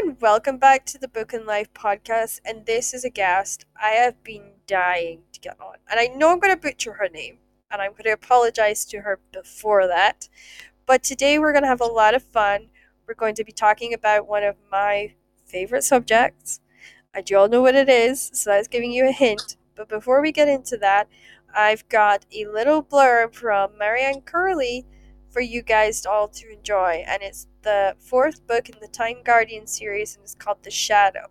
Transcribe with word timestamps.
everyone. 0.00 0.16
Welcome 0.20 0.56
back 0.58 0.86
to 0.86 0.98
the 0.98 1.08
Book 1.08 1.32
and 1.32 1.44
Life 1.46 1.72
podcast. 1.74 2.40
And 2.44 2.64
this 2.64 2.94
is 2.94 3.04
a 3.04 3.10
guest 3.10 3.66
I 3.80 3.90
have 3.90 4.22
been 4.22 4.52
dying 4.66 5.20
to 5.32 5.40
get 5.40 5.60
on. 5.60 5.74
And 5.90 6.00
I 6.00 6.06
know 6.06 6.30
I'm 6.30 6.38
going 6.38 6.54
to 6.54 6.60
butcher 6.60 6.94
her 6.94 7.08
name, 7.08 7.38
and 7.70 7.82
I'm 7.82 7.92
going 7.92 8.04
to 8.04 8.12
apologize 8.12 8.84
to 8.86 9.00
her 9.00 9.20
before 9.32 9.86
that. 9.86 10.28
But 10.86 11.02
today 11.02 11.38
we're 11.38 11.52
going 11.52 11.64
to 11.64 11.68
have 11.68 11.80
a 11.80 11.86
lot 11.86 12.14
of 12.14 12.22
fun. 12.22 12.68
We're 13.06 13.14
going 13.14 13.34
to 13.36 13.44
be 13.44 13.52
talking 13.52 13.92
about 13.92 14.28
one 14.28 14.42
of 14.42 14.56
my 14.70 15.14
favorite 15.44 15.84
subjects. 15.84 16.60
And 17.12 17.28
you 17.28 17.36
all 17.36 17.48
know 17.48 17.62
what 17.62 17.74
it 17.74 17.88
is, 17.88 18.30
so 18.32 18.50
that's 18.50 18.68
giving 18.68 18.92
you 18.92 19.08
a 19.08 19.12
hint. 19.12 19.56
But 19.74 19.88
before 19.88 20.22
we 20.22 20.32
get 20.32 20.48
into 20.48 20.76
that, 20.78 21.08
I've 21.54 21.88
got 21.88 22.24
a 22.34 22.46
little 22.46 22.82
blurb 22.82 23.34
from 23.34 23.76
Marianne 23.76 24.22
Curley 24.22 24.86
for 25.30 25.40
you 25.40 25.62
guys 25.62 26.04
all 26.04 26.28
to 26.28 26.52
enjoy. 26.52 27.04
And 27.06 27.22
it's 27.22 27.46
the 27.62 27.96
fourth 28.00 28.46
book 28.46 28.68
in 28.68 28.76
the 28.80 28.88
Time 28.88 29.22
Guardian 29.24 29.66
series 29.66 30.16
and 30.16 30.24
it's 30.24 30.34
called 30.34 30.62
The 30.62 30.70
Shadow. 30.70 31.30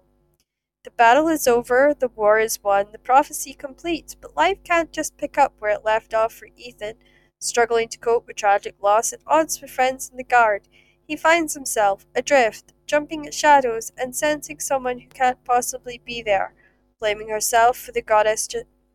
The 0.83 0.91
battle 0.91 1.27
is 1.27 1.47
over, 1.47 1.93
the 1.97 2.07
war 2.07 2.39
is 2.39 2.63
won, 2.63 2.87
the 2.91 2.99
prophecy 2.99 3.53
complete, 3.53 4.15
but 4.21 4.37
life 4.37 4.63
can't 4.63 4.93
just 4.93 5.17
pick 5.17 5.37
up 5.37 5.53
where 5.59 5.71
it 5.71 5.83
left 5.83 6.13
off 6.13 6.33
for 6.33 6.47
Ethan, 6.55 6.95
struggling 7.39 7.89
to 7.89 7.99
cope 7.99 8.25
with 8.25 8.37
tragic 8.37 8.75
loss 8.81 9.11
at 9.11 9.19
odds 9.27 9.61
with 9.61 9.71
friends 9.71 10.09
in 10.09 10.15
the 10.15 10.23
guard. 10.23 10.69
He 11.05 11.17
finds 11.17 11.53
himself 11.53 12.05
adrift, 12.15 12.73
jumping 12.85 13.27
at 13.27 13.33
shadows 13.33 13.91
and 13.97 14.15
sensing 14.15 14.59
someone 14.59 14.99
who 14.99 15.09
can't 15.09 15.43
possibly 15.43 16.01
be 16.05 16.21
there. 16.21 16.53
Blaming 16.97 17.29
herself 17.29 17.77
for 17.77 17.91
the 17.91 18.01
goddess 18.01 18.47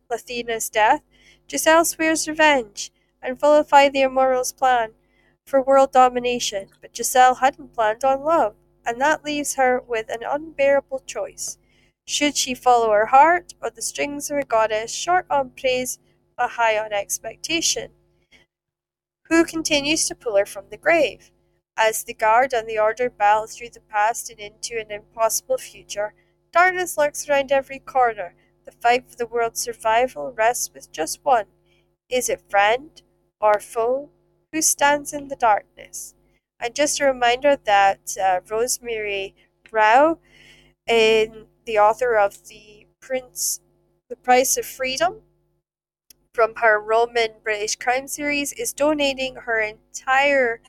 Lathenia's 0.09 0.69
death, 0.69 1.01
Giselle 1.47 1.85
swears 1.85 2.27
revenge 2.27 2.91
and 3.25 3.39
fulfill 3.39 3.91
the 3.91 4.01
Immortal's 4.01 4.53
plan 4.53 4.93
for 5.45 5.61
world 5.61 5.91
domination, 5.91 6.69
but 6.81 6.95
Giselle 6.95 7.35
hadn't 7.35 7.73
planned 7.73 8.03
on 8.03 8.23
love, 8.23 8.55
and 8.85 8.99
that 9.01 9.23
leaves 9.23 9.55
her 9.55 9.79
with 9.79 10.09
an 10.09 10.23
unbearable 10.27 10.99
choice. 11.05 11.57
Should 12.07 12.37
she 12.37 12.53
follow 12.53 12.91
her 12.91 13.07
heart 13.07 13.53
or 13.61 13.69
the 13.69 13.81
strings 13.81 14.29
of 14.29 14.37
a 14.37 14.45
goddess 14.45 14.91
short 14.91 15.25
on 15.29 15.51
praise 15.51 15.99
but 16.37 16.51
high 16.51 16.77
on 16.77 16.93
expectation? 16.93 17.91
Who 19.29 19.43
continues 19.43 20.07
to 20.07 20.15
pull 20.15 20.37
her 20.37 20.45
from 20.45 20.65
the 20.69 20.77
grave? 20.77 21.31
As 21.77 22.03
the 22.03 22.13
guard 22.13 22.53
and 22.53 22.69
the 22.69 22.79
order 22.79 23.09
battle 23.09 23.47
through 23.47 23.69
the 23.69 23.81
past 23.81 24.29
and 24.29 24.39
into 24.39 24.79
an 24.79 24.91
impossible 24.91 25.57
future, 25.57 26.13
darkness 26.51 26.97
lurks 26.97 27.27
around 27.27 27.51
every 27.51 27.79
corner. 27.79 28.35
The 28.65 28.71
fight 28.71 29.09
for 29.09 29.15
the 29.15 29.27
world's 29.27 29.61
survival 29.61 30.31
rests 30.31 30.71
with 30.73 30.91
just 30.91 31.19
one. 31.23 31.45
Is 32.09 32.29
it 32.29 32.49
friend 32.49 33.01
or 33.45 33.59
foe? 33.59 34.09
Who 34.51 34.61
stands 34.61 35.13
in 35.13 35.27
the 35.27 35.35
darkness? 35.35 36.15
And 36.59 36.73
just 36.73 36.99
a 36.99 37.05
reminder 37.05 37.57
that 37.65 38.17
uh, 38.21 38.39
Rosemary 38.49 39.35
Rao, 39.71 40.19
in 40.87 41.45
the 41.65 41.77
author 41.77 42.15
of 42.15 42.47
the 42.47 42.87
Prince, 42.99 43.59
The 44.09 44.15
Price 44.15 44.57
of 44.57 44.65
Freedom, 44.65 45.21
from 46.33 46.55
her 46.55 46.79
Roman 46.79 47.31
British 47.43 47.75
crime 47.75 48.07
series, 48.07 48.51
is 48.53 48.73
donating 48.73 49.35
her 49.35 49.59
entire 49.59 50.61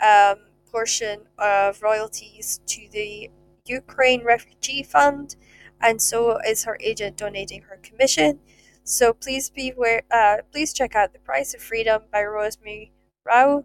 um, 0.00 0.36
portion 0.70 1.22
of 1.38 1.82
royalties 1.82 2.60
to 2.66 2.88
the 2.90 3.30
Ukraine 3.66 4.24
Refugee 4.24 4.82
Fund, 4.82 5.36
and 5.80 6.00
so 6.00 6.38
is 6.38 6.64
her 6.64 6.78
agent 6.80 7.16
donating 7.16 7.62
her 7.62 7.78
commission. 7.82 8.40
So 8.84 9.14
please 9.14 9.48
be 9.48 9.70
aware, 9.70 10.02
uh, 10.10 10.36
please 10.52 10.74
check 10.74 10.94
out 10.94 11.14
The 11.14 11.18
Price 11.18 11.54
of 11.54 11.62
Freedom 11.62 12.02
by 12.12 12.22
Rosemary 12.22 12.92
Rao 13.24 13.64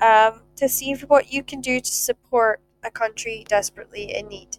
um, 0.00 0.42
to 0.56 0.68
see 0.68 0.94
what 0.94 1.32
you 1.32 1.42
can 1.42 1.60
do 1.60 1.80
to 1.80 1.92
support 1.92 2.60
a 2.84 2.90
country 2.90 3.44
desperately 3.48 4.14
in 4.14 4.28
need. 4.28 4.58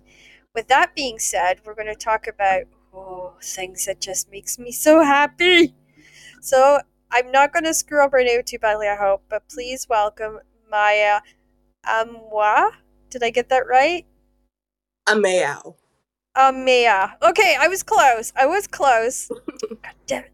With 0.54 0.68
that 0.68 0.94
being 0.94 1.20
said, 1.20 1.62
we're 1.66 1.73
going 1.73 1.88
to 1.88 1.95
talk 1.95 2.28
about 2.28 2.64
oh, 2.94 3.34
things 3.42 3.86
that 3.86 4.02
just 4.02 4.30
makes 4.30 4.60
me 4.60 4.72
so 4.73 5.04
happy. 5.04 5.73
So 6.42 6.80
I'm 7.10 7.32
not 7.32 7.54
going 7.54 7.64
to 7.64 7.73
screw 7.73 8.04
up 8.04 8.11
her 8.11 8.23
name 8.23 8.42
too 8.45 8.60
badly, 8.60 8.89
I 8.89 8.95
hope, 8.95 9.23
but 9.30 9.48
please 9.48 9.88
welcome 9.89 10.39
Maya 10.70 11.22
Amwa. 11.86 12.72
Did 13.10 13.23
I 13.23 13.30
get 13.30 13.48
that 13.50 13.67
right? 13.67 14.06
Amayao. 15.08 15.76
Um, 16.36 16.55
Amaya. 16.55 17.14
Okay, 17.21 17.55
I 17.60 17.67
was 17.67 17.83
close. 17.83 18.33
I 18.36 18.45
was 18.45 18.67
close. 18.67 19.30
God 19.70 19.77
damn 20.08 20.23
it. 20.23 20.32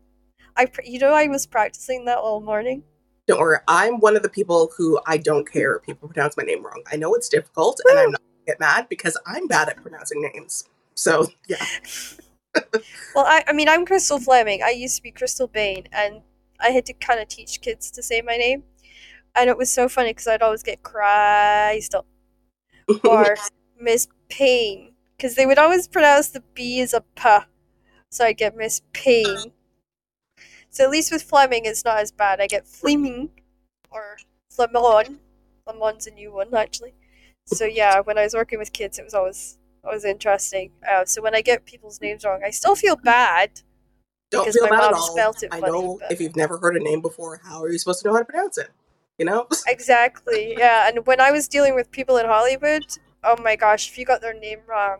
I, 0.55 0.67
you 0.83 0.99
know, 0.99 1.13
I 1.13 1.27
was 1.27 1.45
practicing 1.45 2.05
that 2.05 2.17
all 2.17 2.41
morning. 2.41 2.83
Don't 3.27 3.39
worry, 3.39 3.59
I'm 3.67 3.99
one 3.99 4.15
of 4.15 4.23
the 4.23 4.29
people 4.29 4.71
who 4.75 4.99
I 5.05 5.17
don't 5.17 5.49
care 5.49 5.75
if 5.75 5.83
people 5.83 6.09
pronounce 6.09 6.35
my 6.35 6.43
name 6.43 6.65
wrong. 6.65 6.81
I 6.91 6.95
know 6.95 7.13
it's 7.13 7.29
difficult, 7.29 7.79
and 7.87 7.99
I'm 7.99 8.11
not 8.11 8.21
get 8.47 8.59
mad 8.59 8.87
because 8.89 9.17
I'm 9.27 9.47
bad 9.47 9.69
at 9.69 9.77
pronouncing 9.77 10.21
names. 10.33 10.63
So 10.95 11.27
yeah. 11.47 11.63
well, 13.15 13.25
I, 13.27 13.43
I 13.47 13.53
mean, 13.53 13.69
I'm 13.69 13.85
Crystal 13.85 14.19
Fleming. 14.19 14.63
I 14.63 14.71
used 14.71 14.97
to 14.97 15.03
be 15.03 15.11
Crystal 15.11 15.47
Bain, 15.47 15.87
and 15.91 16.21
I 16.59 16.69
had 16.69 16.85
to 16.87 16.93
kind 16.93 17.19
of 17.19 17.27
teach 17.27 17.61
kids 17.61 17.91
to 17.91 18.01
say 18.01 18.21
my 18.21 18.35
name, 18.35 18.63
and 19.35 19.49
it 19.49 19.57
was 19.57 19.71
so 19.71 19.87
funny 19.87 20.09
because 20.09 20.27
I'd 20.27 20.41
always 20.41 20.63
get 20.63 20.81
Crystal 20.81 22.05
or 23.03 23.35
Miss 23.79 24.07
Payne 24.29 24.88
because 25.19 25.35
they 25.35 25.45
would 25.45 25.59
always 25.59 25.85
pronounce 25.85 26.29
the 26.29 26.41
B 26.53 26.79
as 26.79 26.93
a 26.93 27.01
P, 27.01 27.29
so 28.09 28.23
I 28.23 28.31
get 28.31 28.55
Miss 28.55 28.81
Payne. 28.93 29.51
So 30.69 30.85
at 30.85 30.89
least 30.89 31.11
with 31.11 31.23
Fleming, 31.23 31.65
it's 31.65 31.83
not 31.83 31.97
as 31.97 32.11
bad. 32.11 32.39
I 32.39 32.47
get 32.47 32.65
Fleming 32.65 33.29
or 33.91 34.17
Flemon. 34.49 35.19
Flemon's 35.65 36.07
a 36.07 36.11
new 36.11 36.33
one 36.33 36.53
actually. 36.55 36.93
So 37.45 37.65
yeah, 37.65 37.99
when 37.99 38.17
I 38.17 38.23
was 38.23 38.33
working 38.33 38.59
with 38.59 38.71
kids, 38.71 38.97
it 38.97 39.03
was 39.03 39.13
always 39.13 39.57
always 39.83 40.05
interesting. 40.05 40.71
Uh, 40.89 41.03
so 41.03 41.21
when 41.21 41.35
I 41.35 41.41
get 41.41 41.65
people's 41.65 41.99
names 41.99 42.23
wrong, 42.23 42.41
I 42.45 42.51
still 42.51 42.75
feel 42.75 42.95
bad. 42.95 43.61
Don't 44.31 44.43
because 44.43 44.55
feel 44.55 44.69
my 44.69 44.69
bad 44.69 44.77
mom 44.77 44.93
at 44.93 44.99
all. 44.99 45.11
Spelt 45.11 45.43
it 45.43 45.49
I 45.51 45.59
funny, 45.59 45.71
know 45.71 45.97
but... 45.99 46.11
if 46.11 46.21
you've 46.21 46.35
never 46.35 46.57
heard 46.59 46.77
a 46.77 46.79
name 46.79 47.01
before, 47.01 47.41
how 47.43 47.61
are 47.61 47.69
you 47.69 47.77
supposed 47.77 48.01
to 48.03 48.07
know 48.07 48.13
how 48.13 48.19
to 48.19 48.25
pronounce 48.25 48.57
it? 48.57 48.69
You 49.17 49.25
know? 49.25 49.47
exactly. 49.67 50.55
Yeah, 50.57 50.87
and 50.87 51.05
when 51.05 51.19
I 51.19 51.31
was 51.31 51.49
dealing 51.49 51.75
with 51.75 51.91
people 51.91 52.17
in 52.17 52.25
Hollywood, 52.25 52.85
oh 53.23 53.41
my 53.41 53.55
gosh, 53.55 53.89
if 53.89 53.97
you 53.97 54.05
got 54.05 54.21
their 54.21 54.33
name 54.33 54.59
wrong, 54.67 54.99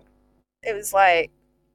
it 0.64 0.74
was 0.74 0.94
like 0.94 1.32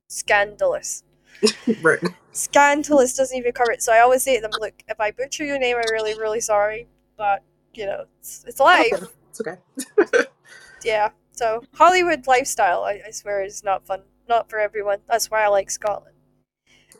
scandalous. 0.08 1.04
right. 1.82 1.98
Scandalous 2.32 3.14
doesn't 3.14 3.36
even 3.36 3.52
cover 3.52 3.72
it. 3.72 3.82
So 3.82 3.92
I 3.92 4.00
always 4.00 4.22
say 4.22 4.36
to 4.36 4.42
them, 4.42 4.50
look, 4.60 4.74
if 4.88 5.00
I 5.00 5.10
butcher 5.10 5.44
your 5.44 5.58
name, 5.58 5.76
I'm 5.76 5.90
really, 5.90 6.14
really 6.18 6.40
sorry, 6.40 6.88
but 7.16 7.42
you 7.74 7.86
know, 7.86 8.04
it's, 8.20 8.44
it's 8.46 8.60
life. 8.60 8.92
Okay. 8.92 9.06
It's 9.30 9.40
okay. 9.40 10.24
yeah. 10.84 11.10
So 11.32 11.62
Hollywood 11.74 12.26
lifestyle, 12.26 12.84
I, 12.84 13.02
I 13.06 13.10
swear, 13.10 13.42
is 13.42 13.64
not 13.64 13.84
fun. 13.86 14.02
Not 14.28 14.48
for 14.48 14.58
everyone. 14.58 14.98
That's 15.08 15.30
why 15.30 15.44
I 15.44 15.48
like 15.48 15.70
Scotland. 15.70 16.14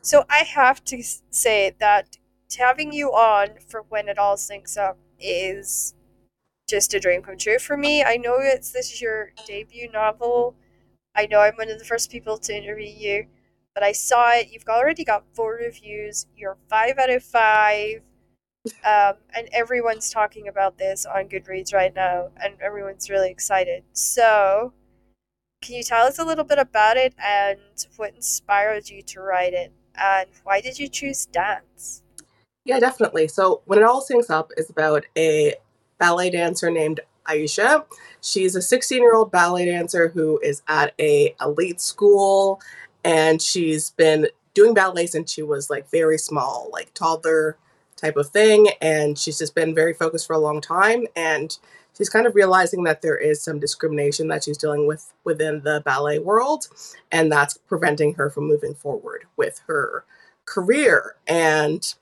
So 0.03 0.25
I 0.28 0.39
have 0.39 0.84
to 0.84 1.03
say 1.31 1.75
that 1.78 2.19
having 2.59 2.93
you 2.93 3.09
on 3.11 3.50
for 3.67 3.83
when 3.89 4.09
it 4.09 4.19
all 4.19 4.37
syncs 4.37 4.77
up 4.77 4.99
is 5.19 5.94
just 6.69 6.94
a 6.94 7.00
dream 7.00 7.23
come 7.23 7.39
true 7.39 7.59
for 7.59 7.77
me. 7.77 8.03
I 8.03 8.17
know 8.17 8.37
it's 8.39 8.73
this 8.73 8.93
is 8.93 9.00
your 9.00 9.33
debut 9.47 9.91
novel. 9.91 10.56
I 11.15 11.27
know 11.27 11.41
I'm 11.41 11.55
one 11.55 11.71
of 11.71 11.79
the 11.79 11.85
first 11.85 12.11
people 12.11 12.39
to 12.39 12.57
interview 12.57 12.89
you, 12.89 13.27
but 13.75 13.83
I 13.83 13.93
saw 13.93 14.31
it. 14.31 14.49
You've 14.51 14.65
already 14.69 15.05
got 15.05 15.25
four 15.35 15.55
reviews. 15.55 16.27
You're 16.37 16.57
five 16.69 16.99
out 16.99 17.11
of 17.11 17.23
five. 17.23 18.03
Um, 18.83 19.17
and 19.37 19.47
everyone's 19.53 20.11
talking 20.11 20.49
about 20.49 20.79
this 20.79 21.05
on 21.05 21.29
Goodreads 21.29 21.75
right 21.75 21.95
now, 21.95 22.31
and 22.43 22.55
everyone's 22.63 23.11
really 23.11 23.31
excited. 23.31 23.85
So, 23.93 24.73
can 25.61 25.75
you 25.75 25.83
tell 25.83 26.07
us 26.07 26.19
a 26.19 26.25
little 26.25 26.45
bit 26.45 26.59
about 26.59 26.97
it 26.97 27.15
and 27.23 27.59
what 27.97 28.15
inspired 28.15 28.89
you 28.89 29.03
to 29.03 29.21
write 29.21 29.53
it, 29.53 29.71
and 29.95 30.31
why 30.45 30.63
did 30.63 30.79
you 30.79 30.89
choose 30.89 31.27
dance? 31.27 32.05
Yeah, 32.65 32.81
definitely. 32.81 33.29
So, 33.29 33.61
when 33.67 33.81
it 33.81 33.85
all 33.85 34.03
syncs 34.03 34.31
up 34.31 34.51
is 34.57 34.71
about 34.71 35.05
a 35.15 35.57
ballet 35.99 36.31
dancer 36.31 36.71
named 36.71 37.01
Aisha. 37.29 37.85
She's 38.21 38.57
a 38.57 38.62
16 38.62 39.03
year 39.03 39.15
old 39.15 39.31
ballet 39.31 39.67
dancer 39.67 40.09
who 40.09 40.38
is 40.43 40.62
at 40.69 40.94
a 40.99 41.35
elite 41.41 41.81
school, 41.81 42.61
and 43.05 43.41
she's 43.41 43.91
been 43.91 44.29
doing 44.55 44.73
ballet 44.73 45.06
since 45.06 45.32
she 45.32 45.43
was 45.43 45.69
like 45.69 45.91
very 45.91 46.17
small, 46.17 46.71
like 46.73 46.94
toddler 46.94 47.59
type 47.97 48.17
of 48.17 48.29
thing. 48.29 48.69
And 48.81 49.19
she's 49.19 49.38
just 49.38 49.55
been 49.55 49.75
very 49.75 49.93
focused 49.93 50.26
for 50.26 50.35
a 50.35 50.38
long 50.38 50.61
time. 50.61 51.06
And 51.15 51.56
she's 51.97 52.09
kind 52.09 52.26
of 52.26 52.35
realizing 52.35 52.85
that 52.85 53.03
there 53.03 53.17
is 53.17 53.43
some 53.43 53.59
discrimination 53.59 54.29
that 54.29 54.44
she's 54.44 54.59
dealing 54.59 54.87
with 54.87 55.12
within 55.25 55.62
the 55.62 55.82
ballet 55.85 56.19
world. 56.19 56.69
And 57.11 57.31
that's 57.31 57.59
preventing 57.59 58.15
her 58.15 58.31
from 58.31 58.47
moving 58.47 58.75
forward 58.75 59.25
with 59.37 59.61
her 59.67 60.05
career. 60.44 61.17
And 61.26 61.94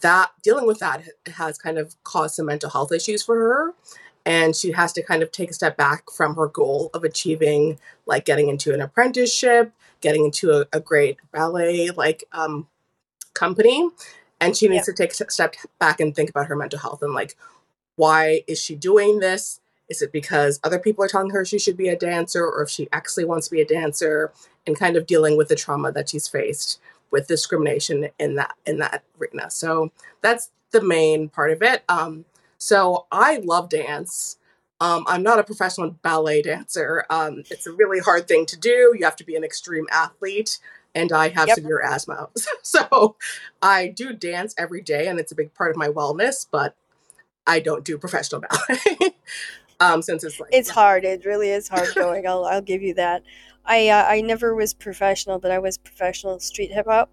that 0.00 0.30
dealing 0.42 0.66
with 0.66 0.78
that 0.78 1.02
has 1.34 1.58
kind 1.58 1.78
of 1.78 1.96
caused 2.04 2.36
some 2.36 2.46
mental 2.46 2.70
health 2.70 2.92
issues 2.92 3.22
for 3.22 3.36
her 3.36 3.74
and 4.26 4.54
she 4.54 4.72
has 4.72 4.92
to 4.92 5.02
kind 5.02 5.22
of 5.22 5.32
take 5.32 5.50
a 5.50 5.54
step 5.54 5.76
back 5.76 6.10
from 6.10 6.34
her 6.36 6.46
goal 6.46 6.90
of 6.94 7.04
achieving 7.04 7.78
like 8.06 8.24
getting 8.24 8.48
into 8.48 8.72
an 8.74 8.80
apprenticeship 8.80 9.72
getting 10.00 10.24
into 10.26 10.50
a, 10.50 10.66
a 10.72 10.80
great 10.80 11.18
ballet 11.32 11.90
like 11.90 12.24
um 12.32 12.66
company 13.34 13.88
and 14.40 14.56
she 14.56 14.68
needs 14.68 14.86
to 14.86 14.92
take 14.92 15.12
a 15.12 15.30
step 15.30 15.54
back 15.78 16.00
and 16.00 16.14
think 16.14 16.30
about 16.30 16.46
her 16.46 16.56
mental 16.56 16.78
health 16.78 17.02
and 17.02 17.14
like 17.14 17.36
why 17.96 18.42
is 18.46 18.58
she 18.58 18.74
doing 18.74 19.18
this 19.20 19.60
Is 19.90 20.00
it 20.00 20.12
because 20.12 20.58
other 20.64 20.78
people 20.78 21.04
are 21.04 21.08
telling 21.08 21.30
her 21.30 21.44
she 21.44 21.58
should 21.58 21.76
be 21.76 21.88
a 21.88 21.96
dancer, 21.96 22.44
or 22.46 22.62
if 22.62 22.70
she 22.70 22.88
actually 22.92 23.24
wants 23.26 23.48
to 23.48 23.50
be 23.50 23.60
a 23.60 23.66
dancer, 23.66 24.32
and 24.66 24.78
kind 24.78 24.96
of 24.96 25.06
dealing 25.06 25.36
with 25.36 25.48
the 25.48 25.56
trauma 25.56 25.92
that 25.92 26.08
she's 26.08 26.28
faced 26.28 26.80
with 27.10 27.26
discrimination 27.26 28.08
in 28.18 28.36
that 28.36 28.54
in 28.64 28.78
that 28.78 29.02
arena. 29.20 29.50
So 29.50 29.90
that's 30.22 30.50
the 30.70 30.80
main 30.80 31.28
part 31.28 31.50
of 31.50 31.62
it. 31.62 31.82
Um, 31.88 32.24
so 32.60 33.06
I 33.10 33.38
love 33.38 33.70
dance. 33.70 34.36
Um, 34.80 35.04
I'm 35.08 35.22
not 35.22 35.38
a 35.38 35.44
professional 35.44 35.90
ballet 36.02 36.42
dancer. 36.42 37.04
Um, 37.10 37.42
it's 37.50 37.66
a 37.66 37.72
really 37.72 38.00
hard 38.00 38.28
thing 38.28 38.46
to 38.46 38.58
do. 38.58 38.94
You 38.96 39.04
have 39.04 39.16
to 39.16 39.24
be 39.24 39.34
an 39.34 39.42
extreme 39.44 39.86
athlete, 39.90 40.58
and 40.94 41.10
I 41.10 41.28
have 41.28 41.48
Yep. 41.48 41.56
severe 41.56 41.80
asthma. 41.82 42.28
so 42.62 43.16
I 43.62 43.88
do 43.88 44.12
dance 44.12 44.54
every 44.58 44.82
day, 44.82 45.08
and 45.08 45.18
it's 45.18 45.32
a 45.32 45.34
big 45.34 45.54
part 45.54 45.70
of 45.70 45.76
my 45.76 45.88
wellness. 45.88 46.46
But 46.50 46.76
I 47.46 47.60
don't 47.60 47.84
do 47.84 47.98
professional 47.98 48.42
ballet 48.42 49.16
um, 49.80 50.02
since 50.02 50.22
it's 50.22 50.38
like 50.38 50.50
It's 50.52 50.70
hard. 50.70 51.04
It 51.04 51.24
really 51.24 51.50
is 51.50 51.68
hard 51.68 51.94
going. 51.94 52.26
I'll 52.26 52.44
I'll 52.44 52.62
give 52.62 52.82
you 52.82 52.94
that. 52.94 53.22
I 53.64 53.88
uh, 53.88 54.04
I 54.06 54.20
never 54.20 54.54
was 54.54 54.74
professional, 54.74 55.38
but 55.38 55.50
I 55.50 55.58
was 55.58 55.78
professional 55.78 56.38
street 56.40 56.72
hip 56.72 56.86
hop. 56.86 57.10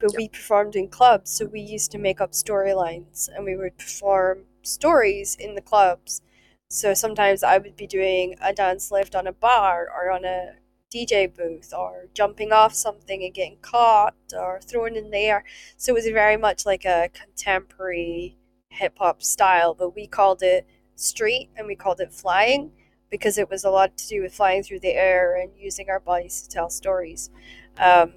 But 0.00 0.16
we 0.16 0.28
performed 0.28 0.74
in 0.74 0.88
clubs, 0.88 1.30
so 1.30 1.46
we 1.46 1.60
used 1.60 1.92
to 1.92 1.98
make 1.98 2.20
up 2.20 2.32
storylines, 2.32 3.28
and 3.28 3.44
we 3.44 3.54
would 3.56 3.78
perform 3.78 4.46
stories 4.62 5.36
in 5.36 5.54
the 5.54 5.60
clubs. 5.60 6.22
So 6.68 6.94
sometimes 6.94 7.42
I 7.42 7.58
would 7.58 7.76
be 7.76 7.86
doing 7.86 8.36
a 8.40 8.52
dance 8.52 8.90
lift 8.90 9.14
on 9.14 9.26
a 9.26 9.32
bar 9.32 9.86
or 9.94 10.10
on 10.10 10.24
a 10.24 10.54
DJ 10.92 11.32
booth 11.34 11.72
or 11.76 12.06
jumping 12.14 12.52
off 12.52 12.74
something 12.74 13.22
and 13.22 13.34
getting 13.34 13.58
caught 13.62 14.14
or 14.34 14.60
thrown 14.60 14.96
in 14.96 15.10
the 15.10 15.18
air. 15.18 15.44
So 15.76 15.92
it 15.92 15.94
was 15.94 16.06
very 16.06 16.36
much 16.36 16.66
like 16.66 16.84
a 16.84 17.10
contemporary 17.12 18.36
hip 18.70 18.98
hop 18.98 19.22
style, 19.22 19.74
but 19.74 19.94
we 19.94 20.06
called 20.06 20.42
it 20.42 20.66
street 20.96 21.50
and 21.56 21.66
we 21.66 21.76
called 21.76 22.00
it 22.00 22.12
flying 22.12 22.72
because 23.10 23.36
it 23.36 23.50
was 23.50 23.64
a 23.64 23.70
lot 23.70 23.96
to 23.98 24.08
do 24.08 24.22
with 24.22 24.34
flying 24.34 24.62
through 24.62 24.80
the 24.80 24.94
air 24.94 25.36
and 25.36 25.52
using 25.56 25.90
our 25.90 26.00
bodies 26.00 26.42
to 26.42 26.48
tell 26.48 26.70
stories. 26.70 27.30
Um, 27.78 28.14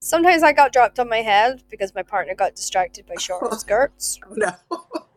sometimes 0.00 0.42
I 0.42 0.52
got 0.52 0.72
dropped 0.72 0.98
on 0.98 1.08
my 1.08 1.22
head 1.22 1.62
because 1.70 1.94
my 1.94 2.02
partner 2.02 2.34
got 2.34 2.54
distracted 2.54 3.06
by 3.06 3.16
short 3.16 3.52
skirts. 3.60 4.18
oh 4.26 4.34
no. 4.34 4.52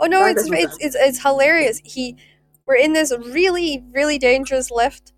Oh 0.00 0.06
no, 0.06 0.24
it's 0.24 0.48
it's 0.50 0.78
it's, 0.80 0.96
it's 0.98 1.22
hilarious. 1.22 1.82
He 1.84 2.16
we're 2.66 2.76
in 2.76 2.94
this 2.94 3.12
really 3.12 3.84
really 3.92 4.18
dangerous 4.18 4.70
lift 4.70 5.12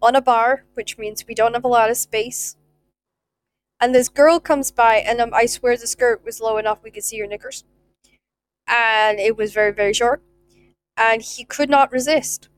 on 0.00 0.16
a 0.16 0.22
bar, 0.22 0.64
which 0.72 0.96
means 0.96 1.26
we 1.28 1.34
don't 1.34 1.52
have 1.52 1.64
a 1.64 1.68
lot 1.68 1.90
of 1.90 1.98
space. 1.98 2.56
And 3.78 3.94
this 3.94 4.08
girl 4.08 4.40
comes 4.40 4.70
by, 4.70 4.96
and 4.96 5.20
um, 5.20 5.30
I 5.34 5.46
swear 5.46 5.76
the 5.76 5.86
skirt 5.86 6.24
was 6.24 6.40
low 6.40 6.56
enough 6.56 6.82
we 6.82 6.90
could 6.90 7.04
see 7.04 7.18
her 7.20 7.26
knickers, 7.26 7.64
and 8.66 9.20
it 9.20 9.36
was 9.36 9.52
very 9.52 9.72
very 9.72 9.92
short. 9.92 10.22
And 10.96 11.20
he 11.20 11.44
could 11.44 11.68
not 11.68 11.92
resist. 11.92 12.48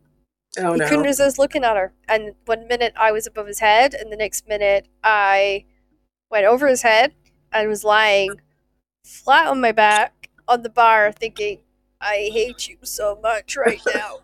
Oh 0.59 0.75
he 0.75 0.79
no. 0.79 0.89
couldn't 0.89 1.05
resist 1.05 1.41
looking 1.41 1.65
at 1.65 1.77
her. 1.77 1.93
And 2.09 2.35
one 2.45 2.69
minute 2.69 2.93
I 2.97 3.11
was 3.11 3.27
above 3.27 3.49
his 3.49 3.59
head, 3.59 3.95
and 3.95 4.13
the 4.13 4.17
next 4.17 4.47
minute 4.47 4.87
I 5.03 5.65
went 6.31 6.47
over 6.47 6.69
his 6.69 6.83
head 6.83 7.15
and 7.51 7.69
was 7.69 7.83
lying 7.83 8.41
flat 9.05 9.49
on 9.49 9.61
my 9.61 9.73
back 9.73 10.22
on 10.49 10.63
the 10.63 10.71
bar, 10.71 11.13
thinking, 11.13 11.61
I 12.01 12.31
hate 12.33 12.69
you 12.69 12.79
so 12.83 13.19
much 13.23 13.57
right 13.57 13.81
now. 13.95 14.19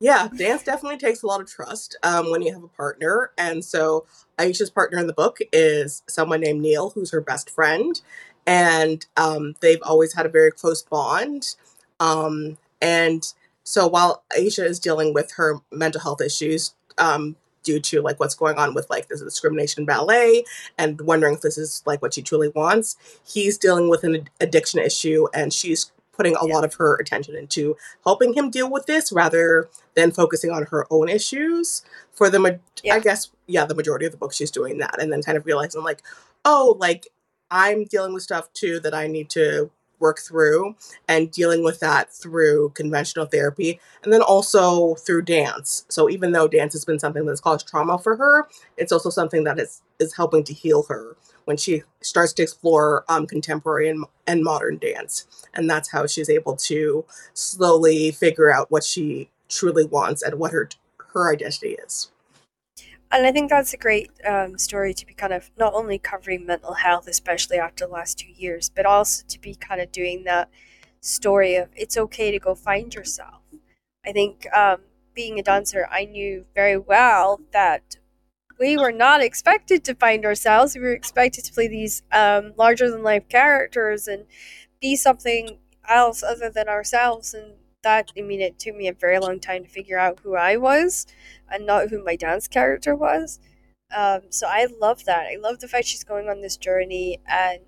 Yeah, 0.00 0.28
dance 0.36 0.64
definitely 0.64 0.98
takes 0.98 1.22
a 1.22 1.28
lot 1.28 1.40
of 1.40 1.48
trust 1.48 1.96
um, 2.02 2.32
when 2.32 2.42
you 2.42 2.52
have 2.52 2.64
a 2.64 2.68
partner. 2.68 3.30
And 3.38 3.64
so 3.64 4.04
Aisha's 4.36 4.70
partner 4.70 4.98
in 4.98 5.06
the 5.06 5.12
book 5.12 5.38
is 5.52 6.02
someone 6.08 6.40
named 6.40 6.60
Neil, 6.60 6.90
who's 6.90 7.12
her 7.12 7.20
best 7.20 7.48
friend. 7.48 8.00
And 8.44 9.06
um, 9.16 9.54
they've 9.60 9.82
always 9.84 10.14
had 10.14 10.26
a 10.26 10.28
very 10.28 10.50
close 10.50 10.82
bond. 10.82 11.54
Um, 12.00 12.58
and 12.80 13.32
so 13.62 13.86
while 13.86 14.24
Aisha 14.36 14.64
is 14.64 14.80
dealing 14.80 15.14
with 15.14 15.34
her 15.36 15.60
mental 15.70 16.00
health 16.00 16.20
issues 16.20 16.74
um, 16.98 17.36
due 17.62 17.80
to 17.80 18.00
like 18.02 18.18
what's 18.20 18.34
going 18.34 18.56
on 18.58 18.74
with 18.74 18.88
like 18.90 19.08
this 19.08 19.20
discrimination 19.22 19.82
in 19.82 19.86
ballet 19.86 20.44
and 20.78 21.00
wondering 21.00 21.34
if 21.34 21.40
this 21.40 21.58
is 21.58 21.82
like 21.86 22.02
what 22.02 22.14
she 22.14 22.22
truly 22.22 22.48
wants, 22.48 22.96
he's 23.24 23.58
dealing 23.58 23.88
with 23.88 24.04
an 24.04 24.14
ad- 24.16 24.30
addiction 24.40 24.80
issue 24.80 25.26
and 25.34 25.52
she's 25.52 25.92
putting 26.12 26.36
a 26.36 26.46
Yeah. 26.46 26.54
lot 26.54 26.64
of 26.64 26.74
her 26.74 26.96
attention 26.96 27.34
into 27.36 27.76
helping 28.04 28.34
him 28.34 28.50
deal 28.50 28.70
with 28.70 28.86
this 28.86 29.10
rather 29.12 29.68
than 29.94 30.10
focusing 30.10 30.50
on 30.50 30.64
her 30.70 30.86
own 30.90 31.08
issues 31.08 31.82
for 32.12 32.28
the 32.28 32.38
ma- 32.38 32.50
Yeah. 32.82 32.96
i 32.96 32.98
guess 33.00 33.30
yeah 33.46 33.64
the 33.64 33.74
majority 33.74 34.04
of 34.04 34.12
the 34.12 34.18
book 34.18 34.32
she's 34.34 34.50
doing 34.50 34.76
that 34.78 35.00
and 35.00 35.10
then 35.10 35.22
kind 35.22 35.38
of 35.38 35.46
realizing 35.46 35.82
like 35.82 36.02
oh 36.44 36.76
like 36.78 37.08
i'm 37.50 37.84
dealing 37.84 38.12
with 38.12 38.22
stuff 38.22 38.52
too 38.52 38.78
that 38.80 38.92
i 38.94 39.06
need 39.06 39.30
to 39.30 39.70
work 40.02 40.18
through 40.20 40.76
and 41.08 41.30
dealing 41.30 41.64
with 41.64 41.80
that 41.80 42.12
through 42.12 42.70
conventional 42.74 43.24
therapy 43.24 43.80
and 44.04 44.12
then 44.12 44.20
also 44.20 44.96
through 44.96 45.22
dance 45.22 45.86
so 45.88 46.10
even 46.10 46.32
though 46.32 46.46
dance 46.48 46.74
has 46.74 46.84
been 46.84 46.98
something 46.98 47.24
that's 47.24 47.40
caused 47.40 47.66
trauma 47.66 47.98
for 47.98 48.16
her 48.16 48.46
it's 48.76 48.92
also 48.92 49.08
something 49.08 49.44
that 49.44 49.58
is 49.58 49.80
is 49.98 50.14
helping 50.16 50.44
to 50.44 50.52
heal 50.52 50.82
her 50.84 51.16
when 51.46 51.56
she 51.56 51.82
starts 52.02 52.32
to 52.32 52.42
explore 52.42 53.04
um, 53.08 53.26
contemporary 53.26 53.88
and, 53.88 54.04
and 54.26 54.44
modern 54.44 54.76
dance 54.78 55.26
and 55.54 55.70
that's 55.70 55.90
how 55.92 56.06
she's 56.06 56.28
able 56.28 56.56
to 56.56 57.04
slowly 57.32 58.10
figure 58.10 58.52
out 58.52 58.70
what 58.70 58.84
she 58.84 59.30
truly 59.48 59.84
wants 59.84 60.22
and 60.22 60.38
what 60.38 60.52
her 60.52 60.68
her 61.12 61.32
identity 61.32 61.76
is. 61.84 62.10
And 63.12 63.26
I 63.26 63.32
think 63.32 63.50
that's 63.50 63.74
a 63.74 63.76
great 63.76 64.10
um, 64.26 64.56
story 64.56 64.94
to 64.94 65.06
be 65.06 65.12
kind 65.12 65.34
of 65.34 65.50
not 65.58 65.74
only 65.74 65.98
covering 65.98 66.46
mental 66.46 66.72
health, 66.72 67.06
especially 67.06 67.58
after 67.58 67.86
the 67.86 67.92
last 67.92 68.18
two 68.18 68.32
years, 68.32 68.70
but 68.74 68.86
also 68.86 69.24
to 69.28 69.38
be 69.38 69.54
kind 69.54 69.82
of 69.82 69.92
doing 69.92 70.24
that 70.24 70.48
story 71.00 71.56
of 71.56 71.68
it's 71.76 71.98
okay 71.98 72.30
to 72.30 72.38
go 72.38 72.54
find 72.54 72.94
yourself. 72.94 73.42
I 74.06 74.12
think 74.12 74.46
um, 74.54 74.78
being 75.14 75.38
a 75.38 75.42
dancer, 75.42 75.86
I 75.90 76.06
knew 76.06 76.46
very 76.54 76.78
well 76.78 77.40
that 77.52 77.98
we 78.58 78.78
were 78.78 78.92
not 78.92 79.20
expected 79.20 79.84
to 79.84 79.94
find 79.94 80.24
ourselves. 80.24 80.74
We 80.74 80.80
were 80.80 80.92
expected 80.92 81.44
to 81.44 81.52
play 81.52 81.68
these 81.68 82.02
um, 82.12 82.54
larger 82.56 82.90
than 82.90 83.02
life 83.02 83.28
characters 83.28 84.08
and 84.08 84.24
be 84.80 84.96
something 84.96 85.58
else 85.86 86.22
other 86.22 86.48
than 86.48 86.68
ourselves. 86.68 87.34
And 87.34 87.54
that, 87.82 88.12
I 88.16 88.22
mean, 88.22 88.40
it 88.40 88.58
took 88.58 88.76
me 88.76 88.88
a 88.88 88.92
very 88.92 89.18
long 89.18 89.40
time 89.40 89.64
to 89.64 89.70
figure 89.70 89.98
out 89.98 90.20
who 90.20 90.34
I 90.36 90.56
was 90.56 91.06
and 91.50 91.66
not 91.66 91.88
who 91.88 92.02
my 92.02 92.16
dance 92.16 92.48
character 92.48 92.94
was. 92.94 93.40
Um, 93.94 94.22
so 94.30 94.46
I 94.48 94.66
love 94.80 95.04
that. 95.04 95.26
I 95.26 95.36
love 95.36 95.60
the 95.60 95.68
fact 95.68 95.86
she's 95.86 96.04
going 96.04 96.28
on 96.28 96.40
this 96.40 96.56
journey. 96.56 97.20
And 97.26 97.60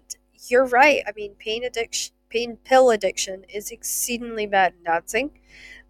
you're 0.49 0.67
right. 0.67 1.03
I 1.07 1.13
mean, 1.15 1.35
pain 1.39 1.65
addiction, 1.65 2.15
pain 2.29 2.59
pill 2.65 2.91
addiction 2.91 3.45
is 3.49 3.71
exceedingly 3.71 4.47
bad 4.47 4.75
in 4.79 4.85
dancing 4.85 5.31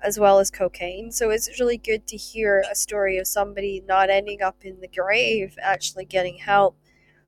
as 0.01 0.19
well 0.19 0.39
as 0.39 0.51
cocaine. 0.51 1.11
So 1.11 1.31
it's 1.31 1.59
really 1.59 1.79
good 1.79 2.07
to 2.09 2.17
hear 2.17 2.63
a 2.71 2.75
story 2.75 3.17
of 3.19 3.27
somebody 3.27 3.83
not 3.87 4.11
ending 4.11 4.43
up 4.43 4.65
in 4.65 4.81
the 4.81 4.89
grave, 4.89 5.57
actually 5.63 6.05
getting 6.05 6.39
help 6.39 6.77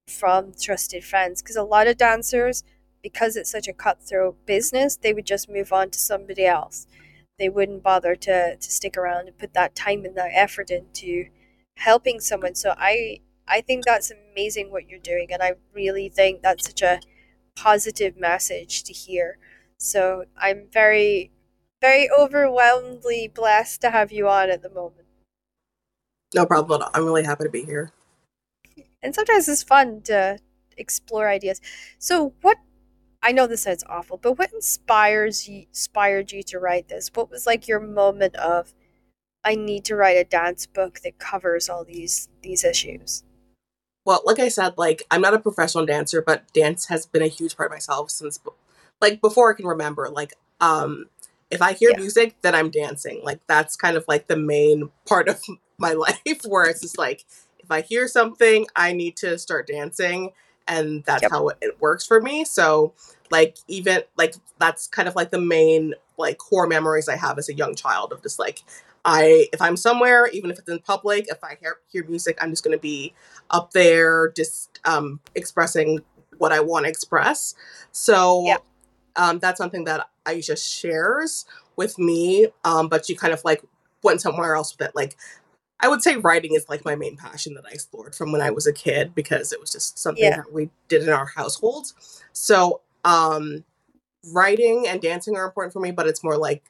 from 0.07 0.53
trusted 0.61 1.03
friends. 1.03 1.43
Because 1.43 1.57
a 1.57 1.63
lot 1.63 1.87
of 1.87 1.97
dancers, 1.97 2.63
because 3.07 3.37
it's 3.37 3.53
such 3.53 3.69
a 3.69 3.73
cutthroat 3.73 4.35
business, 4.47 4.97
they 4.97 5.13
would 5.13 5.25
just 5.25 5.49
move 5.49 5.73
on 5.73 5.91
to 5.91 5.97
somebody 5.97 6.45
else. 6.45 6.89
They 7.39 7.49
wouldn't 7.49 7.85
bother 7.85 8.17
to, 8.17 8.57
to 8.57 8.71
stick 8.73 8.97
around 8.97 9.29
and 9.29 9.39
put 9.39 9.55
that 9.55 9.77
time 9.77 10.05
and 10.05 10.17
that 10.17 10.33
effort 10.33 10.71
into 10.71 11.27
helping 11.77 12.19
someone. 12.19 12.57
So 12.57 12.75
I 12.77 13.21
I 13.47 13.61
think 13.61 13.85
that's 13.85 14.11
amazing 14.11 14.73
what 14.73 14.89
you're 14.89 14.99
doing, 14.99 15.29
and 15.33 15.41
I 15.41 15.53
really 15.73 16.09
think 16.09 16.43
that's 16.43 16.67
such 16.67 16.83
a 16.83 16.99
positive 17.55 18.17
message 18.17 18.83
to 18.83 18.93
hear. 18.93 19.39
So 19.79 20.25
I'm 20.37 20.67
very 20.73 21.31
very 21.81 22.11
overwhelmingly 22.11 23.31
blessed 23.33 23.83
to 23.83 23.93
have 23.93 24.11
you 24.11 24.27
on 24.27 24.51
at 24.51 24.63
the 24.63 24.71
moment. 24.71 25.07
No 26.35 26.45
problem 26.45 26.83
at 26.83 26.87
all. 26.87 26.91
I'm 26.93 27.05
really 27.05 27.23
happy 27.23 27.45
to 27.45 27.51
be 27.51 27.63
here. 27.63 27.93
And 29.01 29.15
sometimes 29.15 29.49
it's 29.49 29.63
fun 29.63 30.01
to 30.07 30.41
explore 30.77 31.29
ideas. 31.29 31.61
So 31.99 32.35
what 32.43 32.59
I 33.27 33.33
know 33.33 33.49
this 33.49 33.63
sounds 33.63 33.83
awful, 33.89 34.19
but 34.19 34.35
what 34.39 34.53
inspires 34.53 35.49
you 35.49 35.67
inspired 35.69 36.31
you 36.31 36.45
to 36.45 36.61
write 36.61 36.87
this? 36.87 37.11
What 37.13 37.29
was 37.29 37.45
like 37.45 37.67
your 37.67 37.81
moment 37.81 38.37
of 38.37 38.73
I 39.43 39.57
need 39.57 39.85
to 39.87 39.97
write 39.97 40.17
a 40.17 40.23
dance 40.25 40.67
book 40.67 41.01
that 41.01 41.19
covers 41.19 41.69
all 41.69 41.85
these 41.85 42.29
these 42.43 42.63
issues? 42.63 43.25
Well, 44.05 44.23
like 44.25 44.39
I 44.39 44.47
said, 44.49 44.75
like 44.79 45.03
I'm 45.11 45.21
not 45.23 45.35
a 45.35 45.41
professional 45.41 45.87
dancer, 45.87 46.23
but 46.23 46.53
dance 46.53 46.87
has 46.87 47.05
been 47.07 47.23
a 47.23 47.27
huge 47.27 47.57
part 47.57 47.71
of 47.71 47.75
myself 47.75 48.11
since 48.13 48.39
like 49.01 49.21
before 49.21 49.53
I 49.53 49.57
can 49.57 49.67
remember. 49.67 50.09
Like 50.09 50.35
um 50.61 51.07
if 51.51 51.63
I 51.63 51.73
hear 51.73 51.91
Yeah. 51.91 51.97
music, 51.97 52.37
then 52.43 52.55
I'm 52.55 52.71
dancing. 52.71 53.23
Like 53.25 53.41
that's 53.49 53.75
kind 53.77 53.97
of 53.97 54.05
like 54.07 54.29
the 54.29 54.37
main 54.37 54.91
part 55.05 55.29
of 55.29 55.43
my 55.79 55.95
life 55.95 56.21
where 56.47 56.71
it's 56.71 56.83
just 56.83 56.97
like 56.99 57.25
if 57.59 57.73
I 57.73 57.81
hear 57.81 58.07
something, 58.07 58.67
I 58.77 58.93
need 58.93 59.17
to 59.17 59.37
start 59.37 59.67
dancing 59.67 60.31
and 60.69 61.05
that's 61.05 61.23
Yep. 61.23 61.31
how 61.31 61.49
it, 61.49 61.59
it 61.61 61.81
works 61.81 62.07
for 62.07 62.21
me. 62.21 62.45
So 62.45 62.93
like 63.31 63.57
even 63.69 64.03
like 64.17 64.35
that's 64.59 64.87
kind 64.89 65.09
of 65.09 65.15
like 65.15 65.31
the 65.31 65.41
main 65.41 65.95
like 66.19 66.39
core 66.39 66.67
memories 66.67 67.09
I 67.09 67.17
have 67.17 67.39
as 67.39 67.49
a 67.49 67.55
young 67.55 67.75
child 67.75 68.13
of 68.13 68.23
just 68.23 68.39
like 68.39 68.63
I 69.05 69.49
if 69.53 69.61
I'm 69.63 69.77
somewhere, 69.77 70.27
even 70.29 70.51
if 70.51 70.59
it's 70.59 70.69
in 70.69 70.81
public, 70.81 71.27
if 71.29 71.43
I 71.45 71.57
hear 71.61 71.79
hear 71.89 72.05
music, 72.07 72.39
I'm 72.41 72.51
just 72.51 72.65
gonna 72.65 72.79
be 72.79 73.15
up 73.51 73.73
there 73.73 74.33
just 74.37 74.81
um 74.85 75.21
expressing 75.35 76.01
what 76.39 76.53
I 76.53 76.61
want 76.61 76.85
to 76.87 76.91
express. 76.91 77.55
So 77.93 78.45
Yeah. 78.47 78.59
um 79.17 79.39
that's 79.39 79.59
something 79.59 79.85
that 79.85 80.09
Aisha 80.27 80.57
shares 80.59 81.45
with 81.77 81.99
me, 81.99 82.49
um, 82.65 82.89
but 82.89 83.07
she 83.07 83.15
kind 83.15 83.33
of 83.33 83.45
like 83.45 83.63
went 84.03 84.21
somewhere 84.21 84.55
else 84.55 84.77
with 84.77 84.89
it. 84.89 84.97
Like 84.97 85.17
I 85.81 85.89
would 85.89 86.03
say 86.03 86.17
writing 86.17 86.55
is 86.55 86.69
like 86.69 86.85
my 86.85 86.97
main 86.97 87.17
passion 87.17 87.55
that 87.55 87.65
I 87.67 87.73
explored 87.73 88.15
from 88.15 88.33
when 88.33 88.41
I 88.41 88.51
was 88.51 88.67
a 88.67 88.73
kid 88.73 89.15
because 89.15 89.53
it 89.53 89.61
was 89.61 89.71
just 89.71 89.99
something 89.99 90.25
Yeah. 90.25 90.37
that 90.37 90.53
we 90.53 90.71
did 90.89 91.03
in 91.03 91.11
our 91.11 91.27
household. 91.27 91.93
So, 92.33 92.81
um, 93.07 93.65
writing 94.35 94.87
and 94.87 95.01
dancing 95.01 95.37
are 95.37 95.47
important 95.47 95.73
for 95.73 95.81
me, 95.81 95.93
but 95.93 96.07
it's 96.07 96.25
more 96.25 96.37
like 96.37 96.65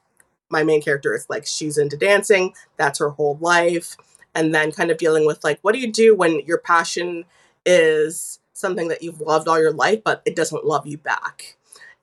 my 0.49 0.63
main 0.63 0.81
character 0.81 1.13
is 1.13 1.25
like 1.29 1.45
she's 1.45 1.77
into 1.77 1.97
dancing, 1.97 2.53
that's 2.77 2.99
her 2.99 3.09
whole 3.09 3.37
life. 3.41 3.97
And 4.35 4.53
then 4.53 4.71
kind 4.71 4.91
of 4.91 4.97
dealing 4.97 5.25
with 5.25 5.43
like, 5.43 5.59
what 5.63 5.73
do 5.73 5.79
you 5.79 5.91
do 5.91 6.15
when 6.15 6.41
your 6.41 6.59
passion 6.59 7.25
is 7.65 8.39
something 8.53 8.87
that 8.87 9.01
you've 9.01 9.19
loved 9.19 9.47
all 9.47 9.59
your 9.59 9.73
life, 9.73 10.03
but 10.03 10.21
it 10.25 10.35
doesn't 10.35 10.63
love 10.63 10.85
you 10.85 10.97
back? 10.99 11.57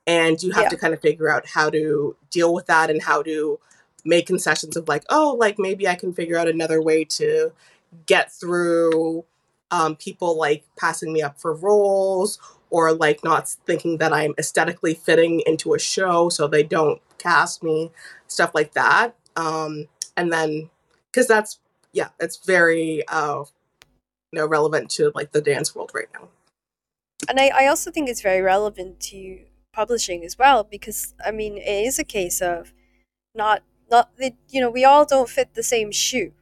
And 0.07 0.43
you 0.43 0.51
have 0.53 0.65
Yeah. 0.65 0.69
to 0.71 0.77
kind 0.77 0.93
of 0.95 1.01
figure 1.01 1.31
out 1.31 1.47
how 1.47 1.71
to 1.71 2.17
deal 2.31 2.53
with 2.53 2.67
that 2.67 2.91
and 2.91 3.03
how 3.03 3.23
to 3.23 3.61
make 4.05 4.27
concessions 4.27 4.77
of 4.77 4.89
like, 4.89 5.05
oh, 5.09 5.37
like 5.39 5.59
maybe 5.59 5.89
I 5.89 5.95
can 5.95 6.13
figure 6.13 6.37
out 6.37 6.49
another 6.49 6.83
way 6.83 7.05
to 7.05 7.53
get 8.07 8.33
through 8.33 9.25
um, 9.71 9.97
people 9.97 10.37
like 10.37 10.65
passing 10.77 11.13
me 11.13 11.23
up 11.23 11.41
for 11.41 11.55
roles 11.55 12.39
or 12.75 12.93
like 12.93 13.23
not 13.23 13.49
thinking 13.67 13.99
that 13.99 14.13
I'm 14.13 14.35
aesthetically 14.37 14.95
fitting 14.95 15.45
into 15.47 15.75
a 15.75 15.79
show 15.79 16.29
so 16.29 16.49
they 16.49 16.65
don't 16.65 17.01
cast 17.19 17.63
me, 17.63 17.93
stuff 18.27 18.51
like 18.53 18.75
that. 18.75 19.15
Um, 19.37 19.87
and 20.17 20.33
then, 20.33 20.71
because 21.07 21.29
that's, 21.29 21.61
yeah, 21.93 22.09
it's 22.19 22.45
very, 22.45 23.07
uh, 23.07 23.45
you 24.33 24.41
know, 24.41 24.47
relevant 24.47 24.91
to 24.91 25.13
like 25.15 25.31
the 25.31 25.41
dance 25.41 25.73
world 25.73 25.93
right 25.95 26.09
now. 26.15 26.27
And 27.29 27.39
I, 27.39 27.53
I 27.55 27.67
also 27.69 27.93
think 27.93 28.09
it's 28.09 28.23
very 28.23 28.43
relevant 28.43 28.99
to 29.03 29.39
publishing 29.73 30.25
as 30.25 30.37
well 30.37 30.65
because 30.65 31.15
I 31.25 31.31
mean 31.31 31.57
it 31.59 31.87
is 31.87 32.01
a 32.01 32.05
case 32.05 32.41
of 32.41 32.73
not 33.35 33.63
not 33.91 34.17
the, 34.17 34.33
you 34.49 34.61
know 34.61 34.71
we 34.71 34.85
all 34.85 35.05
don't 35.05 35.29
fit 35.29 35.55
the 35.55 35.63
same 35.65 35.91
shoe 35.91 36.33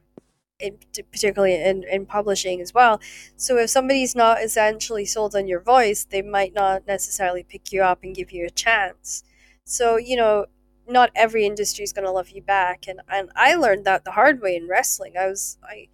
in 0.63 0.77
particularly 1.11 1.55
in, 1.55 1.83
in 1.83 2.05
publishing 2.05 2.61
as 2.61 2.73
well. 2.73 2.99
So 3.35 3.57
if 3.57 3.69
somebody's 3.69 4.15
not 4.15 4.41
essentially 4.41 5.05
sold 5.05 5.35
on 5.35 5.47
your 5.47 5.59
voice 5.61 6.05
they 6.05 6.21
might 6.21 6.53
not 6.53 6.87
necessarily 6.87 7.43
pick 7.43 7.71
you 7.71 7.83
up 7.83 8.03
and 8.03 8.15
give 8.15 8.31
you 8.31 8.45
a 8.45 8.49
chance. 8.49 9.23
So 9.65 9.97
you 9.97 10.15
know 10.15 10.45
not 10.87 11.11
every 11.15 11.45
industry 11.45 11.83
is 11.83 11.93
going 11.93 12.05
to 12.05 12.11
love 12.11 12.29
you 12.29 12.41
back 12.41 12.87
and 12.87 13.01
and 13.09 13.29
I 13.35 13.55
learned 13.55 13.85
that 13.85 14.03
the 14.03 14.11
hard 14.11 14.41
way 14.41 14.55
in 14.55 14.67
wrestling. 14.67 15.13
I 15.19 15.27
was 15.27 15.57
I 15.63 15.87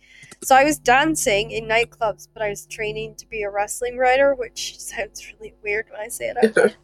so 0.43 0.55
I 0.55 0.63
was 0.63 0.79
dancing 0.79 1.51
in 1.51 1.65
nightclubs 1.65 2.27
but 2.33 2.43
I 2.43 2.49
was 2.49 2.65
training 2.65 3.15
to 3.15 3.27
be 3.27 3.43
a 3.43 3.49
wrestling 3.49 3.97
writer 3.97 4.35
which 4.35 4.79
sounds 4.91 5.33
really 5.33 5.53
weird 5.63 5.87
when 5.91 6.01
I 6.01 6.07
say 6.09 6.33
it. 6.35 6.37
Out 6.39 6.57
loud 6.57 6.75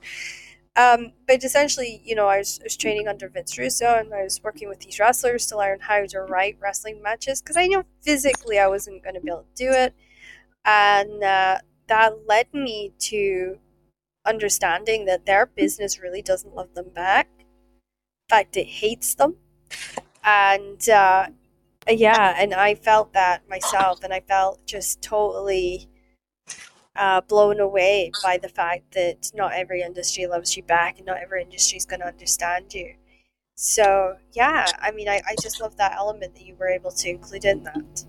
um, 0.75 1.13
but 1.25 1.43
essentially, 1.43 2.01
you 2.03 2.15
know, 2.15 2.27
I 2.27 2.39
was, 2.39 2.59
I 2.61 2.65
was 2.65 2.75
training 2.75 3.07
under 3.07 3.29
Vince 3.29 3.57
Russo 3.57 3.95
and 3.95 4.13
I 4.13 4.23
was 4.23 4.41
working 4.43 4.67
with 4.67 4.81
these 4.81 4.99
wrestlers 4.99 5.45
to 5.47 5.57
learn 5.57 5.79
how 5.79 6.05
to 6.05 6.19
write 6.21 6.57
wrestling 6.59 7.01
matches 7.01 7.41
because 7.41 7.55
I 7.55 7.67
knew 7.67 7.85
physically 8.01 8.59
I 8.59 8.67
wasn't 8.67 9.03
going 9.03 9.15
to 9.15 9.21
be 9.21 9.29
able 9.29 9.45
to 9.55 9.63
do 9.63 9.71
it. 9.71 9.95
And 10.65 11.23
uh, 11.23 11.59
that 11.87 12.27
led 12.27 12.53
me 12.53 12.93
to 12.99 13.59
understanding 14.25 15.05
that 15.05 15.25
their 15.25 15.45
business 15.45 16.01
really 16.01 16.21
doesn't 16.21 16.55
love 16.55 16.73
them 16.73 16.89
back. 16.93 17.29
In 17.39 18.29
fact, 18.29 18.57
it 18.57 18.65
hates 18.65 19.15
them. 19.15 19.37
And 20.23 20.89
uh, 20.89 21.27
yeah, 21.87 22.35
and 22.37 22.53
I 22.53 22.75
felt 22.75 23.13
that 23.13 23.47
myself 23.47 24.03
and 24.03 24.13
I 24.13 24.21
felt 24.21 24.65
just 24.65 25.01
totally 25.01 25.87
uh, 26.95 27.21
blown 27.21 27.59
away 27.59 28.11
by 28.23 28.37
the 28.37 28.49
fact 28.49 28.93
that 28.93 29.31
not 29.33 29.53
every 29.53 29.81
industry 29.81 30.27
loves 30.27 30.55
you 30.55 30.63
back 30.63 30.97
and 30.97 31.05
not 31.05 31.17
every 31.17 31.41
industry 31.41 31.77
is 31.77 31.85
going 31.85 31.99
to 31.99 32.07
understand 32.07 32.73
you. 32.73 32.95
So, 33.55 34.17
yeah, 34.33 34.65
I 34.81 34.91
mean, 34.91 35.07
I, 35.07 35.21
I 35.27 35.35
just 35.41 35.61
love 35.61 35.77
that 35.77 35.93
element 35.95 36.35
that 36.35 36.45
you 36.45 36.55
were 36.55 36.67
able 36.67 36.91
to 36.91 37.09
include 37.09 37.45
in 37.45 37.63
that. 37.63 38.05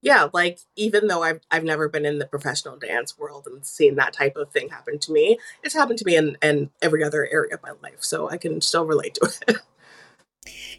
yeah, 0.00 0.28
like 0.32 0.60
even 0.76 1.06
though 1.06 1.22
I've 1.22 1.40
I've 1.50 1.64
never 1.64 1.88
been 1.88 2.06
in 2.06 2.18
the 2.18 2.26
professional 2.26 2.76
dance 2.76 3.18
world 3.18 3.46
and 3.46 3.64
seen 3.64 3.96
that 3.96 4.14
type 4.14 4.36
of 4.36 4.50
thing 4.50 4.70
happen 4.70 4.98
to 5.00 5.12
me, 5.12 5.38
it's 5.62 5.74
happened 5.74 5.98
to 5.98 6.06
me 6.06 6.16
in, 6.16 6.36
in 6.42 6.70
every 6.80 7.04
other 7.04 7.28
area 7.30 7.54
of 7.54 7.62
my 7.62 7.72
life. 7.82 8.02
So 8.02 8.30
I 8.30 8.38
can 8.38 8.60
still 8.60 8.86
relate 8.86 9.14
to 9.14 9.30
it. 9.48 9.56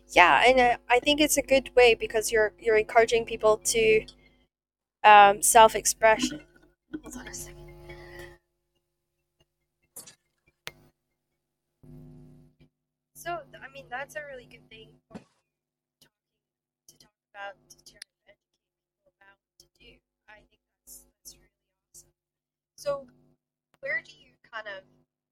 Yeah, 0.10 0.44
and 0.46 0.78
I 0.90 1.00
think 1.00 1.20
it's 1.20 1.38
a 1.38 1.42
good 1.42 1.72
way 1.76 1.96
because 1.96 2.32
you're 2.32 2.54
you're 2.60 2.78
encouraging 2.78 3.26
people 3.26 3.58
to 3.58 4.06
um, 5.04 5.42
self-expression. 5.42 6.42
Hold 7.02 7.18
on 7.18 7.28
a 7.28 7.34
second. 7.34 7.74
So, 13.16 13.40
I 13.64 13.72
mean, 13.74 13.86
that's 13.90 14.16
a 14.16 14.20
really 14.30 14.46
good 14.46 14.68
thing 14.70 14.90
for 15.08 15.18
talking, 16.02 16.18
to 16.90 16.98
talk 16.98 17.12
about, 17.34 17.56
to 17.70 17.76
educate 17.78 18.38
people 18.92 19.12
about, 19.18 19.40
to 19.60 19.66
do. 19.80 19.96
I 20.28 20.44
think 20.50 20.62
that's, 20.86 21.06
that's 21.18 21.36
really 21.36 21.64
awesome. 21.94 22.10
So, 22.78 23.08
where 23.80 24.02
do 24.04 24.12
you 24.12 24.36
kind 24.52 24.68
of 24.68 24.84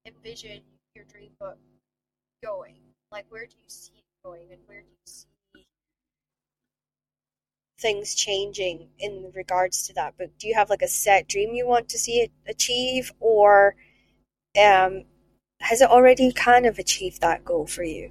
envision 0.06 0.62
your 0.96 1.04
dream 1.04 1.32
book 1.38 1.58
going? 2.42 2.76
Like, 3.10 3.26
where 3.28 3.44
do 3.44 3.56
you 3.62 3.68
see 3.68 3.92
it 3.98 4.04
going, 4.24 4.48
and 4.50 4.60
where 4.66 4.80
do 4.80 4.88
you 4.88 5.06
see 5.06 5.31
things 7.82 8.14
changing 8.14 8.88
in 8.98 9.30
regards 9.34 9.86
to 9.88 9.94
that 9.94 10.16
book? 10.16 10.30
Do 10.38 10.48
you 10.48 10.54
have 10.54 10.70
like 10.70 10.82
a 10.82 10.88
set 10.88 11.28
dream 11.28 11.54
you 11.54 11.66
want 11.66 11.88
to 11.90 11.98
see 11.98 12.20
it 12.20 12.30
achieve, 12.48 13.12
or 13.20 13.74
um, 14.58 15.04
has 15.60 15.80
it 15.80 15.90
already 15.90 16.32
kind 16.32 16.64
of 16.64 16.78
achieved 16.78 17.20
that 17.20 17.44
goal 17.44 17.66
for 17.66 17.82
you? 17.82 18.10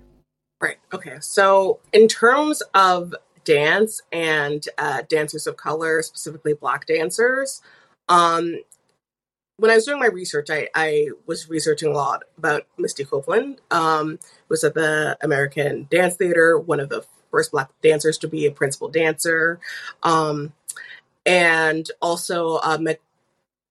Right. 0.61 0.77
Okay. 0.93 1.17
So, 1.21 1.79
in 1.91 2.07
terms 2.07 2.61
of 2.75 3.15
dance 3.43 4.01
and 4.11 4.63
uh, 4.77 5.01
dancers 5.09 5.47
of 5.47 5.57
color, 5.57 6.03
specifically 6.03 6.53
Black 6.53 6.85
dancers, 6.85 7.61
um, 8.07 8.57
when 9.57 9.71
I 9.71 9.75
was 9.75 9.85
doing 9.85 9.99
my 9.99 10.07
research, 10.07 10.49
I, 10.49 10.69
I 10.75 11.09
was 11.25 11.49
researching 11.49 11.89
a 11.89 11.93
lot 11.93 12.23
about 12.37 12.65
Misty 12.77 13.05
Copeland. 13.05 13.61
Um, 13.69 14.19
was 14.49 14.63
at 14.63 14.73
the 14.73 15.17
American 15.21 15.87
Dance 15.89 16.15
Theater, 16.15 16.57
one 16.57 16.79
of 16.79 16.89
the 16.89 17.05
first 17.31 17.51
Black 17.51 17.69
dancers 17.81 18.17
to 18.19 18.27
be 18.27 18.45
a 18.45 18.51
principal 18.51 18.89
dancer, 18.89 19.59
um, 20.03 20.53
and 21.25 21.89
also 22.01 22.57
uh, 22.57 22.77
Ma- 22.79 22.93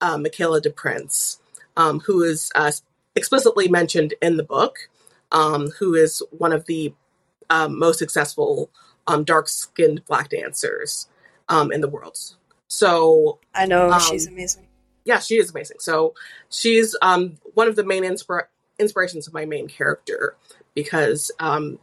uh, 0.01 0.19
Michaela 0.19 0.61
DePrince, 0.61 1.39
um, 1.77 2.01
who 2.01 2.23
is 2.23 2.51
uh, 2.55 2.73
explicitly 3.15 3.69
mentioned 3.69 4.15
in 4.23 4.37
the 4.37 4.43
book, 4.45 4.89
um, 5.31 5.69
who 5.79 5.95
is 5.95 6.23
one 6.31 6.53
of 6.53 6.67
the 6.67 6.93
um, 7.51 7.79
most 7.79 7.99
successful 7.99 8.71
um, 9.07 9.25
dark-skinned 9.25 10.05
Black 10.07 10.31
dancers 10.31 11.09
um, 11.49 11.73
in 11.73 11.81
the 11.81 11.89
world. 11.89 12.19
So 12.69 13.39
I 13.55 13.67
know 13.67 13.91
Um, 13.91 14.01
she's 14.01 14.27
amazing. 14.27 14.69
yeah, 15.05 15.19
she 15.19 15.37
is 15.37 15.51
amazing. 15.51 15.79
So 15.81 16.15
she's 16.51 16.97
um, 17.03 17.39
one 17.55 17.69
of 17.69 17.77
the 17.77 17.85
main 17.85 18.05
inspira- 18.05 18.47
inspirations 18.79 19.27
of 19.27 19.35
my 19.35 19.45
main 19.45 19.67
character 19.67 20.37
because 20.75 21.31
um, 21.41 21.79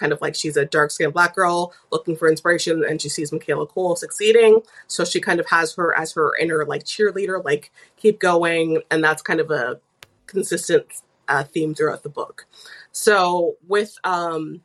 kind 0.00 0.12
of 0.12 0.20
like 0.20 0.34
she's 0.34 0.56
a 0.56 0.64
dark 0.64 0.90
skinned 0.90 1.12
black 1.12 1.34
girl 1.34 1.72
looking 1.92 2.16
for 2.16 2.28
inspiration 2.28 2.82
and 2.82 3.00
she 3.00 3.08
sees 3.08 3.30
Michaela 3.30 3.66
Cole 3.66 3.94
succeeding. 3.94 4.62
So 4.88 5.04
she 5.04 5.20
kind 5.20 5.38
of 5.38 5.48
has 5.50 5.74
her 5.74 5.96
as 5.96 6.12
her 6.14 6.36
inner 6.40 6.64
like 6.64 6.84
cheerleader, 6.84 7.44
like 7.44 7.70
keep 7.96 8.18
going. 8.18 8.82
And 8.90 9.04
that's 9.04 9.22
kind 9.22 9.38
of 9.38 9.50
a 9.50 9.78
consistent 10.26 10.86
uh, 11.28 11.44
theme 11.44 11.74
throughout 11.74 12.02
the 12.02 12.08
book. 12.08 12.46
So 12.90 13.56
with 13.68 13.96
um, 14.02 14.62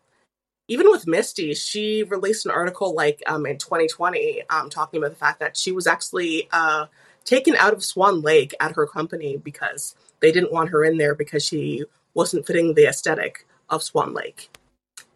even 0.67 0.89
with 0.89 1.05
Misty, 1.05 1.53
she 1.53 2.03
released 2.03 2.45
an 2.45 2.51
article 2.51 2.95
like 2.95 3.21
um, 3.27 3.45
in 3.45 3.57
2020 3.57 4.43
um, 4.49 4.69
talking 4.69 4.97
about 4.97 5.11
the 5.11 5.17
fact 5.17 5.39
that 5.39 5.57
she 5.57 5.71
was 5.71 5.85
actually 5.85 6.47
uh, 6.51 6.87
taken 7.25 7.55
out 7.57 7.73
of 7.73 7.83
Swan 7.83 8.21
Lake 8.21 8.55
at 8.59 8.75
her 8.75 8.87
company 8.87 9.37
because 9.37 9.95
they 10.21 10.31
didn't 10.31 10.53
want 10.53 10.69
her 10.69 10.83
in 10.83 10.97
there 10.97 11.13
because 11.13 11.45
she 11.45 11.83
wasn't 12.13 12.47
fitting 12.47 12.73
the 12.73 12.87
aesthetic 12.87 13.45
of 13.69 13.83
Swan 13.83 14.13
Lake 14.13 14.49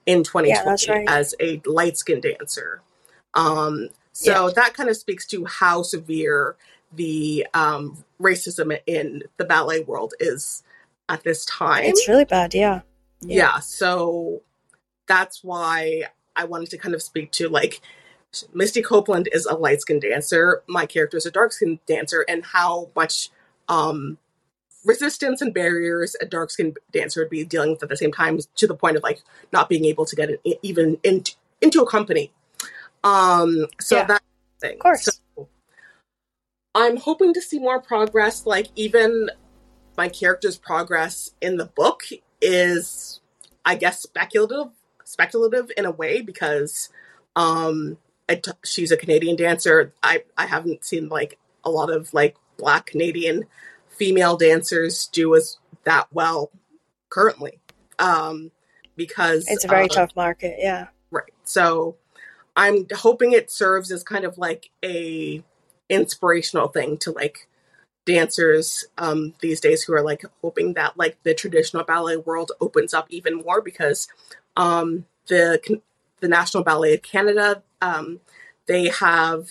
in 0.09 0.23
2020 0.23 0.49
Yeah, 0.49 0.63
that's 0.63 0.89
right. 0.89 1.07
as 1.07 1.35
a 1.39 1.61
light 1.65 1.97
skinned 1.97 2.23
dancer. 2.23 2.81
Um, 3.35 3.89
so 4.11 4.49
that 4.49 4.73
kind 4.73 4.89
of 4.89 4.97
speaks 4.97 5.25
to 5.27 5.45
how 5.45 5.83
severe 5.83 6.55
the 6.91 7.45
um, 7.53 8.03
racism 8.19 8.77
in 8.87 9.23
the 9.37 9.45
ballet 9.45 9.81
world 9.81 10.15
is 10.19 10.63
at 11.07 11.23
this 11.23 11.45
time. 11.45 11.83
It's 11.83 12.07
really 12.07 12.25
bad, 12.25 12.53
yeah. 12.55 12.81
yeah. 13.21 13.59
so 13.59 14.41
that's 15.07 15.43
why 15.43 16.03
I 16.35 16.45
wanted 16.45 16.71
to 16.71 16.77
kind 16.77 16.95
of 16.95 17.03
speak 17.03 17.31
to 17.33 17.47
like 17.47 17.79
Misty 18.53 18.81
Copeland 18.81 19.29
is 19.31 19.45
a 19.45 19.55
light 19.55 19.81
skinned 19.81 20.01
dancer, 20.01 20.63
my 20.67 20.85
character 20.85 21.17
is 21.17 21.25
a 21.25 21.31
dark 21.31 21.51
skinned 21.51 21.79
dancer, 21.85 22.25
and 22.27 22.43
how 22.43 22.89
much 22.95 23.29
um 23.67 24.17
resistance 24.85 25.41
and 25.41 25.53
barriers 25.53 26.15
a 26.21 26.25
dark 26.25 26.51
skinned 26.51 26.77
dancer 26.91 27.21
would 27.21 27.29
be 27.29 27.43
dealing 27.43 27.71
with 27.71 27.83
at 27.83 27.89
the 27.89 27.97
same 27.97 28.11
time 28.11 28.39
to 28.55 28.67
the 28.67 28.75
point 28.75 28.95
of 28.97 29.03
like 29.03 29.21
not 29.51 29.69
being 29.69 29.85
able 29.85 30.05
to 30.05 30.15
get 30.15 30.29
it 30.29 30.41
even 30.61 30.97
into 31.03 31.33
into 31.61 31.81
a 31.81 31.89
company. 31.89 32.31
Um 33.03 33.67
so 33.79 33.97
Yeah. 33.97 34.05
that 34.05 34.21
thing. 34.61 34.73
Of 34.73 34.79
course. 34.79 35.05
So 35.05 35.47
I'm 36.75 36.97
hoping 36.97 37.33
to 37.33 37.41
see 37.41 37.59
more 37.59 37.81
progress, 37.81 38.45
like 38.45 38.67
even 38.75 39.29
my 39.97 40.07
character's 40.07 40.57
progress 40.57 41.31
in 41.41 41.57
the 41.57 41.65
book 41.65 42.03
is 42.41 43.19
I 43.65 43.75
guess 43.75 44.01
speculative 44.01 44.71
speculative 45.03 45.71
in 45.75 45.85
a 45.85 45.91
way 45.91 46.21
because 46.21 46.89
um 47.35 47.97
she's 48.63 48.91
a 48.91 48.97
Canadian 48.97 49.35
dancer. 49.35 49.93
I 50.03 50.23
I 50.37 50.45
haven't 50.45 50.85
seen 50.85 51.09
like 51.09 51.37
a 51.65 51.69
lot 51.69 51.91
of 51.91 52.13
like 52.13 52.37
black 52.57 52.85
Canadian 52.85 53.45
female 53.99 54.37
dancers 54.37 55.07
do 55.07 55.35
as 55.35 55.57
that 55.83 56.07
well 56.11 56.49
currently. 57.09 57.59
Um 57.99 58.51
because 58.95 59.47
it's 59.47 59.63
a 59.63 59.67
very 59.67 59.85
uh, 59.85 59.93
tough 59.93 60.15
market, 60.15 60.57
yeah. 60.59 60.87
Right. 61.11 61.31
So 61.43 61.95
I'm 62.55 62.85
hoping 62.93 63.31
it 63.31 63.49
serves 63.49 63.91
as 63.91 64.03
kind 64.03 64.25
of 64.25 64.37
like 64.37 64.71
a 64.83 65.43
inspirational 65.87 66.67
thing 66.67 66.97
to 66.97 67.11
like 67.11 67.47
dancers 68.05 68.85
um, 68.97 69.33
these 69.39 69.61
days 69.61 69.83
who 69.83 69.93
are 69.93 70.01
like 70.01 70.23
hoping 70.41 70.73
that 70.73 70.97
like 70.97 71.17
the 71.23 71.33
traditional 71.33 71.83
ballet 71.83 72.17
world 72.17 72.51
opens 72.59 72.93
up 72.93 73.07
even 73.09 73.35
more 73.37 73.61
because 73.61 74.07
um, 74.57 75.05
the 75.27 75.79
the 76.19 76.27
National 76.27 76.63
Ballet 76.63 76.95
of 76.95 77.01
Canada 77.01 77.63
um, 77.81 78.19
they 78.65 78.89
have 78.89 79.47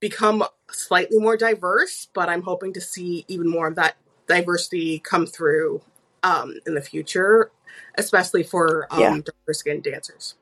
become 0.00 0.44
slightly 0.70 1.18
more 1.18 1.36
diverse, 1.36 2.08
but 2.12 2.28
I'm 2.28 2.42
hoping 2.42 2.72
to 2.74 2.80
see 2.80 3.24
even 3.28 3.48
more 3.48 3.68
of 3.68 3.76
that 3.76 3.96
diversity 4.26 4.98
come 4.98 5.26
through 5.26 5.82
um, 6.22 6.54
in 6.66 6.74
the 6.74 6.80
future, 6.80 7.50
especially 7.96 8.42
for 8.42 8.88
um, 8.90 9.00
Yeah. 9.00 9.10
darker 9.10 9.52
skinned 9.52 9.84
dancers. 9.84 10.34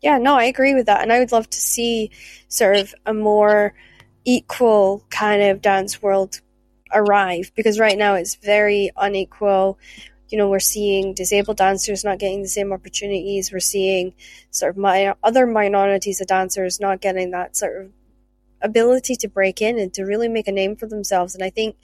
Yeah, 0.00 0.18
no, 0.18 0.34
I 0.34 0.44
agree 0.44 0.74
with 0.74 0.86
that. 0.86 1.00
And 1.02 1.12
I 1.12 1.18
would 1.18 1.32
love 1.32 1.48
to 1.48 1.60
see 1.60 2.10
sort 2.48 2.76
of 2.76 2.94
a 3.06 3.14
more 3.14 3.74
equal 4.24 5.04
kind 5.10 5.42
of 5.42 5.62
dance 5.62 6.02
world 6.02 6.40
arrive 6.92 7.52
because 7.54 7.78
right 7.78 7.96
now 7.96 8.14
it's 8.14 8.34
very 8.34 8.90
unequal. 8.96 9.78
You 10.28 10.38
know, 10.38 10.48
we're 10.48 10.60
seeing 10.60 11.14
disabled 11.14 11.56
dancers 11.58 12.04
not 12.04 12.18
getting 12.18 12.42
the 12.42 12.48
same 12.48 12.72
opportunities. 12.72 13.52
We're 13.52 13.60
seeing 13.60 14.14
sort 14.50 14.70
of 14.70 14.76
my 14.76 15.14
other 15.22 15.46
minorities 15.46 16.20
of 16.20 16.26
dancers 16.26 16.80
not 16.80 17.00
getting 17.00 17.30
that 17.30 17.56
sort 17.56 17.80
of 17.80 17.92
ability 18.64 19.14
to 19.16 19.28
break 19.28 19.62
in 19.62 19.78
and 19.78 19.94
to 19.94 20.02
really 20.02 20.28
make 20.28 20.48
a 20.48 20.52
name 20.52 20.74
for 20.74 20.86
themselves. 20.88 21.36
And 21.36 21.44
I 21.44 21.50
think 21.50 21.76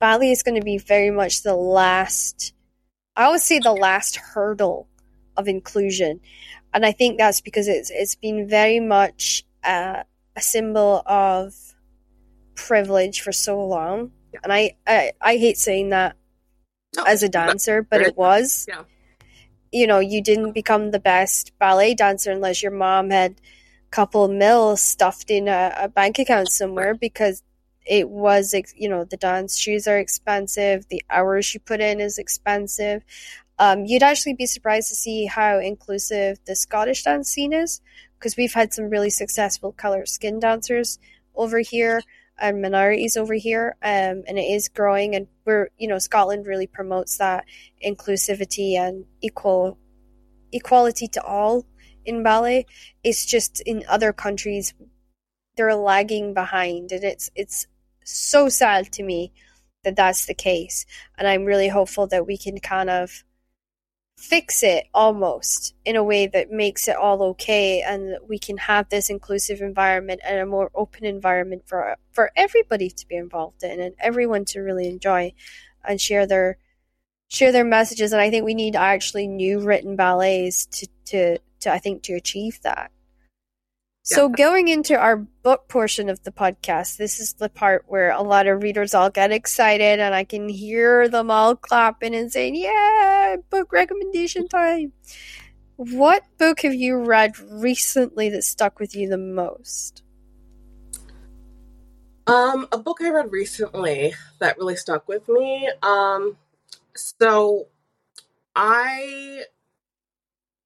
ballet 0.00 0.30
is 0.30 0.42
going 0.42 0.58
to 0.58 0.64
be 0.64 0.78
very 0.78 1.10
much 1.10 1.42
the 1.42 1.54
last, 1.54 2.54
I 3.14 3.28
would 3.28 3.42
say 3.42 3.58
the 3.58 3.72
last 3.74 4.16
hurdle 4.16 4.88
of 5.36 5.48
inclusion 5.48 6.20
and 6.72 6.86
I 6.86 6.92
think 6.92 7.18
that's 7.18 7.40
because 7.40 7.68
it's 7.68 7.90
it's 7.90 8.14
been 8.14 8.48
very 8.48 8.80
much 8.80 9.44
uh, 9.64 10.02
a 10.36 10.40
symbol 10.40 11.02
of 11.06 11.54
privilege 12.54 13.20
for 13.20 13.32
so 13.32 13.64
long, 13.66 14.12
and 14.42 14.52
I, 14.52 14.76
I 14.86 15.12
I 15.20 15.36
hate 15.36 15.58
saying 15.58 15.90
that 15.90 16.16
No, 16.96 17.04
as 17.04 17.22
a 17.22 17.28
dancer, 17.28 17.82
but 17.82 18.00
it 18.00 18.16
was. 18.16 18.66
yeah. 18.68 18.84
You 19.74 19.86
know, 19.86 20.00
you 20.00 20.22
didn't 20.22 20.52
become 20.52 20.90
the 20.90 21.00
best 21.00 21.58
ballet 21.58 21.94
dancer 21.94 22.30
unless 22.30 22.62
your 22.62 22.72
mom 22.72 23.08
had 23.08 23.40
couple 23.92 24.26
mil 24.26 24.76
stuffed 24.76 25.30
in 25.30 25.46
a, 25.46 25.72
a 25.76 25.88
bank 25.88 26.18
account 26.18 26.48
somewhere 26.48 26.94
because 26.94 27.42
it 27.86 28.08
was, 28.08 28.54
you 28.74 28.88
know, 28.88 29.04
the 29.04 29.16
dance 29.16 29.56
shoes 29.56 29.86
are 29.86 29.98
expensive, 29.98 30.88
the 30.88 31.02
hours 31.10 31.52
you 31.52 31.60
put 31.60 31.80
in 31.80 32.00
is 32.00 32.18
expensive. 32.18 33.02
Um, 33.58 33.84
you'd 33.84 34.02
actually 34.02 34.34
be 34.34 34.46
surprised 34.46 34.88
to 34.88 34.94
see 34.94 35.26
how 35.26 35.58
inclusive 35.58 36.38
the 36.46 36.56
Scottish 36.56 37.04
dance 37.04 37.28
scene 37.28 37.52
is 37.52 37.80
because 38.18 38.36
we've 38.36 38.54
had 38.54 38.72
some 38.72 38.88
really 38.88 39.10
successful 39.10 39.72
color 39.72 40.06
skin 40.06 40.40
dancers 40.40 40.98
over 41.34 41.58
here 41.58 42.02
and 42.40 42.62
minorities 42.62 43.16
over 43.16 43.34
here, 43.34 43.76
um, 43.82 44.24
and 44.26 44.38
it 44.38 44.42
is 44.42 44.68
growing. 44.68 45.14
And 45.14 45.26
we're, 45.44 45.68
you 45.78 45.86
know, 45.86 45.98
Scotland 45.98 46.46
really 46.46 46.66
promotes 46.66 47.18
that 47.18 47.44
inclusivity 47.84 48.76
and 48.76 49.04
equal 49.20 49.78
equality 50.52 51.08
to 51.08 51.22
all 51.22 51.64
in 52.04 52.22
ballet. 52.22 52.66
It's 53.02 53.26
just 53.26 53.60
in 53.60 53.84
other 53.88 54.12
countries 54.12 54.74
they're 55.56 55.74
lagging 55.74 56.34
behind, 56.34 56.92
and 56.92 57.04
it's 57.04 57.30
it's 57.34 57.66
so 58.04 58.48
sad 58.48 58.92
to 58.92 59.02
me 59.02 59.32
that 59.84 59.96
that's 59.96 60.26
the 60.26 60.34
case. 60.34 60.86
And 61.18 61.26
I'm 61.28 61.44
really 61.44 61.68
hopeful 61.68 62.06
that 62.08 62.26
we 62.26 62.36
can 62.36 62.58
kind 62.58 62.90
of 62.90 63.24
fix 64.22 64.62
it 64.62 64.84
almost 64.94 65.74
in 65.84 65.96
a 65.96 66.04
way 66.04 66.28
that 66.28 66.50
makes 66.50 66.86
it 66.86 66.94
all 66.94 67.22
okay 67.24 67.82
and 67.82 68.16
we 68.28 68.38
can 68.38 68.56
have 68.56 68.88
this 68.88 69.10
inclusive 69.10 69.60
environment 69.60 70.20
and 70.24 70.38
a 70.38 70.46
more 70.46 70.70
open 70.76 71.04
environment 71.04 71.60
for 71.66 71.96
for 72.12 72.30
everybody 72.36 72.88
to 72.88 73.04
be 73.08 73.16
involved 73.16 73.64
in 73.64 73.80
and 73.80 73.96
everyone 73.98 74.44
to 74.44 74.60
really 74.60 74.86
enjoy 74.86 75.32
and 75.84 76.00
share 76.00 76.24
their 76.24 76.56
share 77.26 77.50
their 77.50 77.64
messages 77.64 78.12
and 78.12 78.22
I 78.22 78.30
think 78.30 78.44
we 78.44 78.54
need 78.54 78.76
actually 78.76 79.26
new 79.26 79.58
written 79.58 79.96
ballets 79.96 80.66
to 80.66 80.86
to, 81.06 81.38
to 81.62 81.72
I 81.72 81.78
think 81.78 82.02
to 82.04 82.14
achieve 82.14 82.60
that. 82.62 82.90
So 84.04 84.28
going 84.28 84.66
into 84.66 84.98
our 84.98 85.16
book 85.16 85.68
portion 85.68 86.08
of 86.08 86.24
the 86.24 86.32
podcast, 86.32 86.96
this 86.96 87.20
is 87.20 87.34
the 87.34 87.48
part 87.48 87.84
where 87.86 88.10
a 88.10 88.20
lot 88.20 88.48
of 88.48 88.60
readers 88.60 88.94
all 88.94 89.10
get 89.10 89.30
excited 89.30 90.00
and 90.00 90.12
I 90.12 90.24
can 90.24 90.48
hear 90.48 91.08
them 91.08 91.30
all 91.30 91.54
clapping 91.54 92.12
and 92.14 92.30
saying, 92.32 92.56
"Yeah, 92.56 93.36
book 93.48 93.72
recommendation 93.72 94.48
time." 94.48 94.92
What 95.76 96.24
book 96.36 96.62
have 96.62 96.74
you 96.74 96.96
read 96.96 97.38
recently 97.38 98.28
that 98.30 98.42
stuck 98.42 98.80
with 98.80 98.94
you 98.96 99.08
the 99.08 99.18
most? 99.18 100.02
Um, 102.26 102.68
a 102.72 102.78
book 102.78 102.98
I 103.00 103.10
read 103.10 103.32
recently 103.32 104.14
that 104.38 104.58
really 104.58 104.76
stuck 104.76 105.08
with 105.08 105.28
me. 105.28 105.70
Um, 105.82 106.36
so 106.94 107.68
I 108.54 109.44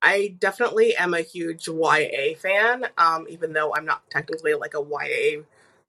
I 0.02 0.36
definitely 0.38 0.96
am 0.96 1.14
a 1.14 1.22
huge 1.22 1.68
YA 1.68 2.36
fan, 2.38 2.86
um, 2.98 3.26
even 3.28 3.52
though 3.52 3.74
I'm 3.74 3.84
not 3.86 4.02
technically 4.10 4.54
like 4.54 4.74
a 4.74 4.80
YA 4.82 5.42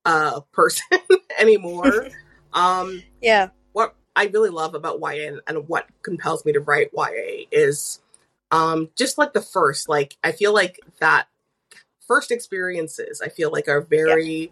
uh 0.06 0.40
person 0.54 1.00
anymore. 1.40 2.08
um, 2.54 3.04
Yeah. 3.22 3.50
what 3.74 3.96
I 4.16 4.26
really 4.26 4.50
love 4.50 4.76
about 4.76 5.00
YA 5.00 5.28
and, 5.28 5.42
and 5.48 5.68
what 5.68 5.88
compels 6.02 6.46
me 6.46 6.54
to 6.54 6.60
write 6.60 6.92
YA 6.98 7.46
is 7.52 8.02
um 8.52 8.90
just 8.98 9.18
like 9.18 9.34
the 9.34 9.42
first, 9.42 9.90
like 9.90 10.18
I 10.24 10.32
feel 10.32 10.54
like 10.54 10.80
that 11.00 11.28
first 12.08 12.32
experiences 12.32 13.22
I 13.22 13.28
feel 13.30 13.52
like 13.52 13.68
are 13.68 13.82
very 13.82 14.52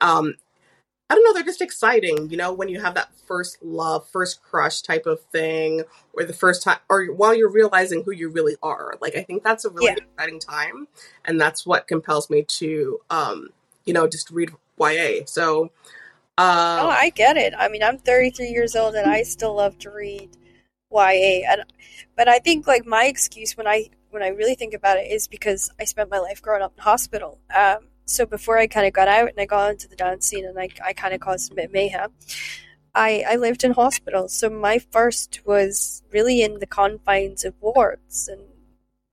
um 0.00 0.34
I 1.08 1.14
don't 1.14 1.22
know, 1.24 1.32
they're 1.34 1.44
just 1.44 1.62
exciting, 1.62 2.30
you 2.30 2.36
know, 2.36 2.52
when 2.52 2.68
you 2.68 2.80
have 2.80 2.94
that 2.94 3.10
first 3.26 3.62
love, 3.62 4.08
first 4.08 4.42
crush 4.42 4.82
type 4.82 5.06
of 5.06 5.20
thing, 5.32 5.84
or 6.12 6.24
the 6.24 6.32
first 6.32 6.62
time, 6.64 6.78
or 6.88 7.04
while 7.06 7.32
you're 7.34 7.50
realizing 7.50 8.02
who 8.02 8.10
you 8.10 8.28
really 8.28 8.56
are. 8.62 8.94
Like, 9.00 9.16
I 9.16 9.22
think 9.22 9.44
that's 9.44 9.64
a 9.64 9.70
really 9.70 9.86
Yeah. 9.86 9.98
exciting 10.18 10.40
time, 10.40 10.88
and 11.24 11.40
that's 11.40 11.64
what 11.64 11.86
compels 11.86 12.28
me 12.28 12.42
to, 12.42 13.00
um, 13.10 13.50
you 13.84 13.92
know, 13.92 14.08
just 14.08 14.30
read 14.30 14.50
YA. 14.78 15.24
So, 15.26 15.70
uh, 16.38 16.82
Oh, 16.82 16.88
I 16.88 17.10
get 17.10 17.36
it. 17.36 17.54
I 17.56 17.68
mean, 17.68 17.82
I'm 17.82 17.98
33 17.98 18.48
years 18.48 18.76
old 18.76 18.94
and 18.94 19.06
I 19.06 19.22
still 19.22 19.54
love 19.54 19.78
to 19.78 19.90
read 19.90 20.28
YA. 20.90 21.44
And 21.48 21.64
but 22.16 22.28
I 22.28 22.38
think 22.38 22.66
like 22.66 22.84
my 22.84 23.04
excuse 23.04 23.56
when 23.56 23.66
I 23.66 23.90
when 24.10 24.22
I 24.22 24.28
really 24.28 24.54
think 24.54 24.74
about 24.74 24.98
it 24.98 25.10
is 25.10 25.28
because 25.28 25.70
I 25.80 25.84
spent 25.84 26.10
my 26.10 26.18
life 26.18 26.42
growing 26.42 26.62
up 26.62 26.74
in 26.76 26.82
hospital. 26.82 27.38
Um, 27.54 27.88
so 28.06 28.24
before 28.24 28.58
I 28.58 28.66
kind 28.66 28.86
of 28.86 28.92
got 28.92 29.08
out 29.08 29.28
and 29.28 29.38
I 29.38 29.46
got 29.46 29.72
into 29.72 29.88
the 29.88 29.96
dance 29.96 30.26
scene 30.26 30.46
and 30.46 30.58
I, 30.58 30.68
I 30.84 30.92
kind 30.92 31.12
of 31.12 31.20
caused 31.20 31.52
a 31.52 31.54
bit 31.54 31.66
of 31.66 31.72
mayhem, 31.72 32.12
I, 32.94 33.24
I 33.28 33.36
lived 33.36 33.64
in 33.64 33.72
hospitals. 33.72 34.32
So 34.32 34.48
my 34.48 34.78
first 34.78 35.40
was 35.44 36.02
really 36.10 36.40
in 36.40 36.60
the 36.60 36.66
confines 36.66 37.44
of 37.44 37.54
wards. 37.60 38.28
And 38.28 38.40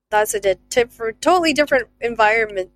that's 0.10 0.34
a 0.34 0.56
tip 0.70 0.92
for 0.92 1.10
a 1.10 1.14
totally 1.14 1.54
different 1.54 1.90
environment 2.00 2.72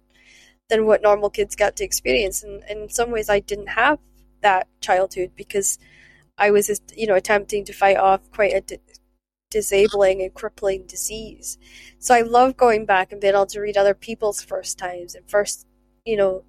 than 0.70 0.86
what 0.86 1.02
normal 1.02 1.30
kids 1.30 1.56
get 1.56 1.78
to 1.78 1.84
experience. 1.86 2.44
And, 2.44 2.64
and 2.64 2.82
in 2.82 2.90
some 2.90 3.12
ways, 3.12 3.30
I 3.30 3.40
didn't 3.40 3.70
have 3.70 4.00
that 4.42 4.68
childhood 4.82 5.32
because 5.36 5.80
I 6.38 6.52
was, 6.52 6.82
you 6.96 7.08
know, 7.08 7.16
attempting 7.16 7.64
to 7.66 7.74
fight 7.74 7.98
off 7.98 8.30
quite 8.32 8.54
a 8.54 8.62
di- 8.62 8.80
disabling 9.50 10.22
and 10.22 10.34
crippling 10.34 10.86
disease. 10.88 11.58
So 12.00 12.14
I 12.14 12.22
love 12.22 12.58
going 12.58 12.86
back 12.86 13.12
and 13.12 13.22
being 13.22 13.34
able 13.34 13.46
to 13.48 13.62
read 13.62 13.78
other 13.78 13.94
people's 13.94 14.42
first 14.42 14.78
times 14.78 15.16
and 15.16 15.30
first, 15.30 15.66
you 16.08 16.18
know, 16.18 16.44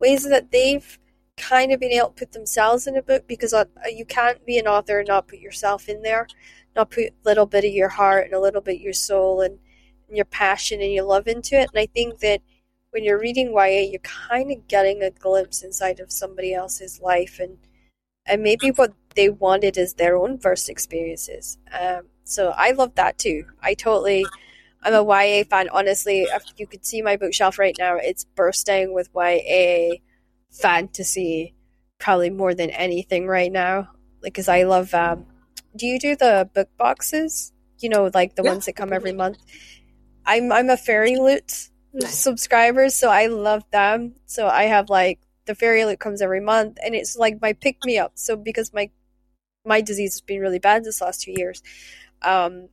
ways 0.00 0.28
that 0.28 0.50
they've 0.50 0.98
kind 1.36 1.72
of 1.72 1.80
been 1.80 1.92
able 1.92 2.08
to 2.08 2.14
put 2.14 2.32
themselves 2.32 2.86
in 2.86 2.96
a 2.96 3.02
book 3.02 3.26
because 3.26 3.54
uh, 3.54 3.64
you 3.88 4.04
can't 4.04 4.44
be 4.44 4.58
an 4.58 4.66
author 4.66 4.98
and 4.98 5.08
not 5.08 5.28
put 5.28 5.38
yourself 5.38 5.88
in 5.88 6.02
there, 6.02 6.26
not 6.76 6.90
put 6.90 7.04
a 7.04 7.12
little 7.24 7.46
bit 7.46 7.64
of 7.64 7.72
your 7.72 7.88
heart 7.88 8.24
and 8.24 8.34
a 8.34 8.40
little 8.40 8.60
bit 8.60 8.76
of 8.76 8.80
your 8.82 8.92
soul 8.92 9.40
and, 9.40 9.58
and 10.08 10.16
your 10.16 10.26
passion 10.26 10.82
and 10.82 10.92
your 10.92 11.04
love 11.04 11.26
into 11.26 11.54
it. 11.58 11.70
And 11.72 11.80
I 11.80 11.86
think 11.86 12.18
that 12.18 12.42
when 12.90 13.04
you're 13.04 13.20
reading 13.20 13.52
YA, 13.52 13.88
you're 13.90 14.00
kind 14.00 14.50
of 14.50 14.66
getting 14.68 15.02
a 15.02 15.10
glimpse 15.10 15.62
inside 15.62 16.00
of 16.00 16.12
somebody 16.12 16.52
else's 16.52 17.00
life 17.00 17.38
and 17.40 17.56
and 18.26 18.42
maybe 18.42 18.70
what 18.70 18.92
they 19.16 19.28
wanted 19.28 19.76
is 19.76 19.94
their 19.94 20.16
own 20.16 20.38
first 20.38 20.68
experiences. 20.68 21.58
Um, 21.78 22.02
so 22.24 22.52
I 22.56 22.72
love 22.72 22.94
that 22.94 23.18
too. 23.18 23.44
I 23.62 23.74
totally, 23.74 24.24
I'm 24.82 24.94
a 24.94 25.02
YA 25.04 25.44
fan. 25.44 25.68
Honestly, 25.70 26.22
if 26.22 26.44
you 26.56 26.66
could 26.66 26.84
see 26.84 27.02
my 27.02 27.16
bookshelf 27.16 27.58
right 27.58 27.76
now, 27.78 27.96
it's 27.96 28.24
bursting 28.24 28.94
with 28.94 29.08
YA 29.14 29.96
fantasy, 30.50 31.54
probably 31.98 32.30
more 32.30 32.54
than 32.54 32.70
anything 32.70 33.26
right 33.26 33.52
now. 33.52 33.90
Like, 34.22 34.34
cause 34.34 34.48
I 34.48 34.62
love. 34.64 34.92
Um, 34.94 35.26
do 35.76 35.86
you 35.86 35.98
do 35.98 36.16
the 36.16 36.48
book 36.54 36.68
boxes? 36.76 37.52
You 37.78 37.88
know, 37.88 38.10
like 38.12 38.36
the 38.36 38.42
Yeah. 38.42 38.50
ones 38.50 38.66
that 38.66 38.76
come 38.76 38.92
every 38.92 39.12
month. 39.12 39.38
I'm 40.26 40.52
I'm 40.52 40.70
a 40.70 40.76
Fairy 40.76 41.16
Loot 41.16 41.70
Nice. 41.92 42.22
subscriber, 42.22 42.88
so 42.90 43.10
I 43.10 43.26
love 43.26 43.64
them. 43.70 44.14
So 44.26 44.48
I 44.48 44.64
have 44.64 44.90
like 44.90 45.18
the 45.46 45.54
Fairy 45.54 45.84
Loot 45.84 45.98
comes 46.00 46.22
every 46.22 46.40
month, 46.40 46.78
and 46.84 46.94
it's 46.94 47.16
like 47.16 47.40
my 47.40 47.52
pick 47.52 47.82
me 47.84 47.98
up. 47.98 48.12
So 48.14 48.36
because 48.36 48.72
my 48.72 48.90
my 49.64 49.80
disease 49.80 50.14
has 50.14 50.20
been 50.20 50.40
really 50.40 50.58
bad 50.58 50.84
this 50.84 51.00
last 51.00 51.22
two 51.22 51.32
years, 51.32 51.62
um, 52.22 52.68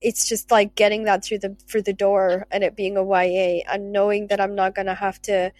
it's 0.00 0.28
just 0.28 0.50
like 0.50 0.74
getting 0.74 1.04
that 1.04 1.24
through 1.24 1.38
the 1.38 1.56
through 1.68 1.82
the 1.82 1.92
door 1.92 2.46
and 2.50 2.62
it 2.62 2.76
being 2.76 2.96
a 2.96 3.04
YA 3.04 3.62
and 3.68 3.92
knowing 3.92 4.26
that 4.28 4.40
I'm 4.40 4.54
not 4.54 4.74
gonna 4.74 4.94
have 4.94 5.20
to 5.22 5.52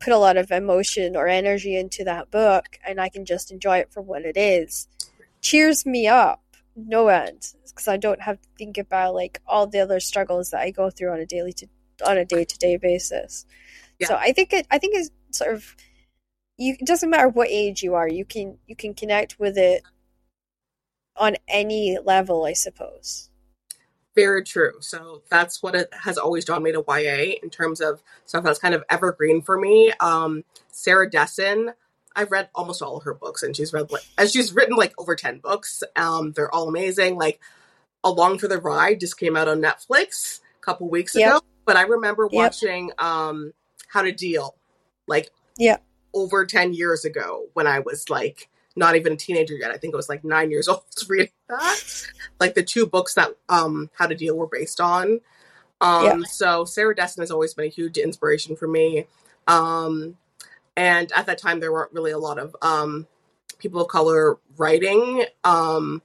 put 0.00 0.12
a 0.12 0.18
lot 0.18 0.36
of 0.36 0.50
emotion 0.50 1.16
or 1.16 1.28
energy 1.28 1.76
into 1.76 2.04
that 2.04 2.30
book 2.30 2.78
and 2.86 3.00
I 3.00 3.08
can 3.08 3.24
just 3.24 3.50
enjoy 3.52 3.78
it 3.78 3.92
for 3.92 4.00
what 4.00 4.22
it 4.22 4.36
is 4.36 4.88
cheers 5.40 5.84
me 5.84 6.08
up 6.08 6.40
no 6.76 7.08
end 7.08 7.54
because 7.68 7.88
I 7.88 7.96
don't 7.96 8.22
have 8.22 8.40
to 8.40 8.48
think 8.56 8.78
about 8.78 9.14
like 9.14 9.40
all 9.46 9.66
the 9.66 9.80
other 9.80 10.00
struggles 10.00 10.50
that 10.50 10.60
I 10.60 10.70
go 10.70 10.90
through 10.90 11.12
on 11.12 11.20
a 11.20 11.26
daily 11.26 11.52
to 11.54 11.66
on 12.04 12.18
a 12.18 12.24
day 12.24 12.44
to 12.44 12.58
day 12.58 12.76
basis. 12.76 13.46
Yeah. 13.98 14.08
So 14.08 14.16
I 14.16 14.32
think 14.32 14.52
it 14.52 14.66
I 14.70 14.78
think 14.78 14.96
it's 14.96 15.10
sort 15.30 15.54
of 15.54 15.76
you 16.56 16.76
it 16.78 16.86
doesn't 16.86 17.10
matter 17.10 17.28
what 17.28 17.48
age 17.48 17.82
you 17.82 17.94
are 17.94 18.08
you 18.08 18.24
can 18.24 18.58
you 18.66 18.74
can 18.74 18.94
connect 18.94 19.38
with 19.38 19.56
it 19.56 19.82
on 21.16 21.36
any 21.46 21.98
level 22.02 22.44
I 22.44 22.54
suppose. 22.54 23.30
Very 24.14 24.44
true. 24.44 24.74
So 24.80 25.22
that's 25.28 25.62
what 25.62 25.74
it 25.74 25.88
has 25.92 26.18
always 26.18 26.44
drawn 26.44 26.62
me 26.62 26.72
to 26.72 26.84
YA 26.86 27.34
in 27.42 27.50
terms 27.50 27.80
of 27.80 28.02
stuff 28.26 28.44
that's 28.44 28.58
kind 28.60 28.74
of 28.74 28.84
evergreen 28.88 29.42
for 29.42 29.58
me. 29.58 29.92
Um, 30.00 30.44
Sarah 30.70 31.10
Dessen, 31.10 31.72
I've 32.14 32.30
read 32.30 32.48
almost 32.54 32.80
all 32.80 32.96
of 32.96 33.02
her 33.04 33.14
books, 33.14 33.42
and 33.42 33.56
she's 33.56 33.72
read 33.72 33.90
like, 33.90 34.04
and 34.16 34.30
she's 34.30 34.52
written 34.54 34.76
like 34.76 34.94
over 34.98 35.16
ten 35.16 35.38
books. 35.38 35.82
Um, 35.96 36.32
they're 36.32 36.52
all 36.54 36.68
amazing. 36.68 37.16
Like 37.16 37.40
Along 38.04 38.38
for 38.38 38.48
the 38.48 38.58
Ride 38.60 39.00
just 39.00 39.18
came 39.18 39.34
out 39.36 39.48
on 39.48 39.60
Netflix 39.62 40.40
a 40.58 40.60
couple 40.64 40.88
weeks 40.88 41.16
Yep. 41.16 41.28
ago, 41.28 41.40
but 41.64 41.76
I 41.76 41.82
remember 41.82 42.24
Yep. 42.30 42.32
watching 42.32 42.92
um, 42.98 43.52
How 43.88 44.02
to 44.02 44.12
Deal 44.12 44.54
like 45.08 45.30
Yeah. 45.56 45.78
over 46.12 46.46
ten 46.46 46.72
years 46.72 47.04
ago 47.04 47.46
when 47.54 47.66
I 47.66 47.80
was 47.80 48.08
like 48.10 48.48
not 48.76 48.96
even 48.96 49.12
a 49.12 49.16
teenager 49.16 49.54
yet. 49.54 49.70
I 49.70 49.76
think 49.76 49.92
it 49.94 49.96
was 49.96 50.08
like 50.08 50.24
nine 50.24 50.50
years 50.50 50.68
old 50.68 50.82
reading 51.08 51.30
that. 51.48 52.06
Like 52.40 52.54
the 52.54 52.62
two 52.62 52.86
books 52.86 53.14
that 53.14 53.36
um 53.48 53.90
How 53.94 54.06
to 54.06 54.14
Deal 54.14 54.36
were 54.36 54.48
based 54.48 54.80
on. 54.80 55.20
Um 55.80 56.04
Yeah. 56.04 56.22
so 56.24 56.64
Sarah 56.64 56.94
Dessen 56.94 57.22
has 57.22 57.30
always 57.30 57.54
been 57.54 57.66
a 57.66 57.68
huge 57.68 57.98
inspiration 57.98 58.56
for 58.56 58.68
me. 58.68 59.06
Um 59.46 60.16
and 60.76 61.12
at 61.14 61.26
that 61.26 61.38
time 61.38 61.60
there 61.60 61.72
weren't 61.72 61.92
really 61.92 62.10
a 62.10 62.18
lot 62.18 62.38
of 62.38 62.56
um 62.62 63.06
people 63.58 63.80
of 63.80 63.88
color 63.88 64.38
writing 64.56 65.24
um 65.44 66.02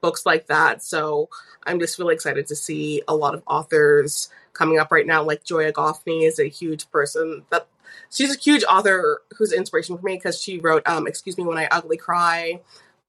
books 0.00 0.26
like 0.26 0.46
that. 0.46 0.82
So 0.82 1.28
I'm 1.64 1.80
just 1.80 1.98
really 1.98 2.14
excited 2.14 2.46
to 2.48 2.56
see 2.56 3.02
a 3.08 3.16
lot 3.16 3.34
of 3.34 3.42
authors 3.46 4.28
coming 4.52 4.78
up 4.78 4.92
right 4.92 5.06
now. 5.06 5.22
Like 5.22 5.44
Joya 5.44 5.72
Goffney 5.72 6.26
is 6.26 6.38
a 6.38 6.48
huge 6.48 6.90
person 6.90 7.44
that 7.50 7.66
she's 8.10 8.34
a 8.34 8.38
huge 8.38 8.64
author 8.64 9.22
who's 9.36 9.52
an 9.52 9.58
inspiration 9.58 9.96
for 9.96 10.04
me 10.04 10.14
because 10.14 10.40
she 10.40 10.58
wrote 10.58 10.86
um 10.86 11.06
excuse 11.06 11.36
me 11.36 11.44
when 11.44 11.58
i 11.58 11.66
ugly 11.70 11.96
cry 11.96 12.60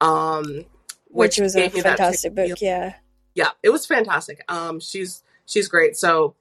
um 0.01 0.65
Which, 1.09 1.39
was 1.39 1.55
a 1.55 1.61
gave 1.61 1.73
me 1.73 1.81
that 1.81 1.97
fantastic 1.97 2.35
book, 2.35 2.61
yeah. 2.61 2.95
yeah 3.35 3.49
it 3.63 3.69
was 3.69 3.85
fantastic 3.85 4.43
um 4.49 4.79
she's 4.79 5.23
she's 5.45 5.67
great 5.67 5.97
so 5.97 6.35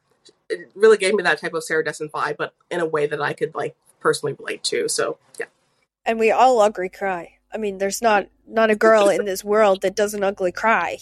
it 0.49 0.71
really 0.75 0.97
gave 0.97 1.15
me 1.15 1.23
that 1.23 1.39
type 1.41 1.55
of 1.55 1.65
sarah 1.65 1.85
dessen 1.85 2.09
vibe 2.09 2.37
but 2.37 2.55
in 2.71 2.81
a 2.81 2.87
way 2.87 3.07
that 3.07 3.21
i 3.21 3.33
could 3.33 3.55
like 3.55 3.75
personally 4.01 4.35
relate 4.35 4.63
to 4.63 4.89
so 4.89 5.19
yeah 5.39 5.47
And 6.05 6.19
we 6.19 6.31
all 6.31 6.61
ugly 6.61 6.89
cry. 6.89 7.33
I 7.53 7.59
mean, 7.59 7.79
there's 7.79 8.03
not 8.03 8.27
not 8.47 8.71
a 8.71 8.77
girl 8.77 9.09
in 9.09 9.25
this 9.25 9.43
world 9.43 9.83
that 9.83 9.97
doesn't 9.97 10.23
ugly 10.23 10.53
cry. 10.53 10.99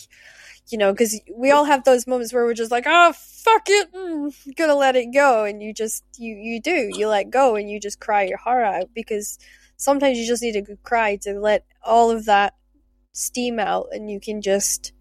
You 0.69 0.79
know, 0.79 0.93
because 0.93 1.21
we 1.35 1.51
all 1.51 1.65
have 1.65 1.85
those 1.85 2.07
moments 2.07 2.33
where 2.33 2.45
we're 2.45 2.55
just 2.55 2.71
like, 2.71 2.85
"Oh, 2.87 3.13
fuck 3.13 3.65
it, 3.69 3.93
mm, 3.93 4.35
gonna 4.57 4.75
let 4.75 4.97
it 4.97 5.13
go," 5.13 5.45
and 5.45 5.63
you 5.63 5.75
just 5.75 6.05
you 6.17 6.35
you 6.35 6.61
do 6.61 6.91
you 6.93 7.09
let 7.09 7.31
go 7.31 7.55
and 7.57 7.71
you 7.71 7.79
just 7.79 8.01
cry 8.01 8.23
your 8.23 8.39
heart 8.39 8.65
out 8.65 8.91
because 8.95 9.39
sometimes 9.77 10.19
you 10.19 10.27
just 10.27 10.43
need 10.43 10.57
a 10.57 10.63
good 10.63 10.83
cry 10.83 11.17
to 11.17 11.39
let 11.39 11.65
all 11.83 12.11
of 12.11 12.25
that 12.25 12.55
steam 13.13 13.59
out 13.59 13.89
and 13.93 14.11
you 14.11 14.19
can 14.21 14.41
just 14.41 14.93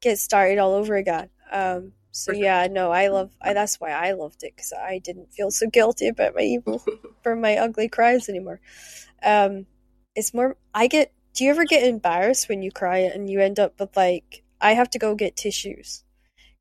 get 0.00 0.18
started 0.18 0.58
all 0.58 0.74
over 0.74 0.96
again. 0.96 1.28
Um, 1.50 1.92
so 2.12 2.32
yeah, 2.32 2.66
no, 2.70 2.90
I 2.90 3.08
love. 3.08 3.30
I, 3.40 3.52
that's 3.52 3.80
why 3.80 3.90
I 3.90 4.12
loved 4.12 4.42
it 4.42 4.54
because 4.54 4.72
I 4.72 4.98
didn't 4.98 5.32
feel 5.32 5.50
so 5.50 5.68
guilty 5.68 6.08
about 6.08 6.34
my 6.34 6.42
evil 6.42 6.82
for 7.22 7.36
my 7.36 7.56
ugly 7.56 7.88
cries 7.88 8.28
anymore. 8.28 8.60
Um, 9.22 9.66
it's 10.14 10.34
more. 10.34 10.56
I 10.74 10.86
get. 10.86 11.12
Do 11.34 11.44
you 11.44 11.50
ever 11.50 11.64
get 11.64 11.86
embarrassed 11.86 12.48
when 12.48 12.62
you 12.62 12.72
cry 12.72 12.98
and 12.98 13.30
you 13.30 13.40
end 13.40 13.60
up 13.60 13.78
with 13.78 13.96
like 13.96 14.42
I 14.60 14.72
have 14.74 14.90
to 14.90 14.98
go 14.98 15.14
get 15.14 15.36
tissues 15.36 16.04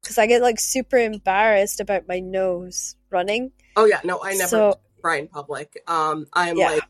because 0.02 0.18
I 0.18 0.26
get 0.28 0.42
like 0.42 0.60
super 0.60 0.98
embarrassed 0.98 1.80
about 1.80 2.08
my 2.08 2.20
nose 2.20 2.96
running. 3.10 3.52
oh 3.76 3.86
yeah 3.86 4.00
no 4.04 4.20
i 4.24 4.34
never 4.34 4.48
So 4.50 4.80
cry 5.02 5.18
in 5.18 5.28
public 5.28 5.82
um 5.88 6.28
i'm 6.34 6.58
Yeah. 6.58 6.72
like 6.72 6.84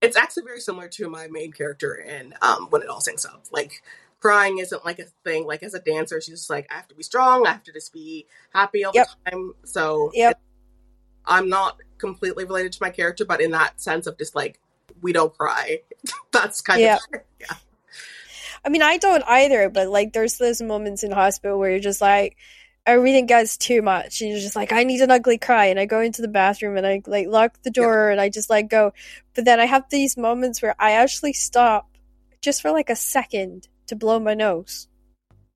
it's 0.00 0.16
actually 0.16 0.44
very 0.44 0.60
similar 0.60 0.88
to 0.88 1.08
my 1.10 1.26
main 1.28 1.52
character 1.52 1.94
in 1.94 2.34
um 2.42 2.66
when 2.70 2.82
it 2.82 2.88
all 2.88 3.00
syncs 3.00 3.26
up 3.26 3.44
like 3.52 3.82
crying 4.20 4.58
isn't 4.58 4.84
like 4.84 4.98
a 4.98 5.04
thing 5.24 5.46
like 5.46 5.62
as 5.62 5.74
a 5.74 5.80
dancer 5.80 6.20
she's 6.20 6.36
just 6.38 6.50
like 6.50 6.66
i 6.70 6.74
have 6.74 6.88
to 6.88 6.94
be 6.94 7.02
strong 7.02 7.46
i 7.46 7.50
have 7.52 7.62
to 7.64 7.72
just 7.72 7.92
be 7.92 8.26
happy 8.54 8.84
all 8.84 8.92
Yep. 8.94 9.08
the 9.24 9.30
time 9.30 9.52
so 9.64 10.10
Yep. 10.14 10.40
i'm 11.26 11.48
not 11.48 11.78
completely 11.98 12.44
related 12.44 12.72
to 12.72 12.78
my 12.80 12.90
character 12.90 13.24
but 13.24 13.40
in 13.40 13.50
that 13.50 13.80
sense 13.80 14.06
of 14.06 14.16
just 14.18 14.34
like 14.34 14.58
we 15.02 15.12
don't 15.12 15.36
cry 15.36 15.80
that's 16.32 16.60
kind 16.60 16.80
Yeah. 16.80 16.96
of 17.12 17.20
yeah 17.40 17.46
I 18.64 18.68
mean, 18.68 18.82
I 18.82 18.98
don't 18.98 19.24
either, 19.26 19.70
but 19.70 19.88
like, 19.88 20.12
there's 20.12 20.38
those 20.38 20.60
moments 20.60 21.02
in 21.02 21.10
hospital 21.10 21.58
where 21.58 21.70
you're 21.70 21.80
just 21.80 22.00
like, 22.00 22.36
everything 22.86 23.26
gets 23.26 23.56
too 23.56 23.82
much, 23.82 24.20
and 24.20 24.30
you're 24.30 24.40
just 24.40 24.56
like, 24.56 24.72
I 24.72 24.84
need 24.84 25.00
an 25.00 25.10
ugly 25.10 25.38
cry, 25.38 25.66
and 25.66 25.78
I 25.78 25.86
go 25.86 26.00
into 26.00 26.22
the 26.22 26.28
bathroom 26.28 26.76
and 26.76 26.86
I 26.86 27.02
like 27.06 27.28
lock 27.28 27.62
the 27.62 27.70
door 27.70 28.10
and 28.10 28.20
I 28.20 28.28
just 28.28 28.50
like 28.50 28.68
go, 28.68 28.92
but 29.34 29.44
then 29.44 29.60
I 29.60 29.66
have 29.66 29.84
these 29.90 30.16
moments 30.16 30.62
where 30.62 30.74
I 30.78 30.92
actually 30.92 31.32
stop 31.32 31.88
just 32.42 32.62
for 32.62 32.70
like 32.70 32.90
a 32.90 32.96
second 32.96 33.68
to 33.86 33.96
blow 33.96 34.18
my 34.18 34.34
nose. 34.34 34.88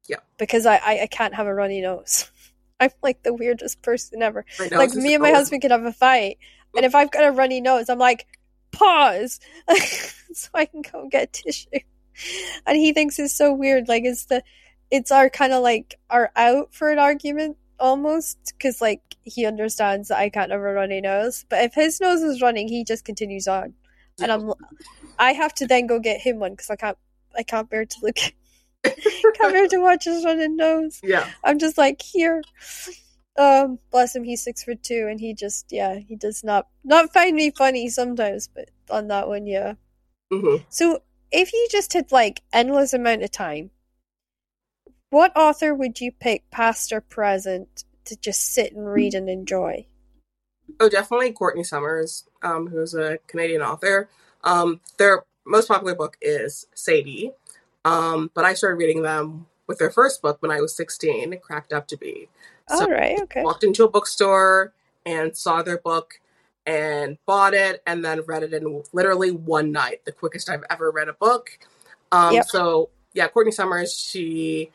Yeah. 0.06 0.18
because 0.36 0.66
I 0.66 0.76
I, 0.76 1.02
I 1.02 1.06
can't 1.06 1.34
have 1.34 1.46
a 1.46 1.54
runny 1.54 1.80
nose. 1.80 2.30
I'm 2.80 2.90
like 3.02 3.22
the 3.22 3.32
weirdest 3.32 3.80
person 3.82 4.20
ever. 4.22 4.44
Like 4.70 4.94
me 4.94 5.14
and 5.14 5.22
my 5.22 5.30
husband 5.30 5.62
could 5.62 5.70
have 5.70 5.84
a 5.84 5.92
fight, 5.92 6.38
and 6.76 6.84
if 6.84 6.94
I've 6.94 7.10
got 7.10 7.24
a 7.24 7.30
runny 7.30 7.60
nose, 7.60 7.88
I'm 7.88 7.98
like, 7.98 8.26
pause, 8.72 9.40
so 10.34 10.48
I 10.52 10.66
can 10.66 10.82
go 10.82 11.08
get 11.08 11.32
tissue. 11.32 11.78
And 12.66 12.76
he 12.76 12.92
thinks 12.92 13.18
it's 13.18 13.34
so 13.34 13.52
weird. 13.52 13.88
Like 13.88 14.04
it's 14.04 14.26
the, 14.26 14.42
it's 14.90 15.10
our 15.10 15.28
kind 15.30 15.52
of 15.52 15.62
like 15.62 15.98
our 16.10 16.30
out 16.36 16.74
for 16.74 16.90
an 16.90 16.98
argument 16.98 17.56
almost, 17.78 18.54
because 18.56 18.80
like 18.80 19.02
he 19.22 19.46
understands 19.46 20.08
that 20.08 20.18
I 20.18 20.28
can't 20.30 20.50
have 20.50 20.60
a 20.60 20.62
runny 20.62 21.00
nose. 21.00 21.44
But 21.48 21.64
if 21.64 21.74
his 21.74 22.00
nose 22.00 22.22
is 22.22 22.40
running, 22.42 22.68
he 22.68 22.84
just 22.84 23.04
continues 23.04 23.48
on, 23.48 23.74
and 24.20 24.30
I'm, 24.30 24.52
I 25.18 25.32
have 25.32 25.54
to 25.54 25.66
then 25.66 25.86
go 25.86 25.98
get 25.98 26.20
him 26.20 26.38
one 26.38 26.52
because 26.52 26.70
I 26.70 26.76
can't, 26.76 26.98
I 27.36 27.42
can't 27.42 27.68
bear 27.68 27.84
to 27.84 27.96
look, 28.02 28.16
can't 28.84 29.52
bear 29.52 29.66
to 29.68 29.78
watch 29.78 30.04
his 30.04 30.24
running 30.24 30.56
nose. 30.56 31.00
yeah 31.02 31.28
I'm 31.42 31.58
just 31.58 31.76
like 31.78 32.00
here. 32.02 32.42
Um, 33.36 33.80
bless 33.90 34.14
him, 34.14 34.22
he's 34.22 34.44
six 34.44 34.62
foot 34.62 34.82
two, 34.82 35.08
and 35.10 35.18
he 35.18 35.34
just 35.34 35.72
yeah, 35.72 35.96
he 35.98 36.14
does 36.14 36.44
not 36.44 36.68
not 36.84 37.12
find 37.12 37.34
me 37.34 37.50
funny 37.50 37.88
sometimes, 37.88 38.46
but 38.48 38.70
on 38.90 39.08
that 39.08 39.26
one, 39.26 39.46
yeah. 39.46 39.74
hmm 40.32 40.56
So 40.68 41.02
if 41.34 41.52
you 41.52 41.66
just 41.70 41.92
had 41.92 42.12
like 42.12 42.42
endless 42.52 42.94
amount 42.94 43.22
of 43.22 43.30
time, 43.30 43.70
what 45.10 45.36
author 45.36 45.74
would 45.74 46.00
you 46.00 46.12
pick, 46.12 46.48
past 46.50 46.92
or 46.92 47.00
present, 47.00 47.84
to 48.04 48.16
just 48.16 48.52
sit 48.52 48.72
and 48.72 48.86
read 48.86 49.14
and 49.14 49.28
enjoy? 49.28 49.86
Oh, 50.80 50.88
definitely 50.88 51.32
Courtney 51.32 51.64
Summers, 51.64 52.24
um, 52.42 52.68
who's 52.68 52.94
a 52.94 53.18
Canadian 53.26 53.62
author. 53.62 54.08
Um, 54.44 54.80
their 54.96 55.24
most 55.44 55.68
popular 55.68 55.94
book 55.94 56.16
is 56.22 56.66
Sadie, 56.74 57.32
um, 57.84 58.30
but 58.34 58.44
I 58.44 58.54
started 58.54 58.76
reading 58.76 59.02
them 59.02 59.46
with 59.66 59.78
their 59.78 59.90
first 59.90 60.22
book 60.22 60.40
when 60.40 60.50
I 60.50 60.60
was 60.60 60.76
16, 60.76 61.32
It 61.32 61.42
Cracked 61.42 61.72
Up 61.72 61.86
to 61.88 61.96
Be. 61.96 62.28
So 62.68 62.84
All 62.84 62.90
right, 62.90 63.20
okay. 63.22 63.42
walked 63.42 63.64
into 63.64 63.84
a 63.84 63.90
bookstore 63.90 64.72
and 65.04 65.36
saw 65.36 65.62
their 65.62 65.78
book 65.78 66.20
and 66.66 67.18
bought 67.26 67.54
it 67.54 67.82
and 67.86 68.04
then 68.04 68.22
read 68.26 68.42
it 68.42 68.54
in 68.54 68.82
literally 68.92 69.30
one 69.30 69.72
night, 69.72 70.04
the 70.04 70.12
quickest 70.12 70.48
I've 70.48 70.64
ever 70.70 70.90
read 70.90 71.08
a 71.08 71.12
book. 71.12 71.58
Um, 72.12 72.34
Yep. 72.34 72.46
So, 72.46 72.90
yeah, 73.12 73.28
Courtney 73.28 73.52
Summers, 73.52 73.96
she 73.98 74.70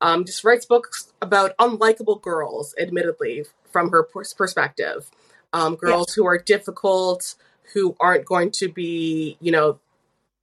um, 0.00 0.24
just 0.24 0.44
writes 0.44 0.66
books 0.66 1.12
about 1.22 1.56
unlikable 1.58 2.20
girls, 2.20 2.74
admittedly, 2.78 3.44
from 3.70 3.90
her 3.90 4.02
perspective. 4.02 5.10
Um, 5.52 5.76
girls 5.76 6.12
who 6.14 6.26
are 6.26 6.38
difficult, 6.38 7.34
who 7.72 7.96
aren't 8.00 8.24
going 8.24 8.50
to 8.52 8.68
be, 8.68 9.36
you 9.40 9.52
know, 9.52 9.78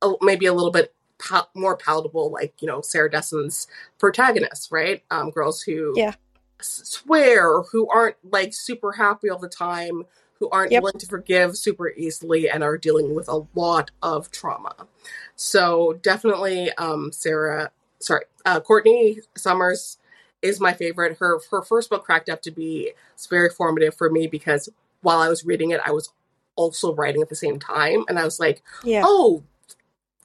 a, 0.02 0.14
maybe 0.22 0.46
a 0.46 0.54
little 0.54 0.72
bit 0.72 0.94
pal- 1.20 1.50
more 1.56 1.76
palatable, 1.76 2.32
like, 2.32 2.54
you 2.62 2.68
know, 2.68 2.82
Sarah 2.82 3.10
Dessen's 3.10 3.68
protagonists, 4.00 4.72
right? 4.72 5.04
Um, 5.12 5.32
girls 5.32 5.62
who 5.62 5.94
Yeah. 5.96 6.14
swear, 6.62 7.62
who 7.62 7.88
aren't 7.90 8.16
like 8.24 8.54
super 8.54 8.94
happy 8.94 9.30
all 9.30 9.40
the 9.40 9.50
time, 9.50 10.06
who 10.40 10.50
aren't 10.50 10.72
Yep. 10.72 10.84
willing 10.84 11.00
to 11.00 11.06
forgive 11.08 11.58
super 11.58 11.90
easily, 11.90 12.50
and 12.50 12.64
are 12.64 12.78
dealing 12.78 13.14
with 13.16 13.28
a 13.28 13.46
lot 13.56 13.92
of 14.02 14.32
trauma. 14.32 14.88
So 15.36 16.00
definitely, 16.02 16.72
um, 16.74 17.12
Sarah 17.12 17.72
sorry, 18.00 18.24
uh, 18.46 18.60
Courtney 18.62 19.20
Summers 19.36 19.98
is 20.42 20.60
my 20.60 20.74
favorite. 20.74 21.18
Her 21.20 21.40
her 21.52 21.62
first 21.62 21.90
book 21.90 22.04
cracked 22.06 22.30
up 22.30 22.42
to 22.44 22.52
be 22.52 22.92
it's 23.14 23.28
very 23.28 23.50
formative 23.50 23.96
for 23.96 24.10
me 24.10 24.28
because 24.28 24.70
while 25.02 25.20
I 25.20 25.30
was 25.30 25.46
reading 25.46 25.72
it, 25.72 25.82
I 25.86 25.92
was 25.92 26.12
also 26.56 26.94
writing 26.94 27.22
at 27.22 27.30
the 27.30 27.36
same 27.36 27.60
time, 27.60 28.04
and 28.10 28.18
I 28.20 28.24
was 28.26 28.40
like, 28.40 28.62
Yeah. 28.84 29.04
oh, 29.06 29.44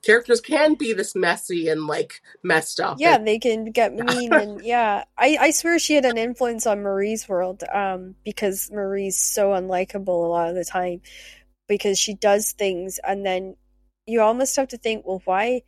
characters 0.05 0.41
can 0.41 0.75
be 0.75 0.93
this 0.93 1.15
messy 1.15 1.69
and 1.69 1.87
like 1.87 2.21
messed 2.43 2.81
up. 2.81 2.99
Yeah, 3.01 3.17
And- 3.17 3.27
they 3.27 3.39
can 3.39 3.71
get 3.73 3.95
mean 3.95 4.33
and 4.33 4.61
yeah. 4.63 5.05
I, 5.17 5.37
I 5.41 5.51
swear 5.51 5.79
she 5.79 5.95
had 5.95 6.05
an 6.05 6.19
influence 6.19 6.67
on 6.67 6.83
Marie's 6.83 7.29
world, 7.29 7.63
um, 7.73 8.15
because 8.25 8.71
Marie's 8.71 9.19
so 9.19 9.51
unlikable 9.51 10.09
a 10.09 10.29
lot 10.29 10.49
of 10.51 10.55
the 10.55 10.65
time. 10.65 11.01
Because 11.67 11.99
she 11.99 12.15
does 12.15 12.53
things 12.53 13.01
and 13.03 13.25
then 13.25 13.57
you 14.07 14.21
almost 14.21 14.55
have 14.57 14.69
to 14.69 14.77
think, 14.77 15.07
well, 15.07 15.23
why 15.25 15.63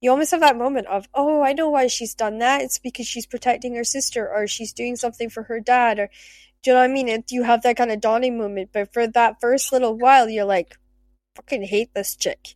you 0.00 0.10
almost 0.10 0.30
have 0.30 0.40
that 0.40 0.56
moment 0.56 0.86
of, 0.86 1.08
oh, 1.14 1.42
I 1.42 1.52
know 1.52 1.68
why 1.68 1.88
she's 1.88 2.14
done 2.14 2.38
that. 2.38 2.62
It's 2.62 2.78
because 2.78 3.06
she's 3.08 3.26
protecting 3.26 3.74
her 3.74 3.84
sister 3.84 4.28
or 4.28 4.46
she's 4.46 4.72
doing 4.72 4.94
something 4.96 5.30
for 5.30 5.44
her 5.44 5.58
dad 5.60 5.98
or 5.98 6.10
do 6.62 6.70
you 6.70 6.74
know 6.74 6.80
what 6.80 6.90
I 6.90 6.92
mean? 6.92 7.08
It, 7.08 7.32
you 7.32 7.42
have 7.42 7.62
that 7.62 7.76
kind 7.76 7.90
of 7.90 8.00
dawning 8.00 8.38
moment, 8.38 8.70
but 8.72 8.92
for 8.92 9.08
that 9.08 9.40
first 9.40 9.72
little 9.72 9.98
while 9.98 10.28
you're 10.28 10.44
like, 10.44 10.76
fucking 11.34 11.62
hate 11.62 11.92
this 11.94 12.14
chick 12.14 12.54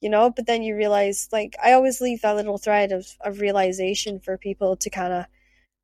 you 0.00 0.08
know 0.08 0.30
but 0.30 0.46
then 0.46 0.62
you 0.62 0.76
realize 0.76 1.28
like 1.32 1.56
i 1.62 1.72
always 1.72 2.00
leave 2.00 2.22
that 2.22 2.36
little 2.36 2.58
thread 2.58 2.92
of, 2.92 3.16
of 3.20 3.40
realization 3.40 4.20
for 4.20 4.36
people 4.38 4.76
to 4.76 4.90
kind 4.90 5.12
of 5.12 5.24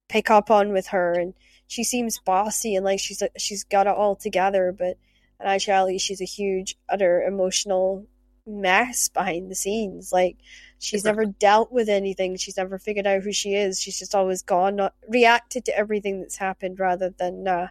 pick 0.09 0.31
up 0.31 0.51
on 0.51 0.73
with 0.73 0.89
her 0.89 1.13
and 1.15 1.35
she 1.67 1.83
seems 1.83 2.19
bossy 2.19 2.75
and 2.75 2.85
like 2.85 3.01
she's 3.01 3.23
she's 3.37 3.65
got 3.65 3.87
it 3.87 3.95
all 3.95 4.15
together 4.15 4.75
but 4.77 4.97
in 5.41 5.47
actuality 5.47 5.99
she's 5.99 6.21
a 6.21 6.27
huge 6.27 6.77
utter 6.89 7.23
emotional 7.23 8.07
mess 8.47 9.09
behind 9.09 9.51
the 9.51 9.55
scenes 9.55 10.13
like 10.13 10.37
she's 10.79 11.05
never 11.05 11.25
dealt 11.25 11.73
with 11.73 11.89
anything 11.89 12.37
she's 12.37 12.59
never 12.59 12.79
figured 12.79 13.07
out 13.07 13.23
who 13.23 13.33
she 13.33 13.55
is 13.55 13.81
she's 13.81 13.99
just 13.99 14.15
always 14.15 14.43
gone 14.43 14.77
not 14.77 14.95
reacted 15.09 15.65
to 15.65 15.77
everything 15.77 16.21
that's 16.21 16.37
happened 16.37 16.79
rather 16.79 17.09
than 17.09 17.49
uh, 17.49 17.69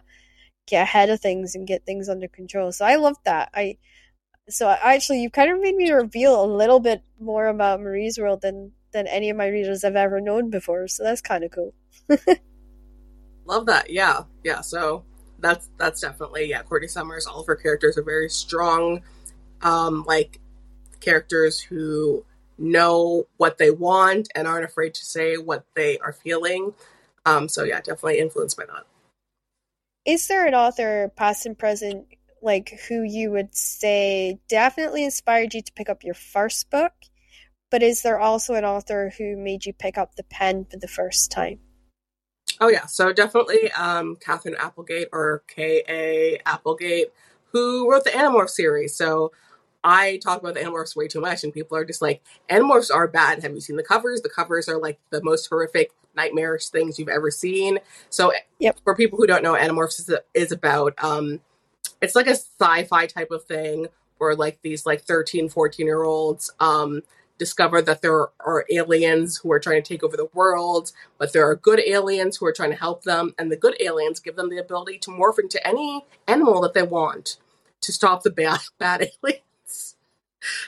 get 0.66 0.82
ahead 0.82 1.10
of 1.10 1.20
things 1.20 1.54
and 1.54 1.68
get 1.68 1.86
things 1.86 2.08
under 2.08 2.26
control 2.26 2.72
so 2.72 2.84
i 2.84 2.96
love 2.96 3.16
that 3.24 3.48
i 3.54 3.76
so 4.48 4.68
actually 4.68 5.22
you 5.22 5.30
kind 5.30 5.50
of 5.50 5.60
made 5.60 5.74
me 5.74 5.90
reveal 5.90 6.44
a 6.44 6.46
little 6.46 6.80
bit 6.80 7.02
more 7.18 7.46
about 7.46 7.80
Marie's 7.80 8.18
world 8.18 8.42
than 8.42 8.72
than 8.92 9.06
any 9.06 9.28
of 9.30 9.36
my 9.36 9.48
readers 9.48 9.84
I've 9.84 9.96
ever 9.96 10.20
known 10.20 10.50
before. 10.50 10.88
So 10.88 11.02
that's 11.02 11.20
kind 11.20 11.44
of 11.44 11.50
cool. 11.50 11.74
Love 13.44 13.66
that. 13.66 13.90
Yeah. 13.90 14.22
Yeah. 14.42 14.60
So 14.60 15.04
that's 15.40 15.68
that's 15.76 16.00
definitely 16.00 16.46
yeah, 16.46 16.62
Courtney 16.62 16.88
Summers, 16.88 17.26
all 17.26 17.40
of 17.40 17.46
her 17.46 17.56
characters 17.56 17.98
are 17.98 18.02
very 18.02 18.30
strong, 18.30 19.02
um, 19.62 20.04
like 20.06 20.40
characters 21.00 21.60
who 21.60 22.24
know 22.56 23.26
what 23.36 23.58
they 23.58 23.70
want 23.70 24.28
and 24.34 24.46
aren't 24.46 24.64
afraid 24.64 24.94
to 24.94 25.04
say 25.04 25.36
what 25.36 25.64
they 25.74 25.98
are 25.98 26.12
feeling. 26.12 26.72
Um, 27.26 27.48
so 27.48 27.64
yeah, 27.64 27.78
definitely 27.80 28.20
influenced 28.20 28.56
by 28.56 28.64
that. 28.66 28.84
Is 30.06 30.28
there 30.28 30.46
an 30.46 30.54
author, 30.54 31.10
past 31.16 31.46
and 31.46 31.58
present, 31.58 32.06
like 32.44 32.78
who 32.88 33.02
you 33.02 33.30
would 33.32 33.54
say 33.56 34.38
definitely 34.48 35.02
inspired 35.02 35.54
you 35.54 35.62
to 35.62 35.72
pick 35.72 35.88
up 35.88 36.04
your 36.04 36.14
first 36.14 36.70
book? 36.70 36.92
But 37.70 37.82
is 37.82 38.02
there 38.02 38.20
also 38.20 38.54
an 38.54 38.64
author 38.64 39.12
who 39.18 39.36
made 39.36 39.66
you 39.66 39.72
pick 39.72 39.98
up 39.98 40.14
the 40.14 40.22
pen 40.22 40.66
for 40.70 40.76
the 40.76 40.86
first 40.86 41.32
time? 41.32 41.58
Oh 42.60 42.68
yeah, 42.68 42.86
so 42.86 43.12
definitely 43.12 43.72
um 43.72 44.16
Catherine 44.16 44.54
Applegate 44.58 45.08
or 45.12 45.42
K 45.48 45.82
A 45.88 46.38
Applegate, 46.46 47.12
who 47.52 47.90
wrote 47.90 48.04
the 48.04 48.10
Animorph 48.10 48.50
series. 48.50 48.94
So 48.94 49.32
I 49.82 50.18
talk 50.22 50.40
about 50.40 50.54
the 50.54 50.60
Animorphs 50.60 50.94
way 50.94 51.08
too 51.08 51.20
much, 51.20 51.42
and 51.42 51.52
people 51.52 51.76
are 51.76 51.84
just 51.84 52.00
like, 52.00 52.22
Animorphs 52.48 52.94
are 52.94 53.08
bad. 53.08 53.42
Have 53.42 53.54
you 53.54 53.60
seen 53.60 53.76
the 53.76 53.82
covers? 53.82 54.22
The 54.22 54.30
covers 54.30 54.68
are 54.68 54.78
like 54.78 54.98
the 55.10 55.22
most 55.22 55.48
horrific, 55.48 55.90
nightmarish 56.14 56.68
things 56.68 56.98
you've 56.98 57.08
ever 57.08 57.30
seen. 57.30 57.80
So 58.08 58.32
Yep. 58.60 58.78
for 58.84 58.94
people 58.94 59.18
who 59.18 59.26
don't 59.26 59.42
know, 59.42 59.54
Animorphs 59.54 59.98
is, 59.98 60.10
is 60.32 60.52
about 60.52 60.94
um 61.02 61.40
it's 62.04 62.14
like 62.14 62.26
a 62.26 62.30
sci-fi 62.30 63.06
type 63.06 63.30
of 63.30 63.44
thing 63.44 63.86
where 64.18 64.34
like 64.34 64.60
these 64.62 64.86
like 64.86 65.02
13 65.02 65.48
14 65.48 65.86
year 65.86 66.02
olds 66.02 66.52
um 66.60 67.02
discover 67.36 67.82
that 67.82 68.00
there 68.00 68.28
are 68.40 68.64
aliens 68.70 69.38
who 69.38 69.50
are 69.50 69.58
trying 69.58 69.82
to 69.82 69.88
take 69.88 70.04
over 70.04 70.16
the 70.16 70.28
world 70.34 70.92
but 71.18 71.32
there 71.32 71.48
are 71.48 71.56
good 71.56 71.80
aliens 71.80 72.36
who 72.36 72.46
are 72.46 72.52
trying 72.52 72.70
to 72.70 72.76
help 72.76 73.02
them 73.02 73.34
and 73.38 73.50
the 73.50 73.56
good 73.56 73.76
aliens 73.80 74.20
give 74.20 74.36
them 74.36 74.50
the 74.50 74.58
ability 74.58 74.98
to 74.98 75.10
morph 75.10 75.38
into 75.38 75.64
any 75.66 76.04
animal 76.28 76.60
that 76.60 76.74
they 76.74 76.82
want 76.82 77.38
to 77.80 77.92
stop 77.92 78.22
the 78.22 78.30
bad 78.30 78.60
bad 78.78 79.10
aliens 79.22 79.96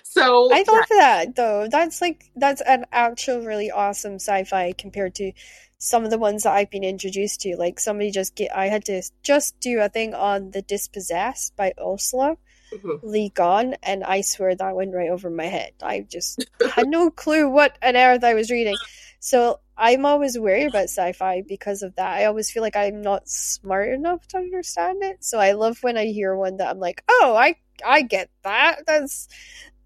so 0.03 0.49
I 0.53 0.65
love 0.67 0.87
that 0.89 1.37
though. 1.37 1.69
That's 1.69 2.01
like 2.01 2.31
that's 2.35 2.63
an 2.63 2.87
actual 2.93 3.43
really 3.43 3.71
awesome 3.71 4.15
sci-fi 4.15 4.73
compared 4.73 5.15
to 5.17 5.33
some 5.79 6.05
of 6.05 6.11
the 6.11 6.19
ones 6.19 6.43
that 6.45 6.55
I've 6.55 6.71
been 6.71 6.85
introduced 6.85 7.41
to. 7.43 7.57
Like 7.57 7.81
somebody 7.81 8.11
just 8.11 8.35
get 8.35 8.57
I 8.57 8.67
had 8.69 8.85
to 8.87 9.03
just 9.23 9.59
do 9.61 9.81
a 9.81 9.89
thing 9.89 10.15
on 10.15 10.51
The 10.51 10.63
Dispossessed 10.63 11.57
by 11.57 11.75
Ursula 11.81 12.37
Mhm. 12.73 13.03
Le 13.03 13.29
Guin 13.29 13.77
and 13.83 14.03
I 14.05 14.21
swear 14.23 14.55
that 14.55 14.75
went 14.77 14.95
right 14.95 15.11
over 15.11 15.31
my 15.31 15.47
head. 15.47 15.73
I 15.83 16.01
just 16.01 16.47
had 16.75 16.89
no 16.89 17.11
clue 17.11 17.49
what 17.49 17.79
on 17.83 17.97
earth 17.97 18.25
I 18.25 18.35
was 18.35 18.51
reading. 18.51 18.77
So 19.21 19.61
I'm 19.77 20.05
always 20.07 20.39
wary 20.39 20.65
about 20.65 20.85
sci-fi 20.85 21.43
because 21.47 21.83
of 21.83 21.95
that. 21.97 22.15
I 22.17 22.25
always 22.25 22.51
feel 22.51 22.63
like 22.63 22.77
I'm 22.77 23.03
not 23.03 23.29
smart 23.29 23.91
enough 23.91 24.27
to 24.29 24.39
understand 24.39 25.03
it. 25.03 25.25
So 25.25 25.39
I 25.39 25.53
love 25.53 25.83
when 25.83 25.97
I 25.97 26.07
hear 26.07 26.35
one 26.35 26.57
that 26.59 26.69
I'm 26.71 26.79
like, 26.81 27.03
"Oh, 27.09 27.35
I 27.37 27.57
I 27.85 28.03
get 28.03 28.31
that. 28.43 28.85
That's 28.87 29.29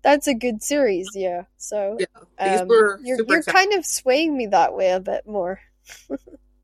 that's 0.02 0.26
a 0.28 0.34
good 0.34 0.62
series." 0.62 1.14
Yeah. 1.14 1.44
So 1.56 1.98
Yeah, 1.98 2.60
um, 2.60 2.68
you're 2.68 3.00
you're 3.02 3.18
exciting. 3.18 3.42
kind 3.44 3.72
of 3.74 3.84
swaying 3.86 4.36
me 4.36 4.46
that 4.48 4.74
way 4.74 4.90
a 4.90 5.00
bit 5.00 5.26
more. 5.26 5.60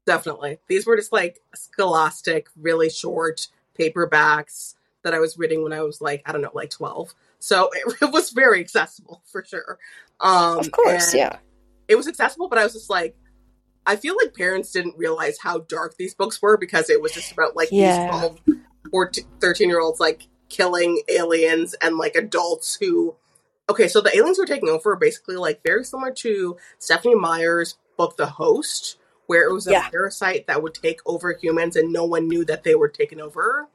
Definitely. 0.07 0.59
These 0.69 0.87
were 0.87 0.97
just 0.97 1.12
like 1.12 1.41
scholastic, 1.55 2.49
really 2.57 2.91
short 2.91 3.49
paperbacks 3.79 4.75
that 5.03 5.15
I 5.15 5.19
was 5.19 5.37
reading 5.39 5.62
when 5.62 5.73
I 5.73 5.83
was 5.83 6.01
like, 6.01 6.23
I 6.27 6.33
don't 6.33 6.43
know, 6.43 6.51
like 6.55 6.71
12. 6.71 7.15
So 7.39 7.71
it, 7.73 7.97
it 8.03 8.12
was 8.12 8.31
very 8.31 8.61
accessible 8.61 9.23
for 9.27 9.45
sure. 9.45 9.79
Um, 10.21 10.59
of 10.59 10.71
course, 10.71 11.15
yeah. 11.15 11.39
It 11.89 11.97
was 11.97 12.09
accessible, 12.09 12.49
but 12.49 12.59
I 12.59 12.65
was 12.65 12.73
just 12.73 12.91
like, 12.91 13.17
I 13.85 13.97
feel 13.97 14.17
like 14.17 14.35
parents 14.35 14.73
didn't 14.73 14.97
realize 14.97 15.39
how 15.39 15.59
dark 15.59 15.97
these 15.97 16.15
books 16.15 16.43
were 16.43 16.57
because 16.57 16.91
it 16.91 17.01
was 17.01 17.12
just 17.12 17.31
about 17.33 17.55
like 17.55 17.69
Yeah. 17.71 18.11
these 18.11 18.41
12, 18.47 18.61
14, 18.91 19.25
13 19.41 19.69
year 19.69 19.81
olds 19.81 20.01
like 20.01 20.27
killing 20.49 21.03
aliens 21.09 21.75
and 21.83 21.97
like 21.97 22.15
adults 22.15 22.77
who. 22.81 23.15
Okay, 23.69 23.89
so 23.89 24.01
the 24.01 24.17
aliens 24.17 24.39
were 24.39 24.47
taking 24.47 24.69
over 24.69 24.95
basically 24.95 25.37
like 25.37 25.61
very 25.65 25.85
similar 25.85 26.12
to 26.12 26.57
Stephanie 26.79 27.17
Meyer's 27.17 27.77
book, 27.97 28.17
The 28.17 28.27
Host, 28.27 28.97
where 29.27 29.49
it 29.49 29.53
was 29.53 29.67
a 29.67 29.73
Yeah. 29.73 29.89
parasite 29.91 30.47
that 30.47 30.62
would 30.62 30.75
take 30.75 31.01
over 31.07 31.33
humans 31.33 31.77
and 31.77 31.93
no 31.93 32.05
one 32.05 32.29
knew 32.29 32.45
that 32.45 32.65
they 32.65 32.75
were 32.75 32.89
taken 32.89 33.21
over. 33.21 33.69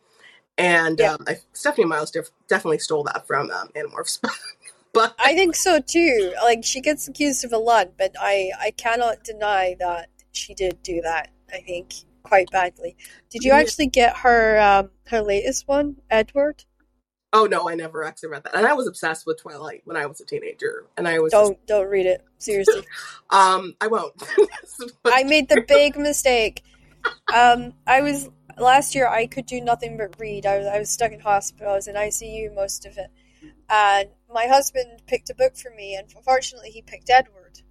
And 0.57 0.99
Yeah. 0.99 1.13
um, 1.13 1.25
I, 1.27 1.37
Stephanie 1.53 1.85
Miles 1.87 2.11
def- 2.11 2.31
definitely 2.47 2.79
stole 2.79 3.03
that 3.03 3.25
from 3.27 3.51
um, 3.51 3.69
Animorphs. 3.75 4.19
but 4.93 5.15
I 5.19 5.33
think 5.33 5.55
so 5.55 5.79
too. 5.79 6.33
Like 6.43 6.63
she 6.63 6.81
gets 6.81 7.07
accused 7.07 7.43
of 7.45 7.53
a 7.53 7.57
lot, 7.57 7.97
but 7.97 8.13
I 8.19 8.51
I 8.59 8.71
cannot 8.71 9.23
deny 9.23 9.75
that 9.79 10.09
she 10.31 10.53
did 10.53 10.81
do 10.83 11.01
that. 11.01 11.29
I 11.53 11.59
think 11.61 11.93
quite 12.23 12.49
badly. 12.51 12.95
Did 13.29 13.43
you 13.43 13.51
actually 13.53 13.87
get 13.87 14.17
her 14.17 14.59
um 14.59 14.91
her 15.07 15.21
latest 15.21 15.67
one, 15.67 15.97
Edward? 16.09 16.65
oh 17.33 17.45
no, 17.45 17.69
I 17.69 17.75
never 17.75 18.03
actually 18.03 18.29
read 18.29 18.43
that. 18.43 18.55
And 18.55 18.65
I 18.67 18.73
was 18.73 18.87
obsessed 18.87 19.25
with 19.25 19.39
Twilight 19.41 19.81
when 19.85 19.95
I 19.95 20.05
was 20.05 20.19
a 20.19 20.25
teenager. 20.25 20.85
And 20.97 21.07
I 21.07 21.19
was 21.19 21.31
Don't 21.31 21.65
don't 21.65 21.87
read 21.87 22.05
it. 22.05 22.23
Seriously. 22.41 22.83
um, 23.29 23.75
I 23.79 23.87
won't. 23.87 24.13
I 25.05 25.23
made 25.23 25.47
the 25.49 25.63
big 25.67 25.95
mistake. 25.97 26.63
Um, 27.33 27.73
I 27.87 28.01
was 28.01 28.29
last 28.57 28.95
year. 28.95 29.07
I 29.07 29.27
could 29.27 29.45
do 29.45 29.61
nothing 29.61 29.95
but 29.97 30.19
read. 30.19 30.45
I 30.45 30.57
was, 30.57 30.67
I 30.67 30.79
was 30.79 30.89
stuck 30.89 31.11
in 31.11 31.19
hospital. 31.19 31.71
I 31.71 31.75
was 31.75 31.87
in 31.87 31.95
ICU 31.95 32.53
most 32.55 32.85
of 32.85 32.97
it, 32.97 33.11
and 33.69 34.09
my 34.33 34.47
husband 34.47 35.03
picked 35.07 35.29
a 35.29 35.35
book 35.35 35.55
for 35.55 35.71
me. 35.71 35.95
And 35.95 36.07
unfortunately, 36.15 36.71
he 36.71 36.81
picked 36.81 37.09
Edward. 37.09 37.61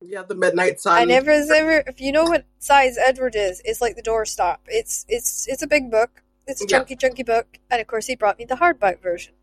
yeah, 0.00 0.22
the 0.22 0.34
Midnight 0.34 0.80
Sun. 0.80 0.98
I 0.98 1.04
never, 1.04 1.30
ever. 1.30 1.84
If 1.86 2.00
you 2.00 2.10
know 2.12 2.24
what 2.24 2.44
size 2.58 2.98
Edward 2.98 3.36
is, 3.36 3.62
it's 3.64 3.80
like 3.80 3.94
the 3.96 4.02
doorstop. 4.02 4.58
It's 4.66 5.06
it's 5.08 5.46
it's 5.48 5.62
a 5.62 5.66
big 5.68 5.90
book. 5.92 6.22
It's 6.48 6.60
a 6.60 6.64
Yeah. 6.68 6.78
chunky, 6.78 6.96
chunky 6.96 7.22
book, 7.22 7.58
and 7.70 7.80
of 7.80 7.86
course, 7.86 8.06
he 8.08 8.16
brought 8.16 8.36
me 8.38 8.44
the 8.46 8.56
hardback 8.56 9.00
version. 9.00 9.34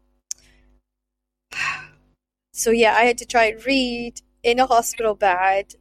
So 2.51 2.71
yeah, 2.71 2.93
I 2.93 3.03
had 3.03 3.17
to 3.19 3.25
try 3.25 3.45
and 3.45 3.65
read 3.65 4.21
in 4.43 4.59
a 4.59 4.65
hospital 4.65 5.15
bed 5.15 5.73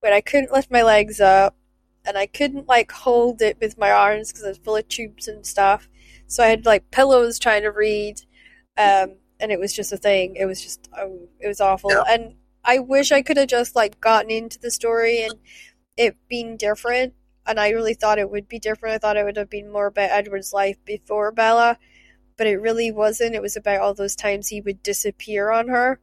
when 0.00 0.12
I 0.12 0.20
couldn't 0.20 0.52
lift 0.52 0.70
my 0.70 0.82
legs 0.82 1.20
up, 1.20 1.56
and 2.04 2.16
I 2.16 2.26
couldn't 2.26 2.66
like 2.66 2.90
hold 2.90 3.42
it 3.42 3.58
with 3.60 3.76
my 3.78 3.90
arms 3.90 4.28
because 4.28 4.44
it 4.44 4.48
was 4.48 4.58
full 4.58 4.76
of 4.76 4.88
tubes 4.88 5.28
and 5.28 5.44
stuff. 5.46 5.88
So 6.26 6.42
I 6.42 6.48
had 6.48 6.64
like 6.64 6.90
pillows 6.90 7.38
trying 7.38 7.62
to 7.62 7.70
read, 7.70 8.20
um, 8.78 9.16
and 9.38 9.52
it 9.52 9.60
was 9.60 9.72
just 9.72 9.92
a 9.92 9.96
thing. 9.96 10.36
It 10.36 10.46
was 10.46 10.62
just, 10.62 10.88
oh, 10.96 11.28
it 11.38 11.48
was 11.48 11.60
awful. 11.60 11.90
Yeah. 11.90 12.04
And 12.08 12.34
I 12.64 12.78
wish 12.78 13.12
I 13.12 13.22
could 13.22 13.36
have 13.36 13.48
just 13.48 13.76
like 13.76 14.00
gotten 14.00 14.30
into 14.30 14.58
the 14.58 14.70
story 14.70 15.22
and 15.22 15.34
it 15.96 16.16
being 16.28 16.56
different. 16.56 17.14
And 17.46 17.58
I 17.58 17.70
really 17.70 17.94
thought 17.94 18.18
it 18.18 18.30
would 18.30 18.48
be 18.48 18.58
different. 18.58 18.94
I 18.94 18.98
thought 18.98 19.16
it 19.16 19.24
would 19.24 19.36
have 19.36 19.50
been 19.50 19.72
more 19.72 19.86
about 19.86 20.10
Edward's 20.10 20.52
life 20.52 20.76
before 20.84 21.32
Bella, 21.32 21.78
but 22.36 22.46
it 22.46 22.60
really 22.60 22.92
wasn't. 22.92 23.34
It 23.34 23.42
was 23.42 23.56
about 23.56 23.80
all 23.80 23.94
those 23.94 24.14
times 24.14 24.48
he 24.48 24.60
would 24.60 24.82
disappear 24.82 25.50
on 25.50 25.68
her, 25.68 26.00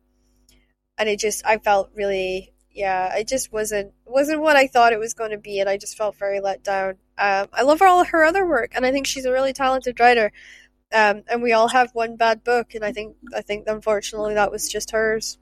and 0.97 1.09
it 1.09 1.19
just 1.19 1.45
I 1.45 1.57
felt 1.57 1.91
really 1.95 2.53
yeah, 2.71 3.15
it 3.15 3.27
just 3.27 3.51
wasn't 3.51 3.93
wasn't 4.05 4.41
what 4.41 4.55
I 4.55 4.67
thought 4.67 4.93
it 4.93 4.99
was 4.99 5.13
going 5.15 5.31
to 5.31 5.37
be, 5.37 5.59
and 5.59 5.69
I 5.69 5.77
just 5.77 5.97
felt 5.97 6.15
very 6.17 6.39
let 6.39 6.63
down. 6.63 6.91
Um, 7.17 7.47
I 7.51 7.63
love 7.63 7.81
all 7.81 8.03
her 8.05 8.23
other 8.23 8.45
work, 8.45 8.71
and 8.75 8.85
I 8.85 8.91
think 8.91 9.07
she's 9.07 9.25
a 9.25 9.31
really 9.31 9.53
talented 9.53 9.99
writer. 9.99 10.31
Um, 10.93 11.23
and 11.29 11.41
we 11.43 11.53
all 11.53 11.69
have 11.69 11.91
one 11.93 12.15
bad 12.17 12.43
book, 12.43 12.75
and 12.75 12.85
I 12.85 12.91
think 12.91 13.15
I 13.35 13.41
think 13.41 13.65
unfortunately 13.67 14.35
that 14.35 14.51
was 14.51 14.69
just 14.69 14.91
hers. 14.91 15.39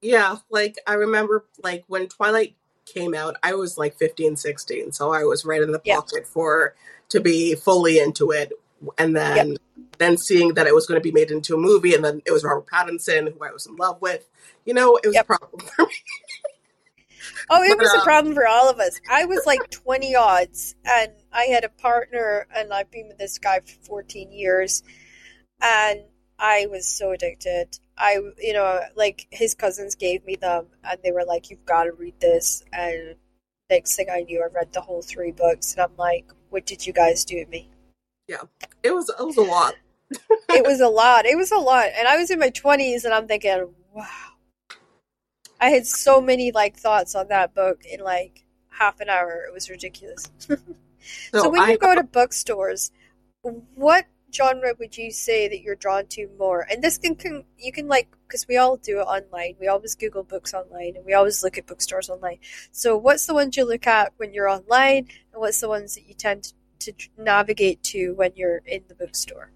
Yeah, 0.00 0.36
like 0.50 0.76
I 0.86 0.94
remember, 0.94 1.46
like 1.62 1.84
when 1.88 2.08
Twilight 2.08 2.54
came 2.86 3.14
out, 3.14 3.36
I 3.42 3.54
was 3.54 3.76
like 3.78 3.96
15, 3.98 4.36
16, 4.36 4.92
so 4.92 5.12
I 5.12 5.24
was 5.24 5.44
right 5.44 5.62
in 5.62 5.72
the 5.72 5.80
Yeah. 5.84 5.96
pocket 5.96 6.26
for 6.26 6.74
to 7.08 7.20
be 7.20 7.54
fully 7.54 7.98
into 7.98 8.30
it, 8.30 8.52
and 8.98 9.16
then 9.16 9.56
then 9.98 10.16
seeing 10.16 10.54
that 10.54 10.66
it 10.66 10.74
was 10.74 10.86
going 10.86 11.00
to 11.00 11.02
be 11.02 11.12
made 11.12 11.30
into 11.30 11.54
a 11.54 11.58
movie, 11.58 11.94
and 11.94 12.04
then 12.04 12.20
it 12.26 12.32
was 12.32 12.44
Robert 12.44 12.66
Pattinson, 12.66 13.32
who 13.32 13.44
I 13.44 13.52
was 13.52 13.66
in 13.66 13.76
love 13.76 14.00
with. 14.00 14.26
You 14.64 14.74
know, 14.74 14.96
it 14.96 15.06
was 15.06 15.14
Yep. 15.14 15.24
a 15.24 15.26
problem 15.26 15.60
for 15.66 15.86
me. 15.86 15.92
Oh, 17.50 17.62
it 17.62 17.78
But, 17.78 17.84
was 17.84 17.94
a 17.94 17.98
um, 17.98 18.02
problem 18.04 18.34
for 18.34 18.46
all 18.46 18.68
of 18.70 18.78
us. 18.80 19.00
I 19.10 19.24
was 19.26 19.46
like 19.46 19.70
20 19.70 20.14
odds, 20.16 20.74
and 20.84 21.12
I 21.32 21.44
had 21.44 21.64
a 21.64 21.68
partner, 21.68 22.46
and 22.54 22.72
I've 22.72 22.90
been 22.90 23.08
with 23.08 23.18
this 23.18 23.38
guy 23.38 23.60
for 23.60 23.74
14 23.86 24.32
years, 24.32 24.82
and 25.60 26.00
I 26.38 26.66
was 26.70 26.86
so 26.86 27.12
addicted. 27.12 27.78
I, 27.96 28.18
you 28.38 28.52
know, 28.54 28.80
like 28.96 29.26
his 29.30 29.54
cousins 29.54 29.94
gave 29.94 30.24
me 30.24 30.36
them, 30.36 30.66
and 30.82 30.98
they 31.02 31.12
were 31.12 31.24
like, 31.24 31.50
"You've 31.50 31.64
got 31.66 31.84
to 31.84 31.92
read 31.92 32.18
this." 32.20 32.64
And 32.72 33.16
next 33.70 33.96
thing 33.96 34.08
I 34.10 34.22
knew, 34.22 34.42
I 34.42 34.52
read 34.52 34.72
the 34.72 34.80
whole 34.80 35.02
three 35.02 35.32
books, 35.32 35.72
and 35.74 35.82
I'm 35.82 35.96
like, 35.96 36.30
"What 36.50 36.66
did 36.66 36.86
you 36.86 36.92
guys 36.92 37.24
do 37.24 37.44
to 37.44 37.50
me?" 37.50 37.70
Yeah, 38.28 38.42
it 38.82 38.94
was 38.94 39.08
it 39.08 39.24
was 39.24 39.36
a 39.36 39.42
lot. 39.42 39.74
it 40.50 40.64
was 40.64 40.80
a 40.80 40.88
lot. 40.88 41.26
It 41.26 41.36
was 41.36 41.52
a 41.52 41.58
lot, 41.58 41.88
and 41.96 42.08
I 42.08 42.16
was 42.16 42.30
in 42.30 42.38
my 42.38 42.50
20s, 42.50 43.04
and 43.04 43.12
I'm 43.12 43.26
thinking, 43.26 43.74
"Wow." 43.92 44.06
I 45.60 45.70
had 45.70 45.86
so 45.86 46.20
many 46.20 46.52
like 46.52 46.76
thoughts 46.76 47.14
on 47.14 47.28
that 47.28 47.54
book 47.54 47.84
in 47.84 48.00
like 48.00 48.44
half 48.68 49.00
an 49.00 49.08
hour. 49.08 49.44
It 49.48 49.52
was 49.52 49.70
ridiculous. 49.70 50.30
So, 51.32 51.42
So 51.42 51.48
when 51.50 51.60
I 51.60 51.72
you 51.72 51.78
go 51.78 51.94
to 51.94 52.02
bookstores, 52.02 52.90
what 53.74 54.06
genre 54.34 54.72
would 54.78 54.96
you 54.96 55.10
say 55.10 55.48
that 55.48 55.60
you're 55.60 55.76
drawn 55.76 56.06
to 56.06 56.28
more? 56.38 56.66
And 56.70 56.82
this 56.82 56.96
can, 56.96 57.14
can 57.14 57.44
you 57.58 57.72
can 57.72 57.88
like 57.88 58.08
because 58.26 58.48
we 58.48 58.56
all 58.56 58.76
do 58.78 59.00
it 59.00 59.04
online. 59.04 59.54
We 59.60 59.68
always 59.68 59.94
Google 59.94 60.22
books 60.22 60.54
online, 60.54 60.96
and 60.96 61.04
we 61.04 61.12
always 61.12 61.42
look 61.44 61.58
at 61.58 61.66
bookstores 61.66 62.08
online. 62.08 62.38
So 62.72 62.96
what's 62.96 63.26
the 63.26 63.34
ones 63.34 63.56
you 63.56 63.68
look 63.68 63.86
at 63.86 64.14
when 64.16 64.32
you're 64.32 64.48
online, 64.48 65.08
and 65.32 65.40
what's 65.40 65.60
the 65.60 65.68
ones 65.68 65.94
that 65.94 66.06
you 66.06 66.14
tend 66.14 66.54
to 66.84 66.92
navigate 67.18 67.82
to 67.84 68.14
when 68.14 68.32
you're 68.34 68.62
in 68.66 68.82
the 68.88 68.94
bookstore? 68.94 69.50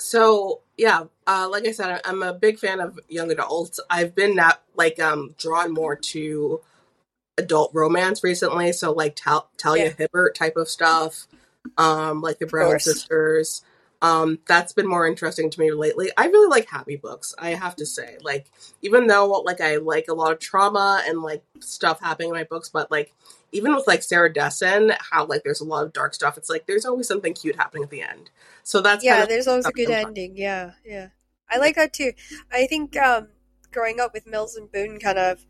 So 0.00 0.60
yeah, 0.76 1.04
uh, 1.26 1.48
like 1.50 1.66
I 1.66 1.72
said, 1.72 2.00
I'm 2.04 2.22
a 2.22 2.32
big 2.32 2.58
fan 2.58 2.80
of 2.80 2.98
young 3.08 3.30
adults. 3.30 3.80
I've 3.90 4.14
been 4.14 4.36
not 4.36 4.62
like 4.76 5.00
um 5.00 5.34
drawn 5.38 5.72
more 5.72 5.96
to 5.96 6.60
adult 7.36 7.70
romance 7.74 8.22
recently. 8.22 8.72
So 8.72 8.92
like 8.92 9.16
Tal- 9.16 9.50
Talia 9.56 9.86
Yeah. 9.86 9.92
Hibbert 9.98 10.34
type 10.34 10.56
of 10.56 10.68
stuff, 10.68 11.26
um, 11.76 12.20
like 12.20 12.38
the 12.38 12.46
Brown. 12.46 12.78
Sisters. 12.80 13.62
Um, 14.00 14.38
that's 14.46 14.72
been 14.72 14.86
more 14.86 15.08
interesting 15.08 15.50
to 15.50 15.60
me 15.60 15.72
lately. 15.72 16.12
I 16.16 16.26
really 16.26 16.48
like 16.48 16.68
happy 16.68 16.94
books. 16.94 17.34
I 17.36 17.50
have 17.50 17.74
to 17.76 17.86
say, 17.86 18.18
like 18.22 18.48
even 18.80 19.08
though 19.08 19.26
like 19.44 19.60
I 19.60 19.76
like 19.76 20.06
a 20.08 20.14
lot 20.14 20.30
of 20.30 20.38
trauma 20.38 21.02
and 21.06 21.20
like 21.20 21.42
stuff 21.58 22.00
happening 22.00 22.28
in 22.28 22.34
my 22.36 22.44
books, 22.44 22.68
but 22.68 22.92
like 22.92 23.12
even 23.52 23.74
with 23.74 23.86
like 23.86 24.02
Sarah 24.02 24.32
Dessen, 24.32 24.92
how 24.98 25.26
like 25.26 25.42
there's 25.42 25.60
a 25.60 25.64
lot 25.64 25.84
of 25.84 25.92
dark 25.92 26.14
stuff. 26.14 26.36
It's 26.36 26.50
like 26.50 26.66
there's 26.66 26.84
always 26.84 27.08
something 27.08 27.34
cute 27.34 27.56
happening 27.56 27.82
at 27.82 27.90
the 27.90 28.02
end. 28.02 28.30
So 28.62 28.80
that's 28.80 29.04
yeah, 29.04 29.12
kind 29.12 29.22
of 29.24 29.28
there's 29.28 29.48
always 29.48 29.66
a 29.66 29.72
good 29.72 29.90
ending. 29.90 30.36
Yeah, 30.36 30.72
yeah, 30.84 31.08
I 31.50 31.58
like 31.58 31.76
that 31.76 31.92
too. 31.92 32.12
I 32.52 32.66
think 32.66 32.96
um, 32.96 33.28
growing 33.72 34.00
up 34.00 34.12
with 34.12 34.26
Mills 34.26 34.56
and 34.56 34.70
Boon 34.70 34.98
kind 34.98 35.18
of 35.18 35.44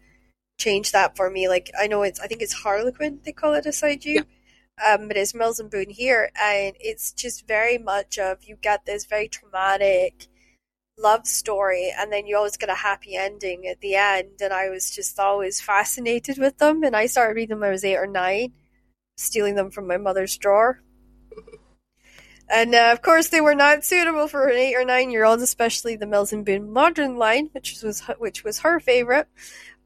changed 0.58 0.92
that 0.92 1.16
for 1.16 1.30
me. 1.30 1.48
Like 1.48 1.70
I 1.78 1.86
know 1.86 2.02
it's, 2.02 2.20
I 2.20 2.26
think 2.26 2.42
it's 2.42 2.52
Harlequin 2.52 3.20
they 3.24 3.32
call 3.32 3.54
it 3.54 3.66
aside 3.66 4.04
you, 4.04 4.24
um, 4.86 5.08
but 5.08 5.16
it's 5.16 5.34
Mills 5.34 5.58
and 5.58 5.70
Boon 5.70 5.90
here, 5.90 6.30
and 6.40 6.76
it's 6.78 7.12
just 7.12 7.46
very 7.46 7.78
much 7.78 8.18
of 8.18 8.44
you 8.44 8.56
get 8.56 8.86
this 8.86 9.06
very 9.06 9.28
traumatic 9.28 10.28
love 10.98 11.26
story, 11.26 11.92
and 11.96 12.12
then 12.12 12.26
you 12.26 12.36
always 12.36 12.56
get 12.56 12.68
a 12.68 12.74
happy 12.74 13.16
ending 13.16 13.66
at 13.66 13.80
the 13.80 13.94
end. 13.94 14.40
And 14.40 14.52
I 14.52 14.68
was 14.68 14.90
just 14.90 15.18
always 15.18 15.60
fascinated 15.60 16.38
with 16.38 16.58
them, 16.58 16.82
and 16.82 16.96
I 16.96 17.06
started 17.06 17.34
reading 17.34 17.50
them 17.50 17.60
when 17.60 17.70
I 17.70 17.72
was 17.72 17.84
eight 17.84 17.96
or 17.96 18.06
nine, 18.06 18.52
stealing 19.16 19.54
them 19.54 19.70
from 19.70 19.86
my 19.86 19.96
mother's 19.96 20.36
drawer. 20.36 20.82
And 22.50 22.74
uh, 22.74 22.90
of 22.92 23.02
course, 23.02 23.28
they 23.28 23.40
were 23.40 23.54
not 23.54 23.84
suitable 23.84 24.26
for 24.26 24.48
an 24.48 24.56
eight 24.56 24.74
or 24.74 24.84
nine 24.84 25.10
year 25.10 25.24
old, 25.24 25.40
especially 25.40 25.96
the 25.96 26.06
Mills 26.06 26.32
and 26.32 26.44
Boon 26.44 26.72
modern 26.72 27.16
line, 27.16 27.50
which 27.52 27.82
was 27.82 28.00
which 28.18 28.42
was 28.42 28.60
her 28.60 28.80
favorite. 28.80 29.28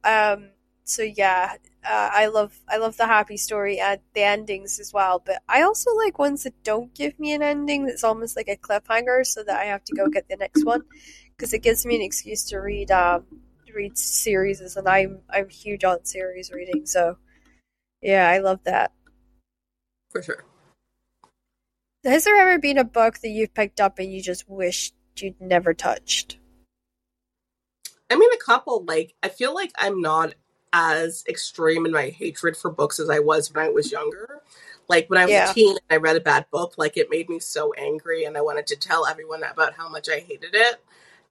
Um, 0.04 0.50
so 0.84 1.02
yeah, 1.02 1.56
uh, 1.84 2.10
I 2.12 2.26
love 2.26 2.58
I 2.68 2.78
love 2.78 2.96
the 2.96 3.06
happy 3.06 3.36
story 3.36 3.80
and 3.80 4.00
the 4.14 4.22
endings 4.22 4.78
as 4.78 4.92
well. 4.92 5.22
But 5.24 5.42
I 5.48 5.62
also 5.62 5.94
like 5.96 6.18
ones 6.18 6.44
that 6.44 6.62
don't 6.64 6.94
give 6.94 7.18
me 7.18 7.32
an 7.32 7.42
ending 7.42 7.86
that's 7.86 8.04
almost 8.04 8.36
like 8.36 8.48
a 8.48 8.56
cliffhanger, 8.56 9.26
so 9.26 9.42
that 9.42 9.60
I 9.60 9.64
have 9.64 9.84
to 9.84 9.94
go 9.94 10.08
get 10.08 10.28
the 10.28 10.36
next 10.36 10.64
one 10.64 10.82
because 11.36 11.52
it 11.52 11.62
gives 11.62 11.84
me 11.84 11.96
an 11.96 12.02
excuse 12.02 12.44
to 12.46 12.58
read 12.58 12.90
um, 12.90 13.24
read 13.74 13.98
series, 13.98 14.60
and 14.60 14.88
I'm 14.88 15.20
I'm 15.30 15.48
huge 15.48 15.84
on 15.84 16.04
series 16.04 16.50
reading. 16.52 16.86
So 16.86 17.16
yeah, 18.00 18.28
I 18.28 18.38
love 18.38 18.60
that. 18.64 18.92
for 20.10 20.22
sure. 20.22 20.44
Has 22.04 22.24
there 22.24 22.36
ever 22.36 22.58
been 22.58 22.78
a 22.78 22.84
book 22.84 23.18
that 23.18 23.28
you've 23.28 23.54
picked 23.54 23.80
up 23.80 23.98
and 23.98 24.12
you 24.12 24.20
just 24.20 24.48
wished 24.48 24.94
you'd 25.16 25.40
never 25.40 25.72
touched? 25.72 26.38
I 28.10 28.16
mean, 28.16 28.30
a 28.32 28.44
couple. 28.44 28.84
Like, 28.84 29.14
I 29.22 29.28
feel 29.28 29.54
like 29.54 29.72
I'm 29.76 30.00
not 30.00 30.34
as 30.72 31.24
extreme 31.28 31.84
in 31.86 31.92
my 31.92 32.08
hatred 32.08 32.56
for 32.56 32.70
books 32.70 32.98
as 32.98 33.10
I 33.10 33.18
was 33.18 33.52
when 33.52 33.64
I 33.64 33.68
was 33.68 33.92
younger. 33.92 34.40
Like, 34.88 35.08
when 35.08 35.18
I 35.18 35.24
was 35.26 35.32
Yeah. 35.32 35.50
a 35.50 35.54
teen 35.54 35.70
and 35.70 35.80
I 35.90 35.96
read 35.96 36.16
a 36.16 36.20
bad 36.20 36.46
book, 36.50 36.74
like, 36.76 36.96
it 36.96 37.08
made 37.10 37.28
me 37.28 37.38
so 37.38 37.72
angry 37.74 38.24
and 38.24 38.36
I 38.36 38.40
wanted 38.40 38.66
to 38.68 38.76
tell 38.76 39.06
everyone 39.06 39.42
about 39.44 39.74
how 39.74 39.88
much 39.88 40.08
I 40.08 40.18
hated 40.18 40.54
it. 40.54 40.76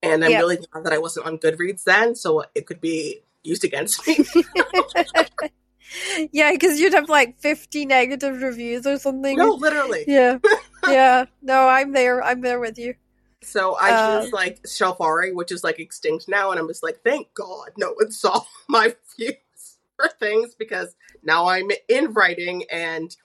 And 0.04 0.24
I'm 0.24 0.32
Yeah. 0.32 0.40
really 0.40 0.58
glad 0.58 0.84
that 0.86 0.94
I 0.94 0.98
wasn't 0.98 1.26
on 1.28 1.38
Goodreads 1.38 1.84
then, 1.84 2.16
so 2.16 2.44
it 2.56 2.66
could 2.66 2.82
be 2.82 3.22
used 3.44 3.64
against 3.64 4.08
me. 4.08 4.26
yeah, 6.32 6.52
because 6.54 6.80
you'd 6.80 6.94
have 6.94 7.10
like 7.10 7.40
50 7.40 7.86
negative 7.86 8.42
reviews 8.42 8.88
or 8.88 8.98
something. 8.98 9.38
no, 9.38 9.54
literally. 9.54 10.06
Yeah. 10.08 10.38
Yeah. 10.88 11.26
No, 11.44 11.68
I'm 11.68 11.92
there. 11.92 12.24
I'm 12.24 12.42
there 12.42 12.60
with 12.60 12.80
you. 12.80 12.96
So 13.44 13.78
I 13.80 13.92
Uh, 13.92 14.22
choose, 14.22 14.34
like, 14.34 14.62
Shelfari, 14.64 15.34
which 15.34 15.52
is, 15.52 15.64
like, 15.64 15.80
extinct 15.80 16.28
now, 16.28 16.52
and 16.52 16.60
I'm 16.60 16.68
just 16.68 16.84
like, 16.84 17.02
thank 17.04 17.34
God 17.34 17.72
no 17.78 17.94
one 17.94 18.12
saw 18.12 18.44
my 18.68 18.94
reviews 19.20 19.78
for 19.96 20.10
things 20.20 20.56
because 20.56 20.96
now 21.24 21.48
I'm 21.48 21.70
in 21.90 22.14
writing 22.14 22.66
and 22.72 23.16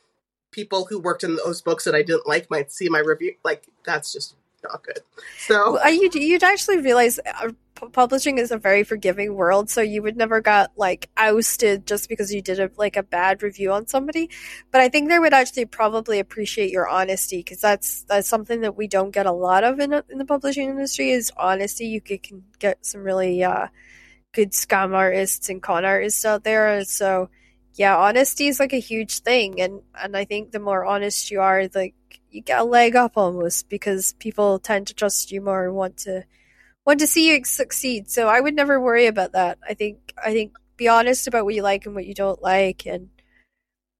people 0.50 0.86
who 0.86 0.98
worked 0.98 1.24
in 1.24 1.36
those 1.36 1.60
books 1.60 1.84
that 1.84 1.94
I 1.94 2.02
didn't 2.02 2.26
like 2.26 2.50
might 2.50 2.72
see 2.72 2.88
my 2.88 3.00
review. 3.00 3.34
Like 3.44 3.66
that's 3.84 4.12
just 4.12 4.36
not 4.68 4.82
good. 4.82 5.00
So 5.38 5.84
you, 5.86 6.10
you'd 6.12 6.42
actually 6.42 6.78
realize 6.78 7.18
uh, 7.24 7.50
publishing 7.92 8.38
is 8.38 8.50
a 8.50 8.58
very 8.58 8.84
forgiving 8.84 9.34
world, 9.34 9.70
so 9.70 9.80
you 9.80 10.02
would 10.02 10.16
never 10.16 10.40
got 10.40 10.72
like 10.76 11.10
ousted 11.16 11.86
just 11.86 12.08
because 12.08 12.32
you 12.32 12.42
did 12.42 12.58
a, 12.58 12.70
like 12.76 12.96
a 12.96 13.02
bad 13.02 13.42
review 13.42 13.72
on 13.72 13.86
somebody. 13.86 14.30
But 14.70 14.80
I 14.80 14.88
think 14.88 15.08
they 15.08 15.18
would 15.18 15.34
actually 15.34 15.66
probably 15.66 16.18
appreciate 16.18 16.70
your 16.70 16.88
honesty 16.88 17.38
because 17.38 17.60
that's 17.60 18.02
that's 18.04 18.28
something 18.28 18.62
that 18.62 18.76
we 18.76 18.88
don't 18.88 19.10
get 19.10 19.26
a 19.26 19.32
lot 19.32 19.64
of 19.64 19.80
in, 19.80 19.92
in 19.92 20.18
the 20.18 20.24
publishing 20.24 20.68
industry 20.68 21.10
is 21.10 21.32
honesty. 21.36 21.86
You 21.86 22.00
could, 22.00 22.22
can 22.22 22.44
get 22.58 22.84
some 22.84 23.02
really 23.02 23.44
uh, 23.44 23.68
good 24.32 24.52
scam 24.52 24.94
artists 24.94 25.48
and 25.48 25.62
con 25.62 25.84
artists 25.84 26.24
out 26.24 26.44
there, 26.44 26.84
so 26.84 27.28
yeah, 27.74 27.96
honesty 27.96 28.46
is 28.46 28.58
like 28.58 28.72
a 28.72 28.80
huge 28.80 29.18
thing, 29.20 29.60
and 29.60 29.82
and 30.02 30.16
I 30.16 30.24
think 30.24 30.50
the 30.50 30.60
more 30.60 30.84
honest 30.86 31.30
you 31.30 31.40
are, 31.40 31.68
like 31.74 31.94
you 32.36 32.42
get 32.42 32.60
a 32.60 32.64
leg 32.64 32.94
up 32.94 33.16
almost 33.16 33.68
because 33.68 34.12
people 34.18 34.58
tend 34.58 34.86
to 34.86 34.94
trust 34.94 35.32
you 35.32 35.40
more 35.40 35.64
and 35.64 35.74
want 35.74 35.96
to 35.96 36.24
want 36.84 37.00
to 37.00 37.06
see 37.06 37.28
you 37.28 37.44
succeed. 37.44 38.10
So 38.10 38.28
I 38.28 38.40
would 38.40 38.54
never 38.54 38.80
worry 38.80 39.06
about 39.06 39.32
that. 39.32 39.58
I 39.68 39.74
think 39.74 40.12
I 40.22 40.32
think 40.32 40.52
be 40.76 40.86
honest 40.88 41.26
about 41.26 41.46
what 41.46 41.54
you 41.54 41.62
like 41.62 41.86
and 41.86 41.94
what 41.94 42.06
you 42.06 42.14
don't 42.14 42.42
like, 42.42 42.86
and 42.86 43.08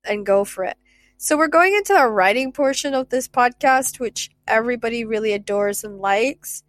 and 0.05 0.26
go 0.26 0.45
for 0.45 0.64
it. 0.64 0.76
So 1.16 1.37
we're 1.37 1.49
going 1.49 1.74
into 1.74 1.95
the 1.95 2.07
writing 2.07 2.53
portion 2.53 2.93
of 2.95 3.09
this 3.09 3.26
podcast, 3.26 3.99
which 3.99 4.30
everybody 4.47 5.05
really 5.05 5.32
adores 5.32 5.82
and 5.82 5.99
likes. 5.99 6.62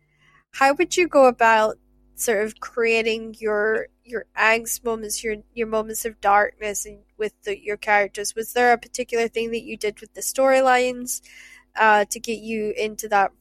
How 0.53 0.73
would 0.73 0.95
you 0.95 1.07
go 1.07 1.25
about 1.25 1.77
sort 2.15 2.45
of 2.45 2.59
creating 2.59 3.35
your 3.39 3.87
your 4.05 4.25
angst 4.37 4.85
moments, 4.85 5.23
your 5.23 5.35
your 5.53 5.67
moments 5.67 6.05
of 6.05 6.21
darkness, 6.21 6.85
and 6.85 6.99
with 7.17 7.33
the, 7.43 7.61
your 7.61 7.77
characters? 7.77 8.35
Was 8.35 8.53
there 8.53 8.71
a 8.71 8.77
particular 8.77 9.27
thing 9.27 9.51
that 9.51 9.63
you 9.63 9.75
did 9.75 9.99
with 9.99 10.13
the 10.13 10.21
storylines 10.21 11.21
uh, 11.77 12.05
to 12.05 12.19
get 12.19 12.39
you 12.39 12.73
into 12.77 13.07
that 13.09 13.31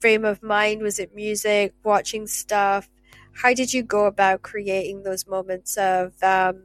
frame 0.00 0.24
of 0.24 0.42
mind? 0.42 0.82
Was 0.82 0.98
it 0.98 1.14
music, 1.14 1.74
watching 1.84 2.26
stuff? 2.26 2.88
How 3.34 3.54
did 3.54 3.72
you 3.72 3.82
go 3.82 4.06
about 4.06 4.42
creating 4.42 5.02
those 5.02 5.26
moments 5.26 5.76
of 5.76 6.12
um, 6.22 6.64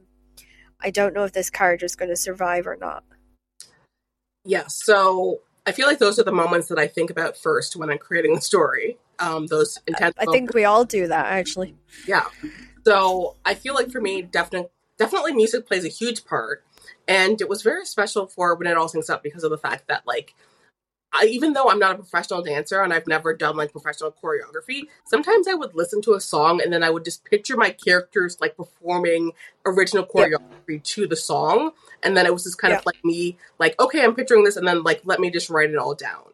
I 0.80 0.90
don't 0.90 1.14
know 1.14 1.24
if 1.24 1.32
this 1.32 1.50
character 1.50 1.86
is 1.86 1.96
going 1.96 2.10
to 2.10 2.16
survive 2.16 2.66
or 2.66 2.76
not? 2.76 3.04
yeah, 4.48 4.66
so 4.66 5.42
I 5.66 5.72
feel 5.72 5.86
like 5.86 5.98
those 5.98 6.18
are 6.18 6.22
the 6.22 6.32
moments 6.32 6.68
that 6.68 6.78
I 6.78 6.86
think 6.86 7.10
about 7.10 7.36
first 7.36 7.76
when 7.76 7.90
I'm 7.90 7.98
creating 7.98 8.34
the 8.34 8.40
story. 8.40 8.96
Um, 9.18 9.46
those 9.46 9.78
intense. 9.86 10.14
I 10.18 10.24
think 10.24 10.54
we 10.54 10.64
all 10.64 10.84
do 10.84 11.06
that 11.08 11.26
actually. 11.26 11.74
Yeah. 12.06 12.24
So 12.86 13.36
I 13.44 13.52
feel 13.54 13.74
like 13.74 13.90
for 13.90 14.00
me, 14.00 14.22
definitely, 14.22 14.70
definitely 14.96 15.34
music 15.34 15.66
plays 15.66 15.84
a 15.84 15.88
huge 15.88 16.24
part. 16.24 16.64
And 17.06 17.40
it 17.42 17.48
was 17.48 17.62
very 17.62 17.84
special 17.84 18.26
for 18.26 18.54
when 18.54 18.66
it 18.66 18.76
all 18.76 18.88
syncs 18.88 19.10
up 19.10 19.22
because 19.22 19.44
of 19.44 19.50
the 19.50 19.58
fact 19.58 19.88
that 19.88 20.06
like 20.06 20.34
I, 21.12 21.24
even 21.24 21.54
though 21.54 21.70
I'm 21.70 21.78
not 21.78 21.92
a 21.92 21.98
professional 21.98 22.42
dancer 22.42 22.82
and 22.82 22.92
I've 22.92 23.06
never 23.06 23.34
done 23.34 23.56
like 23.56 23.72
professional 23.72 24.14
choreography, 24.22 24.88
sometimes 25.06 25.48
I 25.48 25.54
would 25.54 25.74
listen 25.74 26.02
to 26.02 26.14
a 26.14 26.20
song 26.20 26.60
and 26.62 26.72
then 26.72 26.82
I 26.82 26.90
would 26.90 27.04
just 27.04 27.24
picture 27.24 27.56
my 27.56 27.70
characters 27.70 28.38
like 28.40 28.56
performing 28.56 29.32
original 29.64 30.04
choreography 30.04 30.68
yep. 30.68 30.84
to 30.84 31.06
the 31.06 31.16
song. 31.16 31.70
And 32.02 32.16
then 32.16 32.26
it 32.26 32.32
was 32.32 32.44
just 32.44 32.58
kind 32.58 32.72
yep. 32.72 32.80
of 32.80 32.86
like 32.86 33.02
me, 33.04 33.38
like, 33.58 33.80
okay, 33.80 34.04
I'm 34.04 34.14
picturing 34.14 34.44
this, 34.44 34.56
and 34.56 34.68
then 34.68 34.82
like 34.82 35.00
let 35.04 35.18
me 35.20 35.30
just 35.30 35.50
write 35.50 35.70
it 35.70 35.76
all 35.76 35.94
down. 35.94 36.24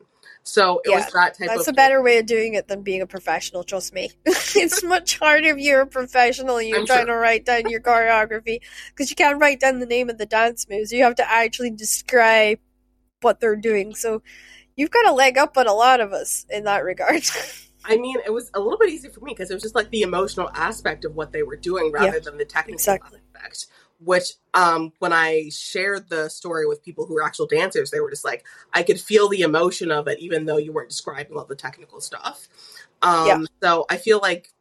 So 0.47 0.83
it 0.85 0.91
yeah, 0.91 0.97
was 0.97 1.07
that 1.13 1.39
type 1.39 1.49
that's 1.49 1.69
a 1.69 1.73
better 1.73 2.03
way 2.03 2.19
of 2.19 2.27
doing 2.27 2.53
it 2.53 2.69
than 2.69 2.83
being 2.83 3.01
a 3.01 3.07
professional, 3.07 3.65
trust 3.65 3.95
me. 3.95 4.11
it's 4.27 4.83
much 4.85 5.19
harder 5.19 5.49
if 5.49 5.59
you're 5.59 5.81
a 5.81 5.87
professional 5.87 6.59
and 6.59 6.69
you're 6.69 6.81
I'm 6.81 6.87
trying 6.87 7.07
sure. 7.07 7.15
to 7.15 7.17
write 7.17 7.47
down 7.47 7.71
your 7.71 7.81
choreography 7.81 8.61
because 8.89 9.09
you 9.09 9.17
can't 9.17 9.41
write 9.41 9.59
down 9.59 9.81
the 9.81 9.87
name 9.87 10.11
of 10.11 10.19
the 10.19 10.27
dance 10.27 10.69
moves. 10.69 10.93
You 10.93 11.05
have 11.05 11.15
to 11.15 11.31
actually 11.31 11.71
describe 11.71 12.59
what 13.23 13.41
they're 13.41 13.57
doing. 13.57 13.95
So 13.95 14.21
you've 14.77 14.91
got 14.91 15.07
a 15.07 15.13
leg 15.13 15.39
up 15.39 15.57
on 15.57 15.67
a 15.67 15.73
lot 15.73 16.01
of 16.01 16.13
us 16.13 16.47
in 16.51 16.65
that 16.65 16.85
regard. 16.85 17.23
I 17.87 17.99
mean, 17.99 18.17
it 18.25 18.33
was 18.33 18.51
a 18.55 18.61
little 18.61 18.79
bit 18.79 18.89
easier 18.89 19.11
for 19.11 19.21
me 19.21 19.33
because 19.33 19.51
it 19.51 19.55
was 19.55 19.63
just 19.63 19.75
like 19.75 19.91
the 19.91 20.03
emotional 20.03 20.51
aspect 20.55 21.05
of 21.05 21.15
what 21.15 21.33
they 21.33 21.43
were 21.43 21.57
doing 21.57 21.93
rather 21.93 22.15
yeah, 22.15 22.19
than 22.19 22.39
the 22.39 22.45
technical 22.47 22.75
exactly. 22.75 23.21
aspect 23.35 23.67
which 24.05 24.35
um, 24.53 24.93
when 24.99 25.13
I 25.13 25.49
shared 25.51 26.09
the 26.09 26.29
story 26.29 26.67
with 26.67 26.83
people 26.83 27.07
who 27.07 27.15
were 27.15 27.25
actual 27.25 27.47
dancers, 27.47 27.91
they 27.91 28.01
were 28.01 28.11
just 28.11 28.25
like, 28.25 28.45
I 28.73 28.83
could 28.83 29.01
feel 29.01 29.29
the 29.29 29.41
emotion 29.41 29.91
of 29.91 30.09
it, 30.09 30.19
even 30.19 30.45
though 30.45 30.59
you 30.59 30.73
weren't 30.73 30.91
describing 30.91 31.37
all 31.37 31.45
the 31.45 31.57
technical 31.57 32.01
stuff. 32.01 32.49
Um, 33.03 33.27
yeah. 33.27 33.41
So 33.63 33.87
I 33.89 33.97
feel 33.97 34.19
like 34.21 34.53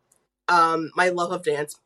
um, 0.47 0.91
my 0.95 1.09
love 1.09 1.31
of 1.31 1.43
dance 1.43 1.79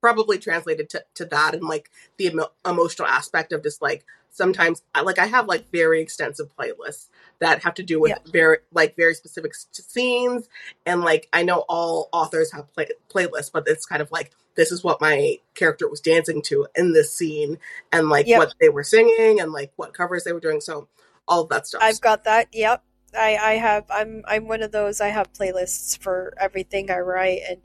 probably 0.00 0.38
translated 0.38 0.90
to, 0.90 1.04
to 1.14 1.24
that 1.26 1.54
and 1.54 1.64
like 1.64 1.90
the 2.18 2.26
emo- 2.26 2.52
emotional 2.66 3.08
aspect 3.08 3.52
of 3.52 3.62
just 3.62 3.80
like 3.80 4.04
sometimes 4.34 4.82
like 5.02 5.18
I 5.18 5.26
have 5.26 5.46
like 5.46 5.70
very 5.70 6.02
extensive 6.02 6.48
playlists 6.58 7.08
that 7.38 7.62
have 7.62 7.74
to 7.74 7.82
do 7.82 8.00
with 8.00 8.10
yeah. 8.10 8.30
very 8.30 8.58
like 8.72 8.96
very 8.96 9.14
specific 9.14 9.52
scenes. 9.54 10.48
And 10.84 11.02
like 11.02 11.28
I 11.32 11.44
know 11.44 11.64
all 11.68 12.08
authors 12.12 12.52
have 12.52 12.72
play- 12.74 12.88
playlists 13.08 13.50
but 13.52 13.64
it's 13.66 13.86
kind 13.86 14.02
of 14.02 14.10
like 14.10 14.32
this 14.56 14.72
is 14.72 14.84
what 14.84 15.00
my 15.00 15.38
character 15.54 15.88
was 15.88 16.00
dancing 16.00 16.42
to 16.42 16.66
in 16.74 16.92
this 16.92 17.14
scene 17.14 17.58
and 17.92 18.08
like 18.08 18.26
yep. 18.26 18.38
what 18.38 18.54
they 18.60 18.68
were 18.68 18.84
singing 18.84 19.40
and 19.40 19.52
like 19.52 19.72
what 19.76 19.94
covers 19.94 20.24
they 20.24 20.32
were 20.32 20.40
doing. 20.40 20.60
So 20.60 20.88
all 21.26 21.42
of 21.42 21.48
that 21.50 21.66
stuff. 21.66 21.80
I've 21.82 22.00
got 22.00 22.24
that. 22.24 22.48
Yep. 22.52 22.82
I, 23.16 23.36
I 23.36 23.52
have 23.52 23.84
I'm 23.88 24.24
I'm 24.26 24.48
one 24.48 24.62
of 24.62 24.72
those 24.72 25.00
I 25.00 25.08
have 25.08 25.32
playlists 25.32 25.96
for 25.98 26.34
everything 26.40 26.90
I 26.90 26.98
write. 26.98 27.42
And 27.48 27.58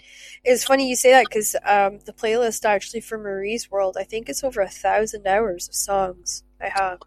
it's 0.44 0.66
funny 0.66 0.88
you 0.88 0.96
say 0.96 1.12
that 1.14 1.26
because 1.26 1.56
um, 1.66 2.00
the 2.06 2.14
playlist 2.14 2.64
actually 2.66 3.02
for 3.02 3.18
Marie's 3.18 3.72
World 3.72 3.98
I 4.00 4.04
think 4.04 4.30
it's 4.30 4.44
over 4.44 4.62
a 4.62 4.70
thousand 4.70 5.26
hours 5.26 5.68
of 5.68 5.74
songs 5.74 6.44
I 6.62 6.70
have 6.70 7.00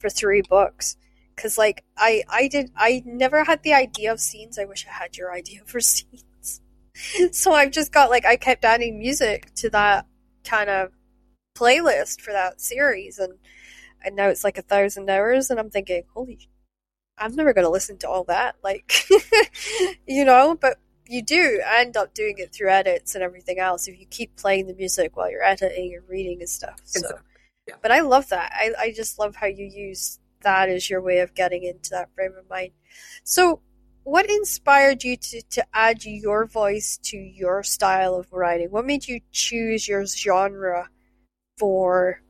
for 0.00 0.10
three 0.10 0.42
books 0.48 0.96
because 1.34 1.58
like 1.58 1.84
I 1.96 2.22
I 2.28 2.48
did 2.48 2.70
I 2.76 3.02
never 3.04 3.44
had 3.44 3.62
the 3.62 3.74
idea 3.74 4.12
of 4.12 4.20
scenes 4.20 4.58
I 4.58 4.64
wish 4.64 4.86
I 4.86 4.92
had 4.92 5.16
your 5.16 5.32
idea 5.32 5.60
for 5.66 5.80
scenes 5.80 6.60
so 7.32 7.52
I've 7.52 7.70
just 7.70 7.92
got 7.92 8.10
like 8.10 8.24
I 8.24 8.36
kept 8.36 8.64
adding 8.64 8.98
music 8.98 9.54
to 9.56 9.70
that 9.70 10.06
kind 10.44 10.70
of 10.70 10.92
playlist 11.56 12.20
for 12.20 12.32
that 12.32 12.60
series 12.60 13.18
and 13.18 13.34
and 14.04 14.14
now 14.14 14.28
it's 14.28 14.44
like 14.44 14.58
a 14.58 14.62
thousand 14.62 15.10
hours 15.10 15.50
and 15.50 15.58
I'm 15.58 15.70
thinking 15.70 16.04
holy 16.14 16.48
I'm 17.20 17.34
never 17.34 17.52
going 17.52 17.64
to 17.64 17.70
listen 17.70 17.98
to 17.98 18.08
all 18.08 18.24
that. 18.24 18.56
Like, 18.62 19.06
you 20.06 20.24
know, 20.24 20.56
but 20.60 20.78
you 21.06 21.22
do 21.22 21.60
end 21.66 21.96
up 21.96 22.14
doing 22.14 22.34
it 22.38 22.52
through 22.52 22.70
edits 22.70 23.14
and 23.14 23.24
everything 23.24 23.58
else 23.58 23.88
if 23.88 23.98
you 23.98 24.06
keep 24.06 24.36
playing 24.36 24.66
the 24.66 24.74
music 24.74 25.16
while 25.16 25.30
you're 25.30 25.42
editing 25.42 25.94
and 25.94 26.08
reading 26.08 26.40
and 26.40 26.48
stuff. 26.48 26.80
So, 26.84 27.00
exactly. 27.00 27.24
But 27.82 27.90
I 27.90 28.00
love 28.00 28.28
that. 28.28 28.52
I, 28.54 28.72
I 28.78 28.92
just 28.92 29.18
love 29.18 29.36
how 29.36 29.46
you 29.46 29.64
use 29.64 30.18
that 30.42 30.68
as 30.68 30.88
your 30.88 31.00
way 31.00 31.18
of 31.18 31.34
getting 31.34 31.64
into 31.64 31.90
that 31.90 32.14
frame 32.14 32.34
of 32.38 32.48
mind. 32.48 32.70
So, 33.24 33.60
what 34.04 34.30
inspired 34.30 35.04
you 35.04 35.16
to, 35.16 35.42
to 35.42 35.66
add 35.74 36.04
your 36.04 36.46
voice 36.46 36.98
to 37.04 37.16
your 37.18 37.62
style 37.62 38.14
of 38.14 38.32
writing? 38.32 38.68
What 38.70 38.86
made 38.86 39.06
you 39.06 39.20
choose 39.32 39.86
your 39.86 40.06
genre 40.06 40.88
for 41.58 42.22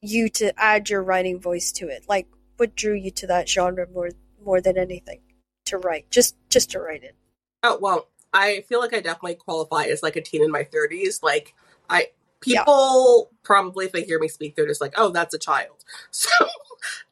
you 0.00 0.28
to 0.30 0.58
add 0.58 0.88
your 0.88 1.02
writing 1.02 1.40
voice 1.40 1.70
to 1.72 1.88
it? 1.88 2.04
Like, 2.08 2.28
what 2.56 2.74
drew 2.74 2.94
you 2.94 3.10
to 3.12 3.26
that 3.26 3.48
genre 3.48 3.86
more 3.92 4.10
more 4.44 4.60
than 4.60 4.78
anything 4.78 5.20
to 5.66 5.78
write? 5.78 6.10
Just 6.10 6.36
just 6.48 6.70
to 6.70 6.80
write 6.80 7.04
it. 7.04 7.14
Oh 7.62 7.78
well, 7.80 8.08
I 8.32 8.62
feel 8.68 8.80
like 8.80 8.94
I 8.94 9.00
definitely 9.00 9.34
qualify 9.34 9.84
as 9.84 10.02
like 10.02 10.16
a 10.16 10.22
teen 10.22 10.42
in 10.42 10.50
my 10.50 10.64
thirties. 10.64 11.22
Like 11.22 11.54
I 11.90 12.08
people 12.40 13.28
yeah. 13.30 13.38
probably 13.42 13.86
if 13.86 13.92
they 13.92 14.02
hear 14.02 14.18
me 14.18 14.28
speak, 14.28 14.56
they're 14.56 14.66
just 14.66 14.80
like, 14.80 14.94
"Oh, 14.96 15.10
that's 15.10 15.34
a 15.34 15.38
child." 15.38 15.76
So 16.10 16.30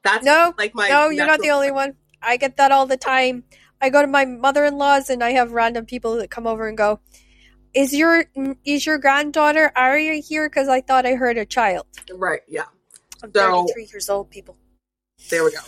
that's 0.02 0.24
no, 0.24 0.54
like 0.56 0.74
my 0.74 0.88
no. 0.88 1.08
You're 1.08 1.26
not 1.26 1.40
the 1.40 1.50
only 1.50 1.72
one. 1.72 1.96
I 2.22 2.36
get 2.36 2.56
that 2.56 2.70
all 2.70 2.86
the 2.86 2.96
time. 2.96 3.42
I 3.80 3.90
go 3.90 4.00
to 4.00 4.06
my 4.06 4.24
mother-in-law's 4.24 5.10
and 5.10 5.22
I 5.22 5.32
have 5.32 5.52
random 5.52 5.84
people 5.86 6.16
that 6.16 6.30
come 6.30 6.46
over 6.46 6.68
and 6.68 6.78
go, 6.78 7.00
"Is 7.74 7.92
your 7.92 8.26
is 8.64 8.86
your 8.86 8.98
granddaughter 8.98 9.72
Aria 9.74 10.14
here? 10.14 10.48
Because 10.48 10.68
I 10.68 10.80
thought 10.80 11.04
I 11.04 11.14
heard 11.14 11.36
a 11.36 11.44
child." 11.44 11.86
Right. 12.14 12.42
Yeah. 12.46 12.66
I'm 13.22 13.32
so, 13.34 13.66
33 13.66 13.88
years 13.92 14.08
old, 14.08 14.30
people. 14.30 14.56
There 15.30 15.44
we 15.44 15.50
go. 15.50 15.58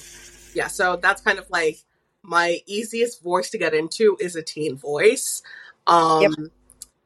Yeah, 0.55 0.69
so 0.69 0.97
that's 0.97 1.23
kind 1.23 1.39
of 1.39 1.49
like 1.51 1.79
my 2.23 2.61
easiest 2.67 3.23
voice 3.23 3.51
to 3.51 3.59
get 3.59 3.75
into 3.75 4.17
is 4.21 4.37
a 4.37 4.43
teen 4.43 4.77
voice. 4.77 5.43
Um 5.87 6.23
yep. 6.23 6.33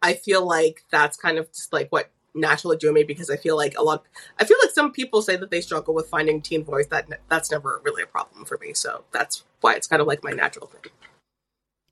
I 0.03 0.15
feel 0.15 0.45
like 0.45 0.85
that's 0.91 1.17
kind 1.17 1.39
of 1.39 1.51
just 1.53 1.73
like 1.73 1.91
what 1.91 2.11
naturally 2.35 2.77
drew 2.77 2.93
me 2.93 3.03
because 3.03 3.31
I 3.31 3.37
feel 3.37 3.57
like 3.57 3.77
a 3.77 3.83
lot 3.83 4.05
I 4.39 4.45
feel 4.45 4.57
like 4.63 4.71
some 4.71 4.93
people 4.93 5.23
say 5.23 5.37
that 5.37 5.51
they 5.51 5.61
struggle 5.61 5.95
with 5.95 6.09
finding 6.09 6.41
teen 6.41 6.65
voice 6.65 6.87
that 6.87 7.09
that's 7.29 7.51
never 7.51 7.81
really 7.85 8.03
a 8.03 8.07
problem 8.07 8.45
for 8.45 8.59
me. 8.59 8.73
So 8.73 9.05
that's 9.13 9.45
why 9.61 9.75
it's 9.75 9.87
kind 9.87 10.01
of 10.01 10.09
like 10.09 10.25
my 10.25 10.31
natural 10.31 10.67
thing. 10.67 10.93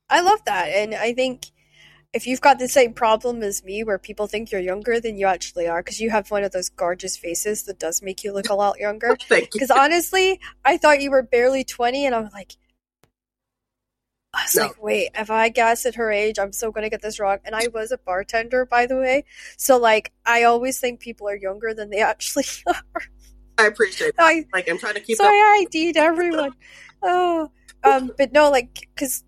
I 0.08 0.20
love 0.20 0.44
that 0.46 0.68
and 0.68 0.94
I 0.94 1.12
think 1.12 1.46
if 2.12 2.26
you've 2.26 2.40
got 2.40 2.58
the 2.58 2.68
same 2.68 2.92
problem 2.92 3.42
as 3.42 3.62
me 3.62 3.84
where 3.84 3.98
people 3.98 4.26
think 4.26 4.50
you're 4.50 4.60
younger 4.60 5.00
than 5.00 5.16
you 5.16 5.26
actually 5.26 5.68
are 5.68 5.82
because 5.82 6.00
you 6.00 6.10
have 6.10 6.30
one 6.30 6.42
of 6.42 6.52
those 6.52 6.68
gorgeous 6.68 7.16
faces 7.16 7.64
that 7.64 7.78
does 7.78 8.02
make 8.02 8.24
you 8.24 8.32
look 8.32 8.48
a 8.48 8.54
lot 8.54 8.80
younger 8.80 9.16
because 9.28 9.70
honestly 9.70 10.40
i 10.64 10.76
thought 10.76 11.00
you 11.00 11.10
were 11.10 11.22
barely 11.22 11.62
20 11.64 12.06
and 12.06 12.14
i'm 12.14 12.28
like 12.32 12.56
I 14.32 14.44
was 14.44 14.54
no. 14.54 14.62
like, 14.62 14.82
wait, 14.82 15.10
if 15.14 15.30
I 15.30 15.48
guess 15.48 15.86
at 15.86 15.96
her 15.96 16.10
age, 16.10 16.38
I'm 16.38 16.52
so 16.52 16.70
gonna 16.70 16.90
get 16.90 17.02
this 17.02 17.18
wrong. 17.18 17.38
And 17.44 17.54
I 17.54 17.68
was 17.72 17.90
a 17.90 17.98
bartender, 17.98 18.64
by 18.64 18.86
the 18.86 18.96
way. 18.96 19.24
So 19.56 19.76
like 19.76 20.12
I 20.24 20.44
always 20.44 20.78
think 20.78 21.00
people 21.00 21.28
are 21.28 21.36
younger 21.36 21.74
than 21.74 21.90
they 21.90 22.00
actually 22.00 22.44
are. 22.66 23.02
I 23.58 23.66
appreciate 23.66 24.16
that. 24.16 24.24
I, 24.24 24.46
like 24.52 24.68
I'm 24.68 24.78
trying 24.78 24.94
to 24.94 25.00
keep 25.00 25.16
So 25.16 25.24
I 25.24 25.66
ID'd 25.66 25.96
everyone. 25.96 26.52
oh. 27.02 27.50
Um, 27.82 28.12
but 28.16 28.32
no, 28.32 28.50
like, 28.50 28.88
because 28.94 29.24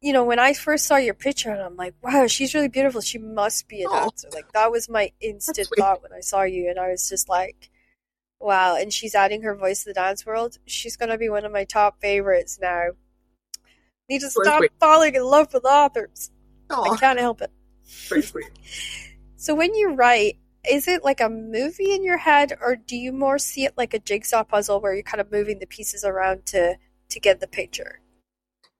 you 0.00 0.12
know, 0.12 0.24
when 0.24 0.38
I 0.38 0.52
first 0.52 0.86
saw 0.86 0.96
your 0.96 1.14
picture, 1.14 1.50
and 1.50 1.62
I'm 1.62 1.76
like, 1.76 1.94
wow, 2.02 2.26
she's 2.26 2.54
really 2.54 2.68
beautiful. 2.68 3.00
She 3.00 3.16
must 3.18 3.68
be 3.68 3.82
a 3.82 3.88
oh. 3.88 4.00
dancer. 4.00 4.28
Like 4.34 4.52
that 4.52 4.70
was 4.70 4.88
my 4.88 5.12
instant 5.20 5.68
thought 5.78 6.02
when 6.02 6.12
I 6.12 6.20
saw 6.20 6.42
you, 6.42 6.68
and 6.68 6.78
I 6.78 6.90
was 6.90 7.08
just 7.08 7.28
like, 7.28 7.70
wow. 8.38 8.76
And 8.76 8.92
she's 8.92 9.14
adding 9.14 9.42
her 9.42 9.54
voice 9.54 9.84
to 9.84 9.90
the 9.90 9.94
dance 9.94 10.26
world. 10.26 10.58
She's 10.66 10.96
gonna 10.96 11.16
be 11.16 11.28
one 11.28 11.44
of 11.44 11.52
my 11.52 11.64
top 11.64 12.00
favorites 12.00 12.58
now. 12.60 12.88
Need 14.08 14.20
to 14.20 14.30
stop 14.30 14.62
falling 14.80 15.14
in 15.14 15.24
love 15.24 15.52
with 15.52 15.64
authors. 15.64 16.30
I 16.70 16.96
can't 16.98 17.18
help 17.18 17.40
it. 17.42 17.50
so 19.36 19.54
when 19.54 19.74
you 19.74 19.94
write, 19.94 20.38
is 20.68 20.88
it 20.88 21.04
like 21.04 21.20
a 21.20 21.28
movie 21.28 21.92
in 21.92 22.02
your 22.02 22.18
head, 22.18 22.56
or 22.60 22.76
do 22.76 22.96
you 22.96 23.12
more 23.12 23.38
see 23.38 23.64
it 23.64 23.74
like 23.76 23.94
a 23.94 23.98
jigsaw 23.98 24.44
puzzle 24.44 24.80
where 24.80 24.94
you're 24.94 25.02
kind 25.02 25.20
of 25.20 25.30
moving 25.30 25.58
the 25.58 25.66
pieces 25.66 26.04
around 26.04 26.46
to 26.46 26.76
to 27.10 27.20
get 27.20 27.40
the 27.40 27.46
picture? 27.46 28.00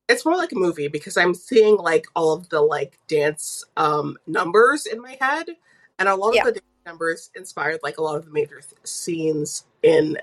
it's 0.08 0.24
more 0.24 0.36
like 0.36 0.52
a 0.52 0.56
movie 0.56 0.88
because 0.88 1.16
I'm 1.16 1.34
seeing 1.34 1.76
like 1.76 2.06
all 2.14 2.32
of 2.32 2.48
the 2.50 2.60
like 2.60 2.98
dance 3.08 3.64
um 3.76 4.18
numbers 4.26 4.86
in 4.86 5.00
my 5.00 5.16
head, 5.20 5.46
and 5.98 6.08
a 6.08 6.14
lot 6.14 6.34
yeah. 6.34 6.46
of 6.46 6.54
the 6.54 6.60
numbers 6.86 7.30
inspired 7.34 7.80
like 7.82 7.98
a 7.98 8.02
lot 8.02 8.16
of 8.16 8.26
the 8.26 8.30
major 8.30 8.60
th- 8.60 8.74
scenes 8.84 9.64
in 9.82 10.18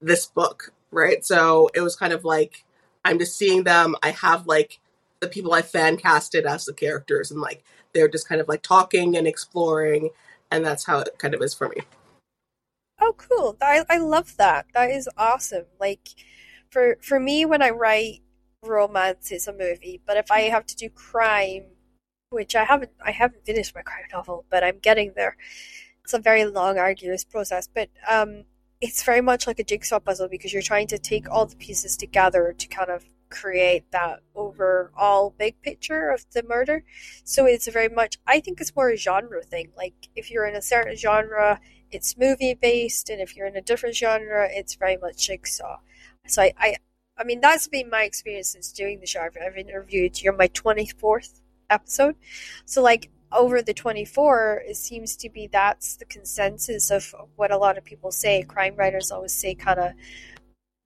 this 0.00 0.26
book, 0.26 0.72
right? 0.90 1.24
So 1.24 1.70
it 1.74 1.80
was 1.80 1.96
kind 1.96 2.12
of 2.12 2.24
like 2.24 2.64
I'm 3.04 3.18
just 3.18 3.36
seeing 3.36 3.64
them. 3.64 3.96
I 4.02 4.10
have 4.10 4.46
like 4.46 4.80
the 5.20 5.28
people 5.28 5.52
I 5.52 5.62
fan 5.62 5.96
casted 5.96 6.46
as 6.46 6.64
the 6.64 6.72
characters, 6.72 7.30
and 7.30 7.40
like 7.40 7.64
they're 7.92 8.08
just 8.08 8.28
kind 8.28 8.40
of 8.40 8.48
like 8.48 8.62
talking 8.62 9.16
and 9.16 9.26
exploring, 9.26 10.10
and 10.50 10.64
that's 10.64 10.84
how 10.84 10.98
it 11.00 11.18
kind 11.18 11.34
of 11.34 11.42
is 11.42 11.54
for 11.54 11.68
me. 11.68 11.82
Oh, 13.00 13.14
cool! 13.16 13.56
I 13.60 13.84
I 13.88 13.98
love 13.98 14.36
that. 14.36 14.66
That 14.74 14.90
is 14.90 15.08
awesome. 15.16 15.66
Like 15.80 16.08
for 16.70 16.98
for 17.02 17.18
me, 17.20 17.44
when 17.44 17.62
I 17.62 17.70
write 17.70 18.22
romance 18.64 19.32
it's 19.32 19.48
a 19.48 19.52
movie, 19.52 20.00
but 20.06 20.16
if 20.16 20.30
I 20.30 20.42
have 20.42 20.66
to 20.66 20.76
do 20.76 20.88
crime, 20.88 21.64
which 22.30 22.54
I 22.54 22.64
haven't, 22.64 22.92
I 23.04 23.10
haven't 23.10 23.44
finished 23.44 23.74
my 23.74 23.82
crime 23.82 24.04
novel, 24.12 24.44
but 24.50 24.64
I'm 24.64 24.78
getting 24.78 25.12
there. 25.16 25.36
It's 26.04 26.14
a 26.14 26.18
very 26.18 26.44
long, 26.44 26.78
arduous 26.78 27.24
process, 27.24 27.68
but 27.72 27.88
um, 28.08 28.44
it's 28.82 29.04
very 29.04 29.20
much 29.20 29.46
like 29.46 29.60
a 29.60 29.64
jigsaw 29.64 30.00
puzzle 30.00 30.28
because 30.28 30.52
you're 30.52 30.60
trying 30.60 30.88
to 30.88 30.98
take 30.98 31.30
all 31.30 31.46
the 31.46 31.56
pieces 31.56 31.96
together 31.96 32.52
to 32.58 32.66
kind 32.66 32.90
of 32.90 33.04
create 33.30 33.84
that 33.92 34.20
overall 34.34 35.34
big 35.38 35.54
picture 35.62 36.10
of 36.10 36.26
the 36.32 36.42
murder. 36.42 36.82
So 37.24 37.46
it's 37.46 37.68
very 37.68 37.88
much, 37.88 38.18
I 38.26 38.40
think 38.40 38.60
it's 38.60 38.74
more 38.74 38.90
a 38.90 38.96
genre 38.96 39.42
thing. 39.42 39.68
Like 39.76 39.94
if 40.16 40.30
you're 40.30 40.46
in 40.46 40.56
a 40.56 40.60
certain 40.60 40.96
genre, 40.96 41.60
it's 41.92 42.18
movie 42.18 42.54
based, 42.54 43.08
and 43.08 43.20
if 43.20 43.36
you're 43.36 43.46
in 43.46 43.56
a 43.56 43.62
different 43.62 43.94
genre, 43.94 44.48
it's 44.50 44.74
very 44.74 44.96
much 44.96 45.28
jigsaw. 45.28 45.78
So 46.26 46.42
I, 46.42 46.52
I, 46.58 46.76
I 47.16 47.24
mean, 47.24 47.40
that's 47.40 47.68
been 47.68 47.88
my 47.88 48.02
experience 48.02 48.48
since 48.48 48.72
doing 48.72 48.98
the 48.98 49.06
show. 49.06 49.20
I've, 49.20 49.36
I've 49.46 49.56
interviewed. 49.56 50.20
You're 50.20 50.36
my 50.36 50.48
twenty 50.48 50.86
fourth 50.86 51.40
episode, 51.70 52.16
so 52.64 52.82
like 52.82 53.10
over 53.34 53.62
the 53.62 53.74
24 53.74 54.62
it 54.66 54.76
seems 54.76 55.16
to 55.16 55.28
be 55.30 55.46
that's 55.46 55.96
the 55.96 56.04
consensus 56.04 56.90
of 56.90 57.14
what 57.36 57.50
a 57.50 57.58
lot 57.58 57.78
of 57.78 57.84
people 57.84 58.10
say. 58.12 58.42
Crime 58.42 58.76
writers 58.76 59.10
always 59.10 59.34
say 59.34 59.54
kind 59.54 59.80
of 59.80 59.92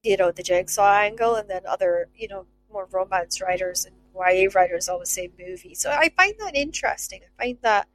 you 0.02 0.16
know 0.16 0.30
the 0.30 0.42
jigsaw 0.42 0.98
angle 0.98 1.34
and 1.34 1.50
then 1.50 1.62
other 1.66 2.08
you 2.16 2.28
know 2.28 2.46
more 2.72 2.88
romance 2.92 3.40
writers 3.40 3.86
and 3.86 3.94
YA 4.14 4.48
writers 4.54 4.88
always 4.88 5.10
say 5.10 5.30
movie. 5.38 5.74
So 5.74 5.90
I 5.90 6.10
find 6.16 6.34
that 6.40 6.54
interesting. 6.54 7.20
I 7.22 7.44
find 7.44 7.58
that 7.62 7.88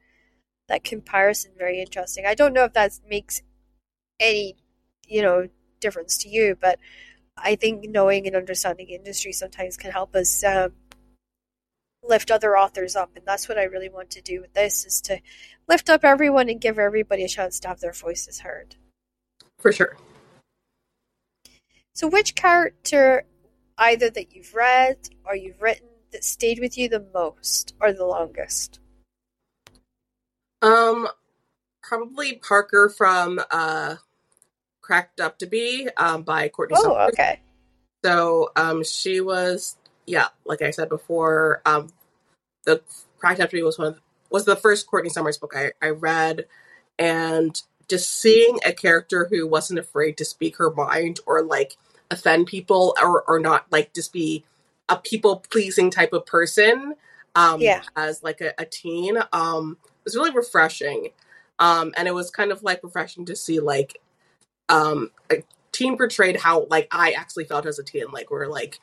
that 0.68 0.84
comparison 0.84 1.52
very 1.58 1.80
interesting. 1.80 2.26
I 2.26 2.34
don't 2.34 2.52
know 2.52 2.64
if 2.64 2.74
that 2.74 2.92
makes 3.08 3.42
any 4.20 4.56
you 5.08 5.22
know 5.22 5.48
difference 5.80 6.16
to 6.18 6.28
you 6.28 6.56
but 6.60 6.78
I 7.36 7.56
think 7.56 7.84
knowing 7.88 8.26
and 8.26 8.36
understanding 8.36 8.88
industry 8.90 9.32
sometimes 9.32 9.76
can 9.76 9.90
help 9.90 10.14
us 10.14 10.44
um, 10.44 10.72
lift 12.02 12.30
other 12.30 12.56
authors 12.56 12.96
up 12.96 13.10
and 13.16 13.24
that's 13.24 13.48
what 13.48 13.58
i 13.58 13.64
really 13.64 13.88
want 13.88 14.10
to 14.10 14.20
do 14.20 14.40
with 14.40 14.52
this 14.54 14.84
is 14.84 15.00
to 15.00 15.20
lift 15.68 15.88
up 15.88 16.04
everyone 16.04 16.48
and 16.48 16.60
give 16.60 16.78
everybody 16.78 17.24
a 17.24 17.28
chance 17.28 17.60
to 17.60 17.68
have 17.68 17.80
their 17.80 17.92
voices 17.92 18.40
heard. 18.40 18.76
For 19.58 19.72
sure. 19.72 19.96
So 21.94 22.08
which 22.08 22.34
character 22.34 23.24
either 23.78 24.10
that 24.10 24.34
you've 24.34 24.54
read 24.54 24.98
or 25.24 25.36
you've 25.36 25.60
written 25.62 25.88
that 26.12 26.24
stayed 26.24 26.58
with 26.58 26.76
you 26.76 26.88
the 26.88 27.06
most 27.14 27.74
or 27.80 27.92
the 27.92 28.06
longest? 28.06 28.80
Um 30.60 31.08
probably 31.82 32.34
parker 32.34 32.88
from 32.88 33.40
uh 33.50 33.96
cracked 34.80 35.20
up 35.20 35.38
to 35.38 35.46
be 35.46 35.88
um 35.96 36.22
by 36.22 36.48
courtney 36.48 36.76
oh 36.78 36.82
Summers. 36.82 37.12
okay. 37.12 37.40
So 38.04 38.50
um 38.56 38.84
she 38.84 39.20
was 39.20 39.76
yeah, 40.06 40.28
like 40.44 40.62
I 40.62 40.70
said 40.70 40.88
before, 40.88 41.62
um, 41.64 41.88
the 42.64 42.82
Cracked 43.18 43.40
Up 43.40 43.50
to 43.50 43.56
Be 43.56 43.62
was 43.62 43.78
one 43.78 43.88
of, 43.88 44.00
was 44.30 44.44
the 44.44 44.56
first 44.56 44.86
Courtney 44.86 45.10
Summers 45.10 45.38
book 45.38 45.54
I, 45.56 45.72
I 45.80 45.90
read, 45.90 46.46
and 46.98 47.60
just 47.88 48.10
seeing 48.10 48.58
a 48.64 48.72
character 48.72 49.26
who 49.30 49.46
wasn't 49.46 49.78
afraid 49.78 50.16
to 50.16 50.24
speak 50.24 50.56
her 50.56 50.70
mind 50.70 51.20
or 51.26 51.42
like 51.42 51.76
offend 52.10 52.46
people 52.46 52.94
or 53.02 53.22
or 53.28 53.38
not 53.38 53.66
like 53.70 53.92
just 53.92 54.12
be 54.12 54.44
a 54.88 54.96
people 54.96 55.44
pleasing 55.50 55.90
type 55.90 56.12
of 56.12 56.26
person 56.26 56.94
um 57.34 57.60
yeah. 57.60 57.82
as 57.96 58.22
like 58.22 58.40
a, 58.40 58.52
a 58.58 58.64
teen 58.64 59.18
um 59.32 59.76
was 60.04 60.14
really 60.14 60.30
refreshing 60.30 61.08
um 61.58 61.92
and 61.96 62.06
it 62.06 62.14
was 62.14 62.30
kind 62.30 62.52
of 62.52 62.62
like 62.62 62.82
refreshing 62.82 63.24
to 63.24 63.34
see 63.34 63.60
like 63.60 63.98
um 64.68 65.10
a 65.30 65.42
teen 65.72 65.96
portrayed 65.96 66.36
how 66.36 66.66
like 66.70 66.88
I 66.90 67.12
actually 67.12 67.44
felt 67.44 67.66
as 67.66 67.78
a 67.78 67.82
teen 67.82 68.10
like 68.12 68.30
we're 68.30 68.46
like 68.46 68.78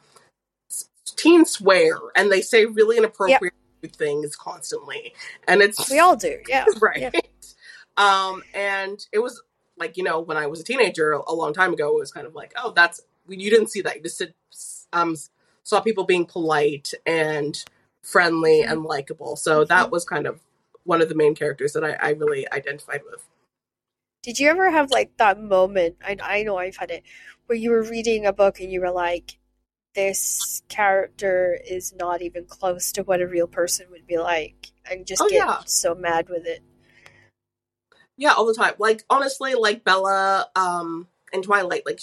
teens 1.11 1.51
swear 1.51 1.97
and 2.15 2.31
they 2.31 2.41
say 2.41 2.65
really 2.65 2.97
inappropriate 2.97 3.53
yep. 3.81 3.95
things 3.95 4.35
constantly 4.35 5.13
and 5.47 5.61
it's 5.61 5.89
we 5.89 5.99
all 5.99 6.15
do 6.15 6.37
yeah 6.47 6.65
right 6.81 7.15
um 7.97 8.41
and 8.53 9.07
it 9.11 9.19
was 9.19 9.41
like 9.77 9.97
you 9.97 10.03
know 10.03 10.19
when 10.19 10.37
i 10.37 10.47
was 10.47 10.59
a 10.59 10.63
teenager 10.63 11.11
a 11.11 11.33
long 11.33 11.53
time 11.53 11.73
ago 11.73 11.89
it 11.89 11.99
was 11.99 12.11
kind 12.11 12.27
of 12.27 12.35
like 12.35 12.53
oh 12.57 12.71
that's 12.75 13.01
you 13.27 13.49
didn't 13.49 13.69
see 13.69 13.81
that 13.81 13.95
you 13.97 14.01
just 14.03 14.23
um 14.93 15.15
saw 15.63 15.79
people 15.79 16.03
being 16.03 16.25
polite 16.25 16.93
and 17.05 17.63
friendly 18.01 18.61
mm-hmm. 18.61 18.71
and 18.71 18.83
likable 18.83 19.35
so 19.35 19.63
that 19.63 19.83
mm-hmm. 19.83 19.91
was 19.91 20.05
kind 20.05 20.27
of 20.27 20.39
one 20.83 21.01
of 21.01 21.09
the 21.09 21.15
main 21.15 21.35
characters 21.35 21.73
that 21.73 21.83
I, 21.83 21.91
I 21.93 22.09
really 22.11 22.51
identified 22.51 23.01
with 23.09 23.27
did 24.23 24.39
you 24.39 24.49
ever 24.49 24.71
have 24.71 24.91
like 24.91 25.15
that 25.17 25.39
moment 25.39 25.97
I, 26.03 26.17
I 26.21 26.43
know 26.43 26.57
i've 26.57 26.77
had 26.77 26.91
it 26.91 27.03
where 27.45 27.57
you 27.57 27.71
were 27.71 27.83
reading 27.83 28.25
a 28.25 28.33
book 28.33 28.59
and 28.59 28.71
you 28.71 28.81
were 28.81 28.91
like 28.91 29.38
this 29.95 30.61
character 30.69 31.59
is 31.67 31.93
not 31.93 32.21
even 32.21 32.45
close 32.45 32.91
to 32.93 33.03
what 33.03 33.21
a 33.21 33.27
real 33.27 33.47
person 33.47 33.87
would 33.91 34.07
be 34.07 34.17
like. 34.17 34.71
And 34.89 35.05
just 35.05 35.21
oh, 35.21 35.29
get 35.29 35.35
yeah. 35.35 35.59
so 35.65 35.93
mad 35.93 36.29
with 36.29 36.45
it. 36.45 36.63
Yeah 38.17 38.33
all 38.33 38.45
the 38.45 38.53
time. 38.53 38.73
Like 38.79 39.03
honestly 39.09 39.55
like 39.55 39.83
bella 39.83 40.47
um 40.55 41.07
in 41.31 41.43
twilight 41.43 41.85
like 41.85 41.99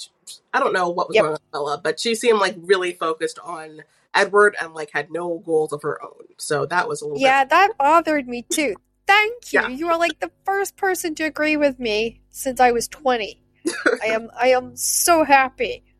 i 0.55 0.61
don't 0.61 0.73
know 0.73 0.89
what 0.89 1.09
was 1.09 1.17
yep. 1.17 1.23
going 1.23 1.31
on 1.31 1.33
with 1.33 1.51
bella 1.51 1.81
but 1.83 1.99
she 1.99 2.15
seemed 2.15 2.39
like 2.39 2.55
really 2.59 2.93
focused 2.93 3.41
on 3.43 3.83
edward 4.15 4.55
and 4.61 4.73
like 4.73 4.91
had 4.93 5.11
no 5.11 5.39
goals 5.45 5.73
of 5.73 5.83
her 5.83 6.03
own. 6.03 6.25
So 6.39 6.67
that 6.67 6.89
was 6.89 7.03
a 7.03 7.07
little 7.07 7.21
yeah 7.21 7.45
bit- 7.45 7.51
that 7.51 7.73
bothered 7.79 8.27
me 8.27 8.43
too. 8.43 8.77
Thank 9.07 9.53
you. 9.53 9.61
Yeah. 9.61 9.69
you 9.69 9.89
are 9.89 9.99
like 9.99 10.19
the 10.19 10.33
first 10.45 10.77
person 10.77 11.15
to 11.17 11.25
agree 11.25 11.57
with 11.57 11.79
me 11.79 12.23
since 12.31 12.59
i 12.61 12.73
was 12.73 12.89
20 12.89 13.41
i 14.03 14.07
am 14.07 14.31
i 14.39 14.49
am 14.49 14.77
so 14.77 15.23
happy 15.25 15.85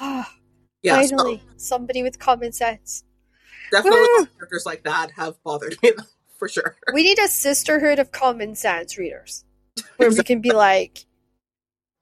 Yeah, 0.82 0.96
Finally, 0.96 1.38
so 1.38 1.54
somebody 1.56 2.02
with 2.02 2.18
common 2.18 2.52
sense. 2.52 3.04
Definitely, 3.70 4.00
Woo! 4.00 4.26
characters 4.38 4.64
like 4.64 4.82
that 4.84 5.10
have 5.12 5.42
bothered 5.42 5.76
me 5.82 5.92
for 6.38 6.48
sure. 6.48 6.76
We 6.94 7.02
need 7.02 7.18
a 7.18 7.28
sisterhood 7.28 7.98
of 7.98 8.12
common 8.12 8.54
sense 8.54 8.96
readers 8.96 9.44
where 9.96 10.08
exactly. 10.08 10.16
we 10.18 10.24
can 10.24 10.40
be 10.40 10.52
like, 10.52 11.04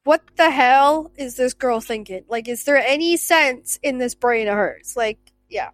"What 0.05 0.22
the 0.37 0.51
hell 0.51 1.11
is 1.16 1.37
this 1.37 1.55
girl 1.55 1.81
thinking? 1.81 2.24
Like, 2.29 2.49
is 2.49 2.64
there 2.64 2.76
any 2.76 3.16
sense 3.16 3.79
in 3.83 3.99
this 3.99 4.14
brain 4.14 4.49
of 4.49 4.55
hers?" 4.55 4.95
Like, 4.97 5.18
yeah, 5.49 5.70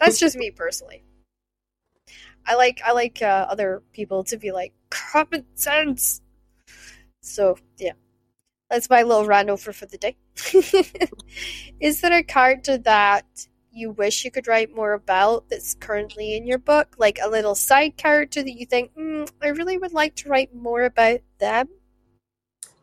that's 0.00 0.18
just 0.18 0.36
me 0.36 0.50
personally. 0.50 1.04
I 2.44 2.56
like 2.56 2.80
I 2.84 2.92
like 2.92 3.22
uh, 3.22 3.46
other 3.48 3.82
people 3.92 4.24
to 4.24 4.36
be 4.36 4.50
like 4.50 4.72
common 4.90 5.46
sense. 5.54 6.20
So 7.22 7.56
yeah. 7.78 7.92
That's 8.72 8.88
my 8.88 9.02
little 9.02 9.26
rant 9.26 9.50
over 9.50 9.70
for 9.70 9.84
the 9.84 9.98
day. 9.98 10.16
Is 11.80 12.00
there 12.00 12.16
a 12.16 12.22
character 12.22 12.78
that 12.78 13.26
you 13.70 13.90
wish 13.90 14.24
you 14.24 14.30
could 14.30 14.48
write 14.48 14.74
more 14.74 14.94
about 14.94 15.50
that's 15.50 15.74
currently 15.74 16.34
in 16.38 16.46
your 16.46 16.56
book? 16.56 16.94
Like 16.96 17.18
a 17.22 17.28
little 17.28 17.54
side 17.54 17.98
character 17.98 18.42
that 18.42 18.58
you 18.58 18.64
think, 18.64 18.94
mm, 18.94 19.30
I 19.42 19.48
really 19.48 19.76
would 19.76 19.92
like 19.92 20.16
to 20.16 20.30
write 20.30 20.54
more 20.54 20.84
about 20.84 21.20
them? 21.38 21.68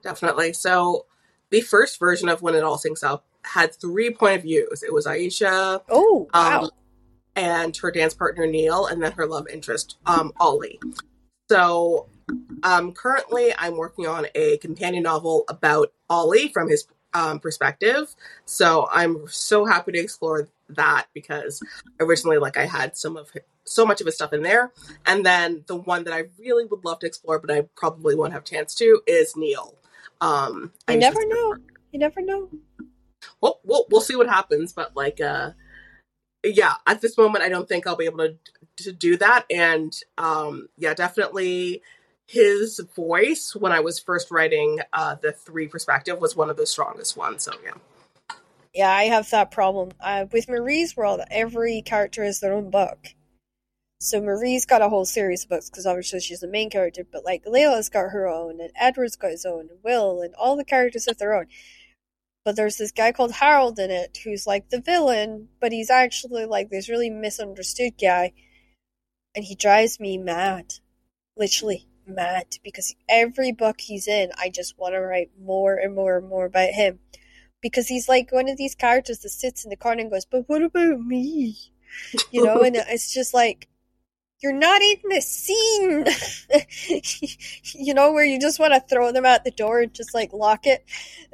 Definitely. 0.03 0.53
So 0.53 1.07
the 1.49 1.61
first 1.61 1.97
version 1.97 2.29
of 2.29 2.43
When 2.43 2.53
It 2.53 2.63
All 2.63 2.77
Syncs 2.77 3.03
Up 3.03 3.25
had 3.43 3.73
three 3.73 4.11
point 4.13 4.35
of 4.35 4.43
views. 4.43 4.83
It 4.83 4.93
was 4.93 5.07
Aisha. 5.07 5.81
Oh, 5.89 6.27
wow. 6.31 6.65
Um, 6.65 6.69
and 7.35 7.75
her 7.77 7.89
dance 7.89 8.13
partner 8.13 8.45
Neil, 8.45 8.85
and 8.85 9.01
then 9.01 9.13
her 9.13 9.25
love 9.25 9.47
interest, 9.51 9.97
um, 10.05 10.33
Ollie. 10.39 10.79
So 11.49 12.09
um, 12.63 12.93
currently, 12.93 13.53
I'm 13.57 13.77
working 13.77 14.07
on 14.07 14.27
a 14.35 14.57
companion 14.57 15.03
novel 15.03 15.45
about 15.47 15.91
Ollie 16.09 16.49
from 16.49 16.69
his 16.69 16.87
um, 17.13 17.39
perspective. 17.39 18.15
So 18.45 18.87
I'm 18.91 19.27
so 19.27 19.65
happy 19.65 19.91
to 19.93 19.99
explore 19.99 20.47
that 20.69 21.07
because 21.13 21.61
originally, 21.99 22.37
like, 22.37 22.57
I 22.57 22.65
had 22.65 22.95
some 22.95 23.17
of 23.17 23.29
his, 23.31 23.43
so 23.63 23.85
much 23.85 24.01
of 24.01 24.05
his 24.05 24.15
stuff 24.15 24.33
in 24.33 24.41
there, 24.41 24.71
and 25.05 25.25
then 25.25 25.63
the 25.67 25.75
one 25.75 26.03
that 26.05 26.13
I 26.13 26.23
really 26.39 26.65
would 26.65 26.83
love 26.83 26.99
to 26.99 27.07
explore, 27.07 27.39
but 27.39 27.51
I 27.51 27.61
probably 27.75 28.15
won't 28.15 28.33
have 28.33 28.43
chance 28.43 28.73
to, 28.75 29.01
is 29.05 29.35
Neil. 29.35 29.75
Um, 30.21 30.71
you 30.89 30.97
never 30.97 31.25
know. 31.25 31.55
You 31.91 31.99
never 31.99 32.21
know. 32.21 32.49
Well, 33.41 33.59
we'll 33.63 33.85
we'll 33.89 34.01
see 34.01 34.15
what 34.15 34.27
happens, 34.27 34.73
but 34.73 34.95
like, 34.95 35.21
uh, 35.21 35.51
yeah, 36.43 36.75
at 36.87 37.01
this 37.01 37.17
moment, 37.17 37.43
I 37.43 37.49
don't 37.49 37.67
think 37.67 37.85
I'll 37.85 37.95
be 37.95 38.05
able 38.05 38.19
to 38.19 38.35
to 38.77 38.91
do 38.91 39.17
that, 39.17 39.45
and 39.49 39.93
um, 40.17 40.69
yeah, 40.77 40.93
definitely 40.93 41.81
his 42.29 42.79
voice 42.95 43.55
when 43.55 43.71
I 43.71 43.79
was 43.79 43.99
first 43.99 44.29
writing 44.29 44.81
uh, 44.93 45.15
the 45.15 45.31
three 45.31 45.67
perspective 45.67 46.21
was 46.21 46.35
one 46.35 46.51
of 46.51 46.57
the 46.57 46.67
strongest 46.67 47.17
ones. 47.17 47.41
So 47.43 47.53
yeah. 47.63 48.35
Yeah, 48.71 48.91
I 48.91 49.05
have 49.05 49.27
that 49.31 49.49
problem 49.49 49.89
uh, 49.99 50.27
with 50.31 50.47
Marie's 50.47 50.95
World. 50.95 51.21
Every 51.31 51.81
character 51.81 52.23
is 52.23 52.39
their 52.39 52.53
own 52.53 52.69
book. 52.69 52.99
So 53.99 54.21
Marie's 54.21 54.67
got 54.67 54.83
a 54.83 54.89
whole 54.89 55.05
series 55.05 55.43
of 55.43 55.49
books 55.49 55.71
because 55.71 55.87
obviously 55.87 56.19
she's 56.19 56.41
the 56.41 56.47
main 56.47 56.69
character, 56.69 57.03
but 57.11 57.25
like 57.25 57.45
Layla's 57.45 57.89
got 57.89 58.11
her 58.11 58.27
own, 58.27 58.61
and 58.61 58.69
Edward's 58.79 59.15
got 59.15 59.31
his 59.31 59.43
own, 59.43 59.61
and 59.61 59.79
Will, 59.83 60.21
and 60.21 60.35
all 60.35 60.55
the 60.55 60.63
characters 60.63 61.07
have 61.07 61.17
their 61.17 61.33
own. 61.33 61.47
But 62.45 62.55
there's 62.55 62.77
this 62.77 62.91
guy 62.91 63.11
called 63.11 63.31
Harold 63.31 63.79
in 63.79 63.89
it 63.89 64.19
who's 64.23 64.45
like 64.45 64.69
the 64.69 64.81
villain, 64.81 65.49
but 65.59 65.71
he's 65.71 65.89
actually 65.89 66.45
like 66.45 66.69
this 66.69 66.89
really 66.89 67.09
misunderstood 67.09 67.93
guy, 67.99 68.33
and 69.35 69.43
he 69.43 69.55
drives 69.55 69.99
me 69.99 70.19
mad, 70.19 70.75
literally 71.35 71.88
mad 72.09 72.57
because 72.63 72.95
every 73.07 73.51
book 73.51 73.81
he's 73.81 74.07
in, 74.07 74.31
I 74.37 74.49
just 74.49 74.77
want 74.77 74.93
to 74.93 75.01
write 75.01 75.31
more 75.39 75.75
and 75.75 75.95
more 75.95 76.17
and 76.17 76.27
more 76.27 76.45
about 76.45 76.71
him. 76.71 76.99
Because 77.61 77.87
he's 77.87 78.07
like 78.07 78.31
one 78.31 78.47
of 78.47 78.57
these 78.57 78.75
characters 78.75 79.19
that 79.19 79.29
sits 79.29 79.63
in 79.65 79.69
the 79.69 79.75
corner 79.75 80.01
and 80.01 80.11
goes, 80.11 80.25
But 80.25 80.47
what 80.47 80.61
about 80.61 81.01
me? 81.01 81.57
You 82.31 82.45
know, 82.45 82.61
and 82.61 82.75
it's 82.75 83.11
just 83.11 83.33
like, 83.33 83.67
you're 84.41 84.53
not 84.53 84.81
in 84.81 84.97
the 85.09 85.21
scene. 85.21 86.05
you 87.85 87.93
know, 87.93 88.13
where 88.13 88.23
you 88.23 88.39
just 88.39 88.59
want 88.59 88.73
to 88.73 88.79
throw 88.79 89.11
them 89.11 89.25
out 89.25 89.43
the 89.43 89.51
door 89.51 89.81
and 89.81 89.93
just 89.93 90.13
like 90.13 90.31
lock 90.33 90.65
it. 90.65 90.85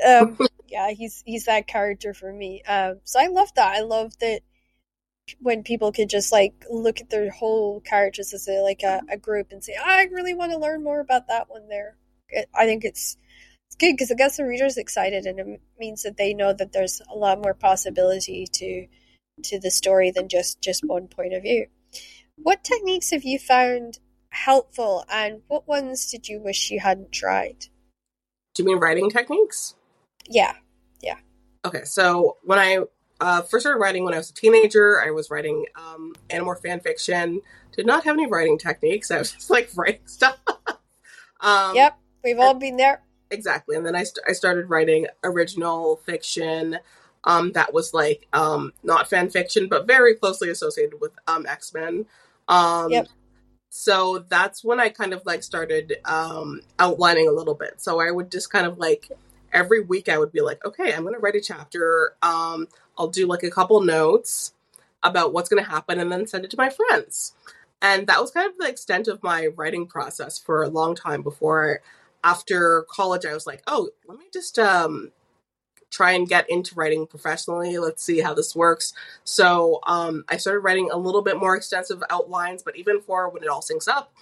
Um, 0.06 0.38
yeah, 0.68 0.92
he's 0.92 1.24
he's 1.26 1.46
that 1.46 1.68
character 1.68 2.14
for 2.14 2.32
me. 2.32 2.64
Um, 2.64 3.00
so 3.04 3.20
I 3.20 3.28
love 3.28 3.54
that. 3.56 3.76
I 3.76 3.82
love 3.82 4.18
that 4.20 4.42
when 5.40 5.64
people 5.64 5.92
could 5.92 6.10
just 6.10 6.32
like 6.32 6.54
look 6.70 7.02
at 7.02 7.10
their 7.10 7.32
whole 7.32 7.82
characters 7.82 8.34
as 8.34 8.48
a, 8.48 8.62
like 8.62 8.84
a, 8.84 9.02
a 9.10 9.18
group 9.18 9.52
and 9.52 9.64
say, 9.64 9.76
I 9.76 10.04
really 10.12 10.34
want 10.34 10.52
to 10.52 10.58
learn 10.58 10.84
more 10.84 11.00
about 11.00 11.28
that 11.28 11.50
one 11.50 11.68
there. 11.68 11.98
It, 12.30 12.50
I 12.54 12.66
think 12.66 12.84
it's 12.84 13.18
it's 13.68 13.76
good 13.76 13.94
because 13.94 14.12
it 14.12 14.18
gets 14.18 14.38
the 14.38 14.46
readers 14.46 14.78
excited 14.78 15.26
and 15.26 15.40
it 15.40 15.62
means 15.80 16.04
that 16.04 16.18
they 16.18 16.34
know 16.34 16.54
that 16.54 16.72
there's 16.72 17.02
a 17.12 17.18
lot 17.18 17.42
more 17.42 17.54
possibility 17.54 18.46
to 18.54 18.88
to 19.44 19.60
the 19.60 19.72
story 19.72 20.12
than 20.12 20.30
just 20.30 20.62
just 20.62 20.84
one 20.86 21.08
point 21.08 21.34
of 21.34 21.44
view. 21.44 21.68
What 22.38 22.64
techniques 22.64 23.12
have 23.12 23.24
you 23.24 23.40
found 23.40 24.00
helpful 24.30 25.06
and 25.10 25.42
what 25.48 25.68
ones 25.68 26.12
did 26.12 26.28
you 26.28 26.40
wish 26.40 26.70
you 26.70 26.80
hadn't 26.80 27.12
tried? 27.12 27.68
Do 28.54 28.64
you 28.64 28.66
mean 28.66 28.80
writing 28.80 29.10
techniques? 29.10 29.76
Yeah. 30.28 30.54
Yeah. 31.02 31.18
Okay, 31.66 31.84
so 31.84 32.38
when 32.44 32.60
I 32.60 32.80
uh, 33.20 33.42
first 33.42 33.64
started 33.64 33.80
writing 33.80 34.04
when 34.04 34.14
I 34.14 34.18
was 34.18 34.30
a 34.30 34.34
teenager, 34.34 35.02
I 35.02 35.12
was 35.12 35.30
writing 35.30 35.66
um, 35.76 36.16
Animorph 36.30 36.62
fan 36.62 36.80
fiction. 36.80 37.42
Did 37.76 37.86
not 37.86 38.04
have 38.06 38.16
any 38.16 38.28
writing 38.28 38.58
techniques. 38.58 39.12
I 39.12 39.18
was 39.18 39.32
just 39.34 39.50
like 39.50 39.70
writing 39.76 40.06
stuff. 40.06 40.40
um, 41.40 41.76
yep, 41.76 41.98
we've 42.24 42.40
all 42.40 42.54
been 42.54 42.78
there. 42.78 43.02
Exactly. 43.32 43.76
And 43.76 43.86
then 43.86 43.96
I, 43.96 44.04
st- 44.04 44.26
I 44.28 44.34
started 44.34 44.70
writing 44.70 45.08
original 45.24 45.98
fiction 45.98 46.80
um, 47.26 47.52
that 47.54 47.74
was 47.74 47.94
like 47.94 48.28
um, 48.34 48.74
not 48.84 49.10
fan 49.10 49.30
fiction, 49.30 49.68
but 49.68 49.88
very 49.88 50.16
closely 50.16 50.50
associated 50.50 51.02
with 51.02 51.12
um, 51.28 51.46
X 51.46 51.74
Men. 51.74 52.06
Um, 52.48 52.92
yep. 52.92 53.08
So 53.70 54.20
that's 54.30 54.64
when 54.64 54.80
I 54.80 54.90
kind 54.90 55.12
of 55.12 55.26
like 55.26 55.44
started 55.44 55.98
um, 56.06 56.62
outlining 56.80 57.28
a 57.28 57.32
little 57.32 57.56
bit. 57.56 57.82
So 57.82 58.00
I 58.00 58.12
would 58.12 58.32
just 58.32 58.50
kind 58.50 58.66
of 58.66 58.78
like 58.78 59.12
every 59.52 59.82
week 59.82 60.08
I 60.08 60.18
would 60.18 60.32
be 60.32 60.42
like, 60.42 60.64
okay, 60.64 60.94
I'm 60.94 61.02
going 61.02 61.16
to 61.16 61.20
write 61.20 61.36
a 61.36 61.42
chapter. 61.42 62.16
Um, 62.22 62.68
I'll 62.98 63.08
do 63.08 63.28
like 63.28 63.44
a 63.44 63.52
couple 63.52 63.82
notes 63.82 64.54
about 65.04 65.34
what's 65.34 65.50
going 65.50 65.64
to 65.64 65.70
happen 65.70 66.00
and 66.00 66.12
then 66.12 66.28
send 66.28 66.46
it 66.46 66.52
to 66.52 66.58
my 66.58 66.70
friends. 66.70 67.34
And 67.82 68.08
that 68.08 68.22
was 68.22 68.32
kind 68.32 68.50
of 68.50 68.58
the 68.58 68.68
extent 68.68 69.08
of 69.08 69.22
my 69.22 69.48
writing 69.48 69.86
process 69.86 70.40
for 70.40 70.64
a 70.64 70.70
long 70.70 70.96
time 70.96 71.22
before 71.22 71.82
after 72.24 72.86
college 72.90 73.26
I 73.26 73.34
was 73.34 73.46
like, 73.46 73.62
oh, 73.68 73.90
let 74.08 74.18
me 74.18 74.26
just 74.34 74.58
um 74.58 75.12
try 75.92 76.12
and 76.12 76.28
get 76.28 76.50
into 76.50 76.76
writing 76.76 77.08
professionally. 77.08 77.78
Let's 77.78 78.04
see 78.04 78.20
how 78.20 78.34
this 78.34 78.56
works. 78.56 78.94
So 79.24 79.80
um, 79.88 80.26
I 80.28 80.38
started 80.38 80.60
writing 80.60 80.90
a 80.92 80.98
little 80.98 81.22
bit 81.22 81.38
more 81.38 81.56
extensive 81.56 82.04
outlines, 82.10 82.64
but 82.64 82.76
even 82.76 83.00
for 83.02 83.30
when 83.30 83.44
it 83.44 83.50
all 83.50 83.62
syncs 83.62 83.88
up, 83.88 84.14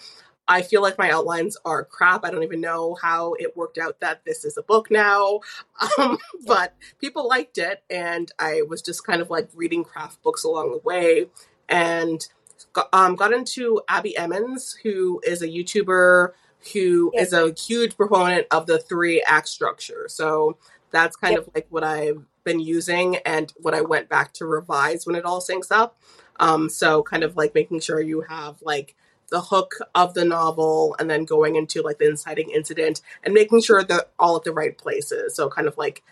I 0.48 0.62
feel 0.62 0.82
like 0.82 0.98
my 0.98 1.10
outlines 1.10 1.58
are 1.64 1.86
crap. 1.86 2.26
I 2.26 2.32
don't 2.32 2.44
even 2.44 2.62
know 2.62 2.98
how 3.02 3.34
it 3.40 3.56
worked 3.56 3.78
out 3.78 4.00
that 4.02 4.26
this 4.26 4.44
is 4.44 4.58
a 4.58 4.64
book 4.64 4.90
now. 4.92 5.42
Um, 5.98 6.18
but 6.46 6.74
people 7.00 7.28
liked 7.28 7.58
it, 7.58 7.84
and 7.90 8.32
I 8.40 8.62
was 8.62 8.82
just 8.82 9.06
kind 9.06 9.22
of 9.22 9.30
like 9.30 9.50
reading 9.54 9.84
craft 9.84 10.24
books 10.24 10.44
along 10.44 10.72
the 10.72 10.78
way 10.78 11.28
and 11.68 12.26
got, 12.72 12.88
um, 12.94 13.16
got 13.16 13.34
into 13.34 13.82
Abbie 13.90 14.18
Emmons, 14.18 14.78
who 14.82 15.22
is 15.26 15.42
a 15.42 15.48
YouTuber 15.48 16.32
who 16.72 17.12
is 17.14 17.34
a 17.34 17.54
huge 17.54 17.98
proponent 17.98 18.48
of 18.52 18.68
the 18.68 18.80
three 18.80 19.22
act 19.28 19.50
structure. 19.50 20.06
So 20.08 20.58
that's 20.92 21.16
kind 21.16 21.34
yep. 21.34 21.48
of 21.48 21.54
like 21.54 21.68
what 21.70 21.84
I've 21.84 22.24
been 22.44 22.60
using 22.60 23.18
and 23.26 23.52
what 23.58 23.74
I 23.74 23.82
went 23.82 24.10
back 24.10 24.34
to 24.34 24.46
revise 24.46 25.06
when 25.06 25.16
it 25.16 25.26
all 25.26 25.42
syncs 25.42 25.72
up. 25.72 26.00
Um, 26.40 26.70
so 26.70 27.04
kind 27.04 27.24
of 27.24 27.36
like 27.36 27.54
making 27.54 27.82
sure 27.82 28.00
you 28.00 28.22
have 28.22 28.62
like 28.62 28.96
the 29.34 29.42
hook 29.42 29.80
of 29.96 30.14
the 30.14 30.24
novel 30.24 30.96
and 31.00 31.10
then 31.10 31.26
going 31.26 31.56
into 31.56 31.82
like 31.82 31.98
the 31.98 32.08
inciting 32.08 32.52
incident 32.52 33.02
and 33.24 33.34
making 33.34 33.64
sure 33.64 33.84
they're 33.84 34.06
all 34.20 34.38
at 34.38 34.44
the 34.44 34.54
right 34.54 34.78
places. 34.78 35.36
So 35.36 35.50
kind 35.50 35.68
of 35.68 35.76
like 35.76 36.04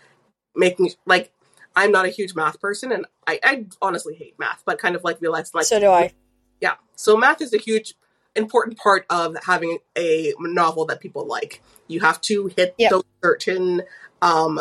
making 0.56 0.90
like 1.06 1.32
I'm 1.76 1.92
not 1.92 2.04
a 2.04 2.08
huge 2.08 2.34
math 2.34 2.60
person 2.60 2.90
and 2.90 3.06
I, 3.24 3.38
I 3.44 3.66
honestly 3.80 4.16
hate 4.16 4.36
math, 4.40 4.64
but 4.66 4.80
kind 4.80 4.96
of 4.96 5.04
like 5.04 5.20
realize 5.20 5.54
like 5.54 5.66
So 5.66 5.78
do 5.78 5.88
I. 5.88 6.12
Yeah. 6.60 6.74
So 6.96 7.16
math 7.16 7.40
is 7.40 7.54
a 7.54 7.58
huge 7.58 7.94
important 8.34 8.76
part 8.76 9.06
of 9.08 9.36
having 9.46 9.78
a 9.96 10.34
novel 10.40 10.84
that 10.86 10.98
people 10.98 11.24
like. 11.24 11.62
You 11.86 12.00
have 12.00 12.20
to 12.22 12.48
hit 12.48 12.74
yep. 12.76 12.90
those 12.90 13.04
certain 13.22 13.82
um 14.20 14.58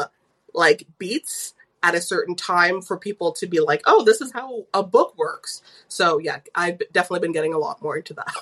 like 0.53 0.85
beats 0.99 1.55
at 1.83 1.95
a 1.95 2.01
certain 2.01 2.35
time 2.35 2.81
for 2.81 2.97
people 2.97 3.31
to 3.33 3.47
be 3.47 3.59
like, 3.59 3.81
oh, 3.85 4.03
this 4.03 4.21
is 4.21 4.31
how 4.31 4.65
a 4.73 4.83
book 4.83 5.17
works. 5.17 5.61
So 5.87 6.19
yeah, 6.19 6.39
I've 6.53 6.81
definitely 6.91 7.21
been 7.21 7.31
getting 7.31 7.53
a 7.53 7.59
lot 7.59 7.81
more 7.81 7.97
into 7.97 8.13
that. 8.15 8.33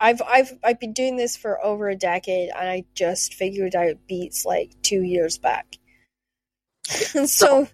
I've 0.00 0.20
I've 0.26 0.52
I've 0.62 0.80
been 0.80 0.92
doing 0.92 1.16
this 1.16 1.36
for 1.36 1.64
over 1.64 1.88
a 1.88 1.96
decade, 1.96 2.50
and 2.50 2.68
I 2.68 2.84
just 2.94 3.34
figured 3.34 3.74
out 3.74 4.06
beats 4.06 4.44
like 4.44 4.70
two 4.82 5.02
years 5.02 5.38
back. 5.38 5.78
so 7.26 7.66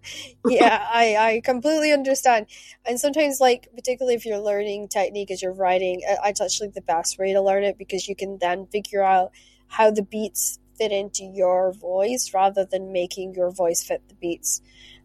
yeah, 0.46 0.86
I 0.88 1.16
I 1.16 1.40
completely 1.42 1.92
understand. 1.92 2.46
And 2.86 3.00
sometimes, 3.00 3.40
like 3.40 3.68
particularly 3.74 4.14
if 4.14 4.24
you're 4.24 4.38
learning 4.38 4.88
technique 4.88 5.30
as 5.30 5.42
you're 5.42 5.52
writing, 5.52 6.02
it's 6.04 6.40
actually 6.40 6.68
the 6.68 6.82
best 6.82 7.18
way 7.18 7.32
to 7.32 7.40
learn 7.40 7.64
it 7.64 7.78
because 7.78 8.06
you 8.06 8.14
can 8.14 8.38
then 8.38 8.66
figure 8.66 9.02
out 9.02 9.32
how 9.66 9.90
the 9.90 10.02
beats 10.02 10.60
fit 10.78 10.92
into 10.92 11.24
your 11.24 11.72
voice 11.72 12.32
rather 12.32 12.64
than 12.64 12.92
making 12.92 13.34
your 13.34 13.50
voice 13.50 13.82
fit 13.82 14.02
the 14.08 14.14
beats. 14.14 14.62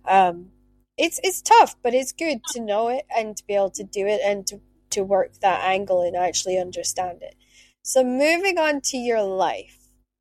Um, 0.08 0.52
it's 0.98 1.20
it's 1.24 1.42
tough, 1.42 1.76
but 1.82 1.94
it's 1.94 2.12
good 2.14 2.44
to 2.54 2.62
know 2.62 2.88
it 2.90 3.06
and 3.16 3.36
to 3.36 3.46
be 3.46 3.56
able 3.56 3.72
to 3.72 3.84
do 3.84 4.08
it 4.08 4.22
and 4.24 4.46
to 4.48 4.62
to 4.92 5.04
work 5.04 5.34
that 5.42 5.64
angle 5.64 6.02
and 6.02 6.16
actually 6.16 6.58
understand 6.58 7.22
it. 7.22 7.36
So 7.84 8.04
moving 8.04 8.58
on 8.58 8.82
to 8.82 8.98
your 8.98 9.22
life. 9.22 9.78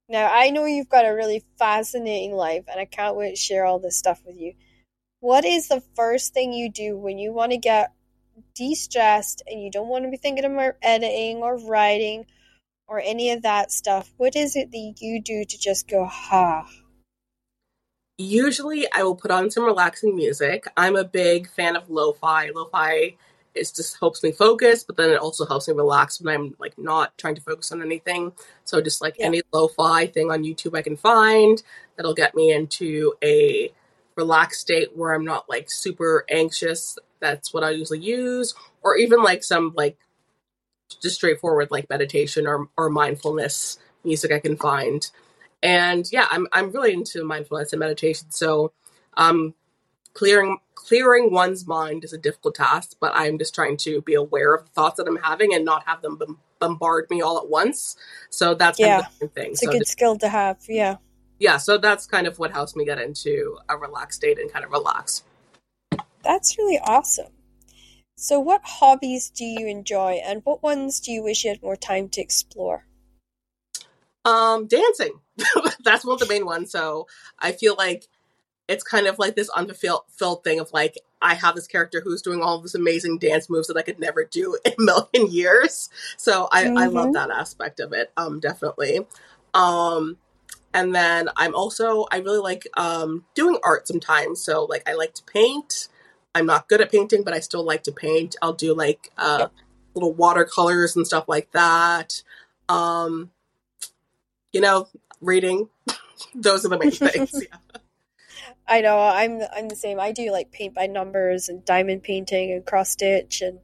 Now 0.09 0.31
I 0.33 0.51
know 0.51 0.65
you've 0.65 0.89
got 0.89 1.07
a 1.07 1.15
really 1.15 1.45
fascinating 1.59 2.35
life 2.35 2.65
and 2.69 2.81
I 2.81 2.85
can't 2.85 3.17
wait 3.17 3.31
to 3.31 3.37
share 3.37 3.65
all 3.65 3.79
this 3.79 3.97
stuff 3.97 4.23
with 4.27 4.37
you. 4.37 4.55
What 5.21 5.45
is 5.45 5.69
the 5.69 5.83
first 5.95 6.35
thing 6.35 6.53
you 6.53 6.71
do 6.71 6.97
when 6.97 7.19
you 7.19 7.33
want 7.33 7.53
to 7.53 7.59
get 7.59 7.93
de-stressed 8.55 9.43
and 9.47 9.63
you 9.63 9.71
don't 9.71 9.89
want 9.89 10.05
to 10.05 10.11
be 10.11 10.17
thinking 10.17 10.45
about 10.45 10.75
editing 10.83 11.39
or 11.39 11.57
writing 11.57 12.27
or 12.87 13.01
any 13.01 13.31
of 13.31 13.43
that 13.43 13.73
stuff, 13.73 14.13
what 14.17 14.37
is 14.37 14.57
it 14.57 14.71
that 14.71 14.95
you 15.01 15.23
do 15.23 15.45
to 15.45 15.59
just 15.59 15.89
go, 15.89 16.05
ha? 16.05 16.69
Usually 18.17 18.87
I 18.93 19.03
will 19.03 19.17
put 19.17 19.31
on 19.31 19.51
some 19.51 19.65
relaxing 19.65 20.15
music. 20.15 20.67
I'm 20.77 20.97
a 20.97 21.05
big 21.05 21.49
fan 21.49 21.77
of 21.77 21.91
lo-fi. 21.91 22.51
Lo-fi 22.55 23.17
is 23.55 23.73
just 23.73 23.99
helps 23.99 24.23
me 24.23 24.33
focus, 24.33 24.85
but 24.85 24.97
then 24.97 25.11
it 25.11 25.19
also 25.19 25.47
helps 25.47 25.69
me 25.69 25.75
relax 25.75 26.21
when 26.21 26.35
I'm 26.35 26.55
like 26.59 26.77
not 26.79 27.17
trying 27.19 27.35
to 27.37 27.41
focus 27.41 27.73
on 27.73 27.83
anything. 27.83 28.33
So 28.65 28.81
just 28.81 29.01
like 29.01 29.17
yeah. 29.19 29.27
any 29.27 29.43
lo-fi 29.53 30.07
thing 30.07 30.31
on 30.31 30.45
YouTube 30.45 30.77
I 30.77 30.83
can 30.83 30.97
find 30.97 31.63
that'll 31.97 32.15
get 32.15 32.35
me 32.35 32.53
into 32.53 33.15
a 33.23 33.73
relaxed 34.17 34.61
state 34.61 34.97
where 34.97 35.13
I'm 35.13 35.25
not 35.25 35.49
like 35.49 35.71
super 35.71 36.25
anxious. 36.31 36.99
That's 37.21 37.53
what 37.53 37.65
I 37.65 37.71
usually 37.71 38.01
use. 38.01 38.55
Or 38.83 38.97
even 38.97 39.23
like 39.23 39.43
some 39.45 39.73
like 39.77 39.97
just 41.03 41.17
straightforward 41.17 41.69
like 41.71 41.89
meditation 41.91 42.47
or 42.47 42.69
or 42.77 42.91
mindfulness 42.91 43.79
music 44.05 44.33
I 44.33 44.41
can 44.41 44.57
find. 44.57 45.11
And 45.65 46.07
yeah, 46.13 46.27
I'm 46.31 46.47
I'm 46.53 46.71
really 46.71 46.93
into 46.93 47.25
mindfulness 47.25 47.73
and 47.73 47.81
meditation. 47.81 48.31
So 48.31 48.73
um 49.17 49.55
clearing 50.13 50.59
clearing 50.75 51.33
one's 51.33 51.67
mind 51.67 52.05
is 52.05 52.13
a 52.13 52.19
difficult 52.19 52.55
task, 52.55 52.97
but 53.01 53.13
I'm 53.15 53.39
just 53.39 53.55
trying 53.55 53.79
to 53.79 54.03
be 54.03 54.15
aware 54.15 54.55
of 54.55 54.65
the 54.65 54.71
thoughts 54.71 54.99
that 54.99 55.09
I'm 55.09 55.17
having 55.17 55.55
and 55.55 55.65
not 55.65 55.89
have 55.89 56.03
them 56.03 56.39
bombard 56.59 57.09
me 57.11 57.23
all 57.23 57.39
at 57.39 57.49
once. 57.49 57.97
So 58.29 58.55
that's 58.55 58.79
yeah, 58.79 59.01
kind 59.01 59.23
of 59.23 59.33
thing. 59.33 59.51
It's 59.53 59.63
so 59.63 59.71
a 59.71 59.73
good 59.73 59.81
just, 59.81 59.93
skill 59.93 60.19
to 60.19 60.29
have. 60.29 60.59
Yeah. 60.69 60.97
Yeah. 61.39 61.57
So 61.57 61.79
that's 61.79 62.07
kind 62.07 62.27
of 62.27 62.39
what 62.39 62.53
helps 62.53 62.77
me 62.77 62.85
get 62.85 62.99
into 62.99 63.59
a 63.69 63.77
relaxed 63.79 64.19
state 64.19 64.39
and 64.39 64.53
kind 64.53 64.65
of 64.65 64.71
relax. 64.71 65.25
That's 66.23 66.59
really 66.59 66.79
awesome. 66.79 67.33
So, 68.17 68.39
what 68.39 68.63
hobbies 68.65 69.29
do 69.29 69.45
you 69.45 69.67
enjoy, 69.67 70.21
and 70.25 70.41
what 70.45 70.63
ones 70.63 71.01
do 71.01 71.11
you 71.11 71.23
wish 71.23 71.45
you 71.45 71.51
had 71.51 71.63
more 71.63 71.77
time 71.77 72.09
to 72.11 72.21
explore? 72.21 72.87
Um, 74.25 74.67
dancing. 74.67 75.21
That's 75.85 76.05
one 76.05 76.15
of 76.15 76.21
the 76.21 76.29
main 76.29 76.47
ones. 76.47 76.71
So, 76.71 77.07
I 77.39 77.53
feel 77.53 77.75
like 77.77 78.09
it's 78.69 78.85
kind 78.85 79.07
of 79.07 79.19
like 79.19 79.37
this 79.37 79.51
unfulfilled 79.51 80.43
thing 80.43 80.59
of 80.59 80.73
like 80.73 80.99
I 81.21 81.35
have 81.35 81.55
this 81.55 81.67
character 81.67 82.01
who's 82.03 82.23
doing 82.23 82.43
all 82.43 82.61
this 82.61 82.75
amazing 82.75 83.19
dance 83.19 83.49
moves 83.51 83.69
that 83.69 83.77
I 83.77 83.83
could 83.83 83.99
never 83.99 84.25
do 84.25 84.59
in 84.65 84.73
a 84.79 84.83
million 84.83 85.33
years. 85.33 85.89
So 86.17 86.49
I, 86.53 86.65
mm-hmm. 86.65 86.79
I 86.79 86.87
love 86.87 87.07
mm-hmm. 87.07 87.13
that 87.13 87.31
aspect 87.31 87.81
of 87.81 87.93
it. 87.93 88.13
Um, 88.17 88.41
definitely. 88.41 89.07
Um, 89.53 90.19
and 90.73 90.95
then 90.95 91.29
I'm 91.37 91.55
also 91.55 92.07
I 92.11 92.19
really 92.19 92.41
like 92.41 92.67
um 92.77 93.25
doing 93.35 93.59
art 93.65 93.87
sometimes. 93.87 94.43
So 94.43 94.65
like 94.65 94.89
I 94.89 94.95
like 94.95 95.15
to 95.15 95.23
paint. 95.25 95.89
I'm 96.35 96.47
not 96.47 96.69
good 96.69 96.81
at 96.81 96.91
painting, 96.91 97.23
but 97.23 97.33
I 97.33 97.39
still 97.39 97.65
like 97.65 97.85
to 97.85 97.93
paint. 97.93 98.35
I'll 98.43 98.55
do 98.55 98.75
like 98.75 99.13
uh, 99.17 99.47
little 99.95 100.13
watercolors 100.13 100.97
and 100.97 101.07
stuff 101.07 101.27
like 101.29 101.53
that. 101.53 102.25
Um, 102.69 103.31
you 104.53 104.61
know, 104.61 104.89
reading. 105.21 105.69
Those 106.35 106.65
are 106.65 106.69
the 106.69 106.79
main 106.79 106.91
things. 106.91 107.33
Yeah. 107.33 107.81
I 108.67 108.81
know 108.81 108.99
I'm 108.99 109.41
I'm 109.55 109.69
the 109.69 109.77
same. 109.77 110.01
I 110.01 110.13
do 110.13 110.31
like 110.31 110.51
paint 110.51 110.75
by 110.75 110.87
numbers 110.87 111.49
and 111.49 111.65
diamond 111.65 112.03
painting 112.03 112.53
and 112.53 112.65
cross 112.65 112.91
stitch 112.91 113.43
and 113.43 113.59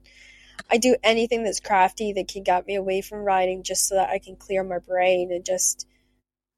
I 0.71 0.77
do 0.77 0.97
anything 1.03 1.43
that's 1.43 1.61
crafty 1.61 2.13
that 2.13 2.29
can 2.29 2.43
get 2.43 2.67
me 2.67 2.75
away 2.75 3.01
from 3.01 3.21
writing 3.21 3.63
just 3.63 3.89
so 3.89 3.95
that 3.95 4.11
I 4.11 4.19
can 4.19 4.37
clear 4.37 4.63
my 4.63 4.79
brain 4.79 5.33
and 5.33 5.45
just 5.45 5.87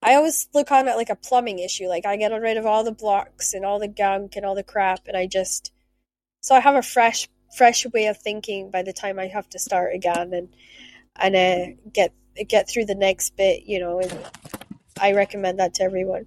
I 0.03 0.17
always 0.17 0.49
look 0.53 0.73
on 0.73 0.89
it 0.89 0.97
like 0.97 1.11
a 1.11 1.17
plumbing 1.17 1.61
issue. 1.61 1.87
Like 1.87 2.05
I 2.05 2.17
get 2.17 2.33
rid 2.33 2.57
of 2.57 2.67
all 2.67 2.83
the 2.83 2.93
blocks 2.93 3.55
and 3.55 3.65
all 3.65 3.79
the 3.79 3.89
gunk 3.89 4.35
and 4.37 4.45
all 4.45 4.57
the 4.57 4.65
crap 4.65 5.07
and 5.07 5.17
I 5.17 5.27
just 5.27 5.73
so 6.41 6.55
I 6.55 6.61
have 6.61 6.75
a 6.75 6.83
fresh 6.83 7.29
fresh 7.57 7.87
way 7.87 8.07
of 8.07 8.19
thinking 8.19 8.71
by 8.71 8.83
the 8.83 8.93
time 8.93 9.19
I 9.19 9.29
have 9.29 9.49
to 9.51 9.59
start 9.59 9.95
again 9.95 10.33
and 10.33 10.49
and 11.17 11.37
uh, 11.37 11.81
get 11.93 12.13
get 12.49 12.69
through 12.69 12.87
the 12.87 12.95
next 12.95 13.37
bit, 13.37 13.65
you 13.65 13.79
know, 13.79 14.01
and 14.01 14.13
I 15.01 15.13
recommend 15.13 15.59
that 15.59 15.75
to 15.75 15.85
everyone. 15.85 16.27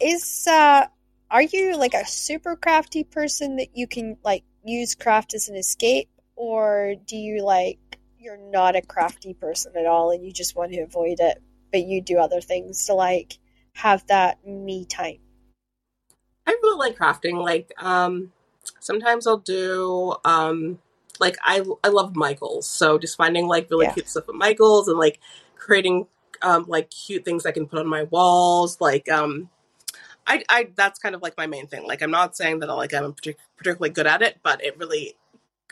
Is 0.00 0.46
uh 0.50 0.86
are 1.30 1.42
you 1.42 1.76
like 1.76 1.94
a 1.94 2.06
super 2.06 2.54
crafty 2.56 3.04
person 3.04 3.56
that 3.56 3.76
you 3.76 3.86
can 3.86 4.16
like 4.24 4.44
use 4.64 4.94
craft 4.94 5.34
as 5.34 5.48
an 5.48 5.56
escape 5.56 6.08
or 6.36 6.94
do 7.06 7.16
you 7.16 7.42
like 7.42 7.78
you're 8.18 8.38
not 8.38 8.76
a 8.76 8.82
crafty 8.82 9.34
person 9.34 9.72
at 9.76 9.86
all 9.86 10.10
and 10.10 10.24
you 10.24 10.32
just 10.32 10.56
want 10.56 10.72
to 10.72 10.80
avoid 10.80 11.18
it 11.20 11.42
but 11.70 11.84
you 11.84 12.00
do 12.00 12.18
other 12.18 12.40
things 12.40 12.86
to 12.86 12.94
like 12.94 13.38
have 13.74 14.06
that 14.06 14.46
me 14.46 14.84
time 14.84 15.18
i 16.46 16.56
really 16.62 16.78
like 16.78 16.96
crafting 16.96 17.42
like 17.42 17.72
um 17.78 18.32
sometimes 18.80 19.26
i'll 19.26 19.36
do 19.38 20.14
um 20.24 20.78
like 21.20 21.36
i 21.44 21.62
i 21.82 21.88
love 21.88 22.16
michaels 22.16 22.66
so 22.66 22.98
just 22.98 23.16
finding 23.16 23.46
like 23.46 23.70
really 23.70 23.86
yeah. 23.86 23.92
cute 23.92 24.08
stuff 24.08 24.28
at 24.28 24.34
michaels 24.34 24.88
and 24.88 24.98
like 24.98 25.20
creating 25.56 26.06
um 26.42 26.64
like 26.68 26.90
cute 26.90 27.24
things 27.24 27.46
i 27.46 27.52
can 27.52 27.66
put 27.66 27.78
on 27.78 27.86
my 27.86 28.04
walls 28.04 28.80
like 28.80 29.10
um 29.10 29.48
I, 30.26 30.42
I 30.48 30.68
that's 30.74 30.98
kind 30.98 31.14
of 31.14 31.22
like 31.22 31.36
my 31.36 31.46
main 31.46 31.66
thing. 31.66 31.86
Like 31.86 32.02
I'm 32.02 32.10
not 32.10 32.36
saying 32.36 32.60
that 32.60 32.68
like 32.68 32.94
I'm 32.94 33.12
partic- 33.12 33.36
particularly 33.56 33.90
good 33.90 34.06
at 34.06 34.22
it, 34.22 34.38
but 34.42 34.64
it 34.64 34.78
really 34.78 35.16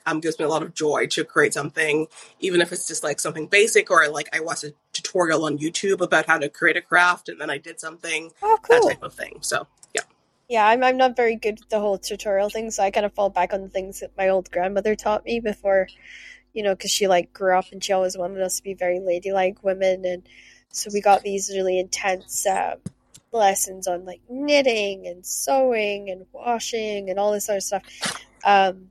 um, 0.07 0.21
gives 0.21 0.39
me 0.39 0.45
a 0.45 0.49
lot 0.49 0.63
of 0.63 0.75
joy 0.75 1.07
to 1.09 1.25
create 1.25 1.55
something, 1.55 2.07
even 2.41 2.61
if 2.61 2.73
it's 2.73 2.87
just 2.87 3.03
like 3.03 3.21
something 3.21 3.47
basic 3.47 3.91
or 3.91 4.09
like 4.09 4.29
I 4.35 4.41
watched 4.41 4.65
a 4.65 4.75
tutorial 4.93 5.45
on 5.45 5.59
YouTube 5.59 6.01
about 6.01 6.27
how 6.27 6.39
to 6.39 6.49
create 6.49 6.77
a 6.77 6.83
craft 6.83 7.29
and 7.29 7.41
then 7.41 7.51
I 7.51 7.59
did 7.59 7.81
something, 7.81 8.31
oh, 8.43 8.59
cool. 8.63 8.81
that 8.81 8.95
type 8.95 9.03
of 9.03 9.15
thing. 9.15 9.39
So 9.41 9.67
yeah. 9.95 10.03
Yeah, 10.49 10.67
I'm 10.67 10.83
I'm 10.83 10.97
not 10.97 11.17
very 11.17 11.37
good 11.37 11.61
with 11.61 11.69
the 11.69 11.81
whole 11.81 11.99
tutorial 11.99 12.51
thing, 12.51 12.71
so 12.71 12.83
I 12.83 12.91
kind 12.91 13.07
of 13.07 13.15
fall 13.15 13.31
back 13.31 13.53
on 13.53 13.63
the 13.63 13.69
things 13.69 14.01
that 14.01 14.17
my 14.17 14.29
old 14.29 14.51
grandmother 14.51 14.95
taught 14.95 15.25
me 15.25 15.41
before, 15.41 15.89
you 16.53 16.63
know, 16.63 16.75
because 16.75 16.91
she 16.91 17.09
like 17.09 17.33
grew 17.33 17.57
up 17.59 17.67
and 17.73 17.83
she 17.83 17.93
always 17.93 18.17
wanted 18.17 18.43
us 18.43 18.57
to 18.57 18.63
be 18.63 18.75
very 18.75 19.01
ladylike 19.01 19.63
women, 19.63 20.05
and 20.05 20.23
so 20.71 20.91
we 20.93 21.01
got 21.01 21.23
these 21.23 21.51
really 21.51 21.79
intense. 21.79 22.47
Uh, 22.47 22.77
lessons 23.33 23.87
on 23.89 24.05
like 24.05 24.21
knitting 24.29 25.07
and 25.07 25.25
sewing 25.25 26.11
and 26.11 26.27
washing 26.33 27.09
and 27.09 27.19
all 27.19 27.33
this 27.33 27.49
other 27.49 27.61
stuff. 27.61 27.83
Um, 28.45 28.89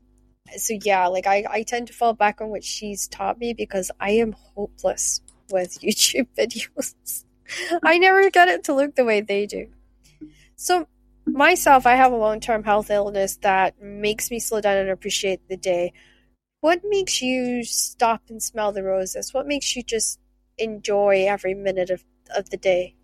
so 0.57 0.78
yeah, 0.84 1.07
like 1.07 1.28
I, 1.28 1.45
I 1.49 1.64
tend 1.64 1.88
to 1.88 1.93
fall 1.93 2.14
back 2.14 2.41
on 2.41 2.49
what 2.49 2.64
she's 2.64 3.07
taught 3.07 3.39
me 3.39 3.53
because 3.53 3.91
I 3.99 4.12
am 4.12 4.34
hopeless 4.34 5.22
with 5.51 5.80
YouTube 5.82 6.28
videos. 6.38 7.24
I 7.84 7.97
never 7.97 8.30
get 8.30 8.47
it 8.47 8.64
to 8.66 8.74
look 8.74 8.95
the 8.95 9.05
way 9.05 9.22
they 9.22 9.45
do. 9.45 9.68
So 10.55 10.88
myself, 11.26 11.86
I 11.86 11.95
have 11.95 12.12
a 12.12 12.18
long 12.18 12.39
term 12.39 12.64
health 12.64 12.89
illness 12.89 13.38
that 13.38 13.82
makes 13.82 14.32
me 14.32 14.39
slow 14.39 14.62
down 14.62 14.78
and 14.78 14.89
appreciate 14.89 15.47
the 15.47 15.57
day. 15.57 15.93
What 16.62 16.82
makes 16.84 17.22
you 17.22 17.64
stop 17.64 18.24
and 18.30 18.41
smell 18.41 18.72
the 18.72 18.84
roses? 18.84 19.34
What 19.34 19.47
makes 19.47 19.76
you 19.76 19.84
just 19.84 20.20
enjoy 20.57 21.26
every 21.28 21.53
minute 21.53 21.89
of, 21.89 22.03
of 22.36 22.49
the 22.49 22.57
day? 22.57 22.95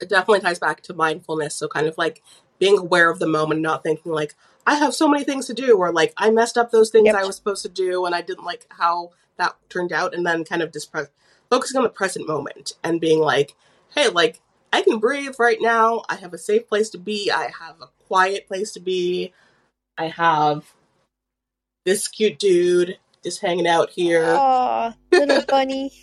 it 0.00 0.08
definitely 0.08 0.40
ties 0.40 0.58
back 0.58 0.82
to 0.82 0.94
mindfulness. 0.94 1.54
So 1.54 1.68
kind 1.68 1.86
of 1.86 1.96
like 1.98 2.22
being 2.58 2.78
aware 2.78 3.10
of 3.10 3.18
the 3.18 3.26
moment, 3.26 3.60
not 3.60 3.82
thinking 3.82 4.12
like, 4.12 4.34
I 4.66 4.76
have 4.76 4.94
so 4.94 5.08
many 5.08 5.24
things 5.24 5.46
to 5.46 5.54
do, 5.54 5.76
or 5.76 5.92
like 5.92 6.12
I 6.16 6.30
messed 6.30 6.58
up 6.58 6.70
those 6.70 6.90
things 6.90 7.06
yep. 7.06 7.16
I 7.16 7.24
was 7.24 7.36
supposed 7.36 7.62
to 7.62 7.68
do 7.68 8.04
and 8.04 8.14
I 8.14 8.22
didn't 8.22 8.44
like 8.44 8.66
how 8.70 9.10
that 9.36 9.56
turned 9.70 9.92
out, 9.92 10.14
and 10.14 10.26
then 10.26 10.44
kind 10.44 10.62
of 10.62 10.72
just 10.72 10.92
pre- 10.92 11.06
focusing 11.48 11.78
on 11.78 11.82
the 11.82 11.88
present 11.88 12.28
moment 12.28 12.74
and 12.84 13.00
being 13.00 13.20
like, 13.20 13.54
hey, 13.94 14.08
like 14.08 14.40
I 14.72 14.82
can 14.82 14.98
breathe 14.98 15.36
right 15.38 15.58
now. 15.60 16.02
I 16.08 16.16
have 16.16 16.34
a 16.34 16.38
safe 16.38 16.68
place 16.68 16.90
to 16.90 16.98
be. 16.98 17.30
I 17.30 17.50
have 17.58 17.80
a 17.80 17.88
quiet 18.06 18.46
place 18.46 18.72
to 18.72 18.80
be. 18.80 19.32
I 19.96 20.08
have 20.08 20.74
this 21.90 22.06
cute 22.06 22.38
dude 22.38 22.96
just 23.24 23.40
hanging 23.40 23.66
out 23.66 23.90
here. 23.90 24.24
Aw, 24.24 24.94
little 25.12 25.42
bunny. 25.42 25.92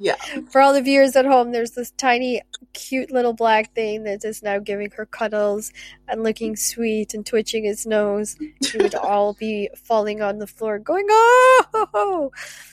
Yeah. 0.00 0.14
For 0.52 0.60
all 0.60 0.72
the 0.74 0.80
viewers 0.80 1.16
at 1.16 1.24
home, 1.24 1.50
there's 1.50 1.72
this 1.72 1.90
tiny, 1.90 2.40
cute 2.72 3.10
little 3.10 3.32
black 3.32 3.74
thing 3.74 4.04
that 4.04 4.24
is 4.24 4.44
now 4.44 4.60
giving 4.60 4.92
her 4.92 5.06
cuddles 5.06 5.72
and 6.06 6.22
looking 6.22 6.54
sweet 6.54 7.14
and 7.14 7.26
twitching 7.26 7.64
his 7.64 7.84
nose. 7.84 8.36
He 8.38 8.78
would 8.78 8.94
all 8.94 9.34
be 9.34 9.70
falling 9.74 10.22
on 10.22 10.38
the 10.38 10.46
floor, 10.46 10.78
going, 10.78 11.04
"Oh!" 11.10 12.30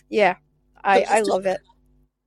Yeah, 0.08 0.36
I 0.84 1.04
I 1.10 1.22
love 1.22 1.48
it. 1.48 1.62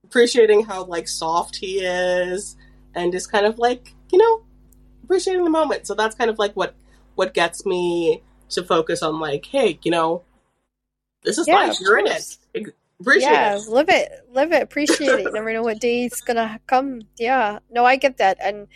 Appreciating 0.02 0.64
how 0.64 0.82
like 0.82 1.06
soft 1.06 1.54
he 1.54 1.78
is, 1.78 2.56
and 2.96 3.12
just 3.12 3.30
kind 3.30 3.46
of 3.46 3.56
like 3.56 3.94
you 4.10 4.18
know 4.18 4.42
appreciating 5.04 5.44
the 5.44 5.50
moment. 5.50 5.86
So 5.86 5.94
that's 5.94 6.16
kind 6.16 6.28
of 6.28 6.40
like 6.40 6.54
what 6.54 6.74
what 7.14 7.34
gets 7.34 7.64
me 7.64 8.20
to 8.50 8.64
focus 8.64 9.02
on 9.02 9.20
like, 9.20 9.46
hey, 9.46 9.78
you 9.82 9.90
know, 9.90 10.24
this 11.22 11.38
is 11.38 11.46
yeah, 11.48 11.54
life. 11.54 11.80
You're 11.80 11.98
in 11.98 12.06
it 12.06 12.74
Appreciate 13.00 13.30
yeah, 13.30 13.56
it. 13.56 13.68
live 13.68 13.88
it, 13.90 14.10
live 14.32 14.50
it, 14.50 14.60
appreciate 14.60 15.20
it. 15.20 15.22
You 15.22 15.30
never 15.30 15.52
know 15.52 15.62
what 15.62 15.78
day 15.80 16.04
it's 16.04 16.20
gonna 16.20 16.58
come. 16.66 17.02
Yeah, 17.16 17.60
no, 17.70 17.84
I 17.84 17.94
get 17.94 18.16
that, 18.16 18.38
and 18.42 18.66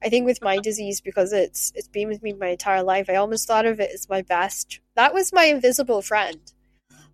I 0.00 0.08
think 0.08 0.24
with 0.24 0.40
my 0.40 0.58
disease 0.58 1.00
because 1.00 1.32
it's 1.32 1.72
it's 1.74 1.88
been 1.88 2.06
with 2.06 2.22
me 2.22 2.32
my 2.32 2.48
entire 2.48 2.84
life. 2.84 3.10
I 3.10 3.16
almost 3.16 3.48
thought 3.48 3.66
of 3.66 3.80
it 3.80 3.90
as 3.92 4.08
my 4.08 4.22
best. 4.22 4.78
That 4.94 5.12
was 5.12 5.32
my 5.32 5.46
invisible 5.46 6.00
friend. 6.00 6.38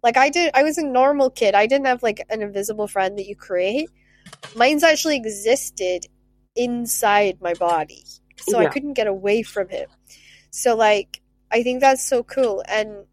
Like 0.03 0.19
I 0.19 0.29
did, 0.29 0.51
I 0.53 0.63
was 0.63 0.77
a 0.77 0.85
normal 0.85 1.31
kid. 1.31 1.55
I 1.55 1.67
didn't 1.67 1.87
have 1.87 2.03
like 2.03 2.23
an 2.29 2.43
invisible 2.43 2.87
friend 2.87 3.17
that 3.19 3.27
you 3.27 3.35
create. 3.35 3.89
Mine's 4.55 4.85
actually 4.85 5.17
existed 5.17 6.07
inside 6.55 7.41
my 7.41 7.55
body, 7.55 8.05
so 8.41 8.61
yeah. 8.61 8.67
I 8.67 8.71
couldn't 8.71 8.93
get 8.93 9.07
away 9.07 9.43
from 9.43 9.71
him. 9.71 9.89
So 10.51 10.77
like, 10.77 11.23
I 11.51 11.63
think 11.63 11.81
that's 11.81 12.07
so 12.07 12.23
cool, 12.23 12.63
and 12.69 13.07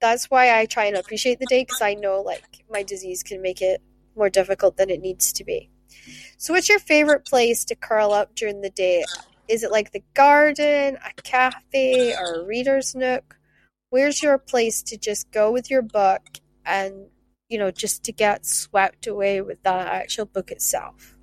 that's 0.00 0.30
why 0.30 0.58
I 0.58 0.66
try 0.66 0.86
and 0.86 0.96
appreciate 0.96 1.38
the 1.38 1.46
day 1.46 1.62
because 1.62 1.82
I 1.82 1.94
know 1.94 2.20
like 2.20 2.64
my 2.70 2.82
disease 2.82 3.22
can 3.22 3.42
make 3.42 3.60
it 3.60 3.82
more 4.16 4.30
difficult 4.30 4.76
than 4.76 4.90
it 4.90 5.00
needs 5.00 5.32
to 5.34 5.44
be. 5.44 5.70
So, 6.36 6.54
what's 6.54 6.68
your 6.68 6.78
favorite 6.78 7.24
place 7.26 7.64
to 7.66 7.74
curl 7.74 8.12
up 8.12 8.34
during 8.34 8.60
the 8.60 8.70
day? 8.70 9.04
Is 9.48 9.62
it 9.62 9.70
like 9.70 9.92
the 9.92 10.02
garden, 10.14 10.96
a 10.96 11.22
cafe, 11.22 12.14
or 12.14 12.42
a 12.42 12.46
reader's 12.46 12.94
nook? 12.94 13.36
Where's 13.90 14.22
your 14.22 14.38
place 14.38 14.82
to 14.84 14.96
just 14.96 15.30
go 15.32 15.50
with 15.50 15.70
your 15.70 15.82
book 15.82 16.22
and, 16.64 17.08
you 17.48 17.58
know, 17.58 17.70
just 17.70 18.04
to 18.04 18.12
get 18.12 18.46
swept 18.46 19.06
away 19.08 19.40
with 19.40 19.62
the 19.64 19.70
actual 19.70 20.26
book 20.26 20.52
itself? 20.52 21.16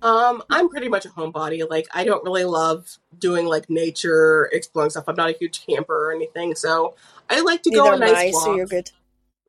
Um, 0.00 0.42
I'm 0.50 0.68
pretty 0.68 0.88
much 0.88 1.04
a 1.04 1.08
homebody. 1.08 1.68
Like, 1.68 1.86
I 1.92 2.04
don't 2.04 2.24
really 2.24 2.44
love 2.44 2.98
doing 3.18 3.46
like 3.46 3.68
nature 3.68 4.48
exploring 4.52 4.90
stuff. 4.90 5.04
I'm 5.08 5.16
not 5.16 5.30
a 5.30 5.32
huge 5.38 5.66
camper 5.66 6.08
or 6.08 6.12
anything, 6.12 6.54
so 6.54 6.94
I 7.28 7.40
like 7.40 7.62
to 7.64 7.70
Neither 7.70 7.82
go 7.82 7.92
on 7.92 8.00
nice 8.00 8.16
I, 8.16 8.30
walks. 8.32 8.44
So 8.44 8.54
you're 8.54 8.66
good. 8.66 8.90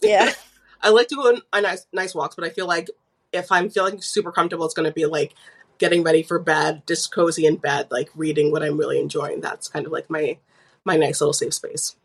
Yeah. 0.01 0.31
I 0.81 0.89
like 0.89 1.07
to 1.07 1.15
go 1.15 1.29
on, 1.29 1.41
on 1.53 1.63
nice 1.63 1.85
nice 1.93 2.13
walks, 2.13 2.35
but 2.35 2.43
I 2.43 2.49
feel 2.49 2.67
like 2.67 2.89
if 3.31 3.51
I'm 3.51 3.69
feeling 3.69 4.01
super 4.01 4.31
comfortable, 4.31 4.65
it's 4.65 4.73
going 4.73 4.87
to 4.87 4.93
be 4.93 5.05
like 5.05 5.33
getting 5.77 6.03
ready 6.03 6.23
for 6.23 6.39
bed, 6.39 6.83
just 6.87 7.13
cozy 7.13 7.45
in 7.45 7.57
bed, 7.57 7.87
like 7.89 8.09
reading 8.15 8.51
what 8.51 8.63
I'm 8.63 8.77
really 8.77 8.99
enjoying. 8.99 9.41
That's 9.41 9.67
kind 9.67 9.85
of 9.85 9.91
like 9.91 10.09
my 10.09 10.37
my 10.85 10.97
nice 10.97 11.21
little 11.21 11.33
safe 11.33 11.53
space. 11.53 11.95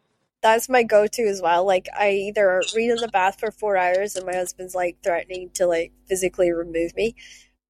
That's 0.40 0.68
my 0.68 0.84
go-to 0.84 1.22
as 1.22 1.42
well. 1.42 1.64
Like 1.64 1.88
I 1.98 2.10
either 2.10 2.62
read 2.74 2.90
in 2.90 2.96
the 2.96 3.08
bath 3.08 3.40
for 3.40 3.50
four 3.50 3.76
hours, 3.76 4.16
and 4.16 4.24
my 4.26 4.34
husband's 4.34 4.74
like 4.74 4.96
threatening 5.02 5.50
to 5.54 5.66
like 5.66 5.92
physically 6.06 6.52
remove 6.52 6.94
me, 6.96 7.16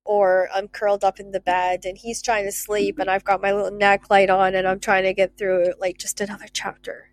or 0.08 0.48
I'm 0.54 0.68
curled 0.68 1.04
up 1.04 1.20
in 1.20 1.30
the 1.30 1.40
bed 1.40 1.84
and 1.84 1.96
he's 1.96 2.20
trying 2.22 2.44
to 2.46 2.52
sleep, 2.52 2.98
and 2.98 3.10
I've 3.10 3.24
got 3.24 3.42
my 3.42 3.52
little 3.52 3.70
neck 3.70 4.10
light 4.10 4.30
on, 4.30 4.54
and 4.54 4.66
I'm 4.66 4.80
trying 4.80 5.04
to 5.04 5.14
get 5.14 5.38
through 5.38 5.74
like 5.78 5.98
just 5.98 6.20
another 6.20 6.46
chapter 6.52 7.08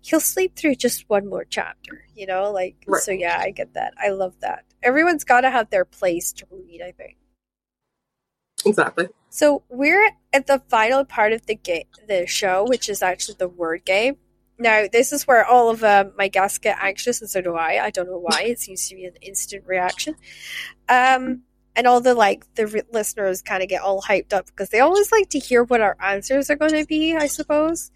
he'll 0.00 0.20
sleep 0.20 0.56
through 0.56 0.74
just 0.74 1.08
one 1.08 1.28
more 1.28 1.44
chapter, 1.44 2.06
you 2.14 2.26
know? 2.26 2.50
Like, 2.50 2.76
right. 2.86 3.02
so 3.02 3.10
yeah, 3.10 3.38
I 3.40 3.50
get 3.50 3.74
that. 3.74 3.94
I 3.98 4.10
love 4.10 4.34
that. 4.40 4.64
Everyone's 4.82 5.24
got 5.24 5.42
to 5.42 5.50
have 5.50 5.70
their 5.70 5.84
place 5.84 6.32
to 6.34 6.46
read, 6.50 6.82
I 6.82 6.92
think. 6.92 7.16
Exactly. 8.64 9.08
So 9.30 9.62
we're 9.68 10.10
at 10.32 10.46
the 10.46 10.62
final 10.68 11.04
part 11.04 11.32
of 11.32 11.46
the 11.46 11.54
game, 11.54 11.84
the 12.06 12.26
show, 12.26 12.64
which 12.66 12.88
is 12.88 13.02
actually 13.02 13.36
the 13.38 13.48
word 13.48 13.84
game. 13.84 14.16
Now, 14.58 14.86
this 14.90 15.12
is 15.12 15.26
where 15.26 15.44
all 15.44 15.70
of 15.70 15.84
uh, 15.84 16.06
my 16.16 16.26
guests 16.26 16.58
get 16.58 16.78
anxious, 16.80 17.20
and 17.20 17.30
so 17.30 17.40
do 17.40 17.54
I. 17.54 17.84
I 17.84 17.90
don't 17.90 18.08
know 18.08 18.18
why. 18.18 18.42
It 18.42 18.58
seems 18.58 18.88
to 18.88 18.96
be 18.96 19.04
an 19.04 19.14
instant 19.22 19.64
reaction. 19.66 20.16
Um, 20.88 21.42
and 21.78 21.86
all 21.86 22.00
the 22.00 22.12
like 22.12 22.44
the 22.56 22.66
re- 22.66 22.82
listeners 22.92 23.40
kind 23.40 23.62
of 23.62 23.68
get 23.68 23.82
all 23.82 24.02
hyped 24.02 24.32
up 24.32 24.46
because 24.46 24.68
they 24.70 24.80
always 24.80 25.12
like 25.12 25.28
to 25.30 25.38
hear 25.38 25.62
what 25.62 25.80
our 25.80 25.96
answers 26.00 26.50
are 26.50 26.56
going 26.56 26.72
to 26.72 26.84
be. 26.84 27.16
I 27.16 27.28
suppose. 27.28 27.92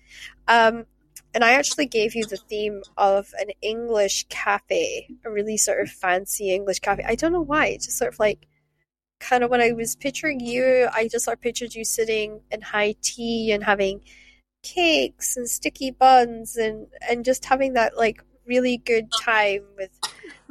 Um, 0.47 0.87
and 1.35 1.43
I 1.43 1.55
actually 1.55 1.87
gave 1.87 2.15
you 2.15 2.25
the 2.25 2.37
theme 2.37 2.83
of 2.97 3.35
an 3.41 3.49
English 3.61 4.27
cafe, 4.29 5.09
a 5.25 5.31
really 5.31 5.57
sort 5.57 5.81
of 5.81 5.91
fancy 5.91 6.55
English 6.55 6.79
cafe. 6.79 7.03
I 7.07 7.17
don't 7.17 7.33
know 7.33 7.41
why. 7.41 7.67
It's 7.67 7.87
just 7.87 7.99
sort 7.99 8.13
of 8.13 8.21
like 8.21 8.47
kind 9.19 9.43
of 9.43 9.51
when 9.51 9.61
I 9.61 9.73
was 9.73 9.97
picturing 9.97 10.39
you, 10.39 10.89
I 10.93 11.09
just 11.09 11.25
sort 11.25 11.39
of 11.39 11.43
pictured 11.43 11.75
you 11.75 11.85
sitting 11.85 12.41
in 12.53 12.61
high 12.61 12.95
tea 13.03 13.51
and 13.51 13.65
having 13.65 14.03
cakes 14.63 15.37
and 15.37 15.49
sticky 15.51 15.91
buns 15.91 16.55
and 16.57 16.87
and 17.11 17.25
just 17.25 17.45
having 17.47 17.73
that 17.73 17.97
like 17.97 18.23
really 18.47 18.77
good 18.77 19.09
time 19.21 19.65
with 19.77 19.91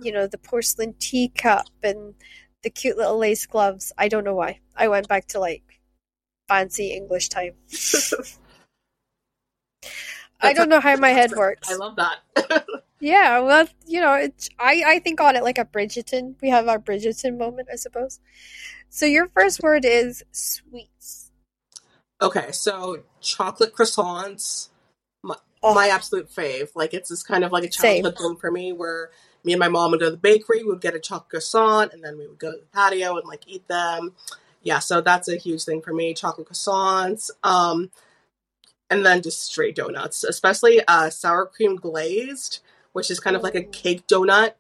you 0.01 0.11
know 0.11 0.27
the 0.27 0.37
porcelain 0.37 0.93
teacup 0.99 1.67
and 1.81 2.13
the 2.63 2.69
cute 2.69 2.97
little 2.97 3.17
lace 3.17 3.45
gloves. 3.45 3.91
I 3.97 4.07
don't 4.07 4.23
know 4.23 4.35
why. 4.35 4.59
I 4.75 4.87
went 4.87 5.07
back 5.07 5.27
to 5.29 5.39
like 5.39 5.63
fancy 6.47 6.93
English 6.93 7.29
time. 7.29 7.53
I 10.41 10.53
don't 10.53 10.69
know 10.69 10.79
how 10.79 10.95
my 10.95 11.09
head 11.09 11.31
works. 11.31 11.69
I 11.69 11.75
love 11.75 11.95
that. 11.97 12.19
Yeah, 13.03 13.39
well, 13.39 13.67
you 13.87 13.99
know, 13.99 14.11
I 14.11 14.29
I 14.85 14.99
think 14.99 15.19
on 15.21 15.35
it 15.35 15.43
like 15.43 15.57
a 15.57 15.65
Bridgerton. 15.65 16.35
We 16.39 16.49
have 16.49 16.67
our 16.67 16.77
Bridgerton 16.77 17.35
moment, 17.35 17.67
I 17.71 17.75
suppose. 17.75 18.19
So 18.89 19.07
your 19.07 19.27
first 19.27 19.63
word 19.63 19.85
is 19.85 20.23
sweets. 20.31 21.31
okay, 22.21 22.51
so 22.51 23.01
chocolate 23.19 23.73
croissants, 23.73 24.69
my, 25.23 25.35
Oh, 25.63 25.73
my 25.73 25.87
absolute 25.87 26.29
fave. 26.29 26.69
Like 26.75 26.93
it's 26.93 27.09
this 27.09 27.23
kind 27.23 27.43
of 27.43 27.51
like 27.51 27.63
a 27.63 27.71
Same. 27.71 28.03
childhood 28.03 28.17
thing 28.19 28.35
for 28.37 28.51
me 28.51 28.71
where 28.71 29.09
me 29.43 29.53
and 29.53 29.59
my 29.59 29.67
mom 29.67 29.91
would 29.91 29.99
go 29.99 30.07
to 30.07 30.11
the 30.11 30.17
bakery, 30.17 30.63
we 30.63 30.69
would 30.69 30.81
get 30.81 30.95
a 30.95 30.99
chocolate 30.99 31.29
croissant, 31.29 31.93
and 31.93 32.03
then 32.03 32.17
we 32.17 32.27
would 32.27 32.39
go 32.39 32.51
to 32.51 32.57
the 32.57 32.65
patio 32.73 33.17
and 33.17 33.27
like 33.27 33.43
eat 33.47 33.67
them. 33.67 34.13
Yeah, 34.63 34.79
so 34.79 35.01
that's 35.01 35.27
a 35.27 35.37
huge 35.37 35.63
thing 35.63 35.81
for 35.81 35.93
me. 35.93 36.13
Chocolate 36.13 36.47
croissants. 36.47 37.31
Um, 37.43 37.89
and 38.89 39.05
then 39.05 39.21
just 39.21 39.41
straight 39.43 39.75
donuts, 39.75 40.23
especially 40.23 40.81
uh, 40.87 41.09
sour 41.09 41.45
cream 41.45 41.77
glazed, 41.77 42.59
which 42.91 43.09
is 43.09 43.19
kind 43.19 43.35
of 43.35 43.41
like 43.41 43.55
a 43.55 43.63
cake 43.63 44.05
donut. 44.07 44.53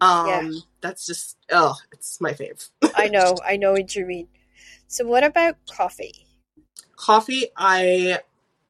Um, 0.00 0.26
Yeah. 0.28 0.50
that's 0.80 1.06
just 1.06 1.36
oh, 1.50 1.76
it's 1.92 2.20
my 2.20 2.32
fave. 2.32 2.68
I 2.94 3.08
know, 3.08 3.36
I 3.44 3.56
know 3.56 3.72
what 3.72 3.94
you 3.96 4.06
mean. 4.06 4.28
So 4.86 5.04
what 5.06 5.24
about 5.24 5.56
coffee? 5.68 6.26
coffee, 6.96 7.46
I 7.56 8.20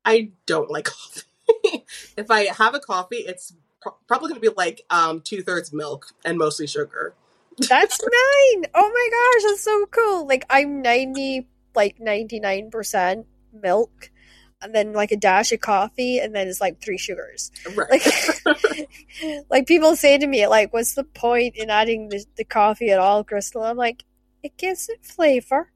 I 0.04 0.30
don't 0.46 0.70
like 0.70 0.84
coffee. 0.84 1.84
if 2.16 2.30
I 2.30 2.44
have 2.44 2.74
a 2.74 2.80
coffee, 2.80 3.16
it's 3.16 3.52
pro- 3.80 3.96
probably 4.06 4.28
going 4.28 4.40
to 4.40 4.50
be 4.50 4.54
like 4.56 4.82
um, 4.90 5.20
two 5.20 5.42
thirds 5.42 5.72
milk 5.72 6.06
and 6.24 6.38
mostly 6.38 6.66
sugar. 6.66 7.14
That's 7.68 8.00
mine. 8.02 8.66
Oh 8.74 8.90
my 8.90 9.08
gosh, 9.10 9.50
that's 9.50 9.64
so 9.64 9.86
cool. 9.86 10.26
Like 10.26 10.44
I'm 10.50 10.82
ninety, 10.82 11.48
like 11.74 11.98
ninety 12.00 12.40
nine 12.40 12.70
percent 12.70 13.26
milk, 13.52 14.10
and 14.62 14.74
then 14.74 14.92
like 14.92 15.12
a 15.12 15.16
dash 15.16 15.52
of 15.52 15.60
coffee, 15.60 16.18
and 16.18 16.34
then 16.34 16.48
it's 16.48 16.60
like 16.60 16.80
three 16.80 16.98
sugars. 16.98 17.50
Right. 17.74 17.90
Like, 18.44 18.88
like 19.50 19.66
people 19.66 19.96
say 19.96 20.18
to 20.18 20.26
me, 20.26 20.46
like, 20.46 20.72
what's 20.72 20.94
the 20.94 21.04
point 21.04 21.56
in 21.56 21.70
adding 21.70 22.08
the, 22.08 22.24
the 22.36 22.44
coffee 22.44 22.90
at 22.90 22.98
all, 22.98 23.24
Crystal? 23.24 23.62
I'm 23.62 23.76
like, 23.76 24.04
it 24.42 24.56
gives 24.56 24.88
it 24.88 25.04
flavor. 25.04 25.70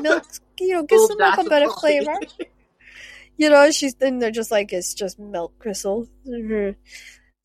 Milk, 0.00 0.24
you 0.60 0.74
know, 0.74 0.82
gives 0.84 1.08
the 1.08 1.16
milk 1.16 1.38
a 1.38 1.44
bit 1.44 1.62
of 1.62 1.74
flavor. 1.74 2.18
You 3.36 3.50
know, 3.50 3.70
she's 3.70 3.94
then 3.94 4.18
they're 4.18 4.30
just 4.30 4.50
like, 4.50 4.72
it's 4.72 4.94
just 4.94 5.18
milk, 5.18 5.58
Crystal. 5.58 6.08
hmm 6.24 6.70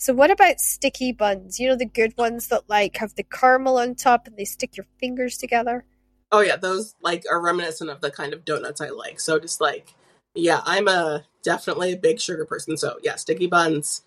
So 0.01 0.15
what 0.15 0.31
about 0.31 0.59
sticky 0.59 1.11
buns? 1.11 1.59
You 1.59 1.69
know, 1.69 1.75
the 1.75 1.85
good 1.85 2.15
ones 2.17 2.47
that 2.47 2.67
like 2.67 2.97
have 2.97 3.13
the 3.13 3.21
caramel 3.21 3.77
on 3.77 3.93
top 3.93 4.25
and 4.25 4.35
they 4.35 4.45
stick 4.45 4.75
your 4.75 4.87
fingers 4.99 5.37
together. 5.37 5.85
oh 6.31 6.39
yeah, 6.39 6.55
those 6.55 6.95
like 7.03 7.23
are 7.29 7.39
reminiscent 7.39 7.91
of 7.91 8.01
the 8.01 8.09
kind 8.09 8.33
of 8.33 8.43
donuts 8.43 8.81
I 8.81 8.89
like. 8.89 9.19
So 9.19 9.37
just 9.37 9.61
like 9.61 9.93
yeah, 10.33 10.61
I'm 10.65 10.87
a 10.87 11.25
definitely 11.43 11.93
a 11.93 11.97
big 11.97 12.19
sugar 12.19 12.45
person. 12.45 12.77
So 12.77 12.97
yeah, 13.03 13.15
sticky 13.15 13.45
buns. 13.45 14.01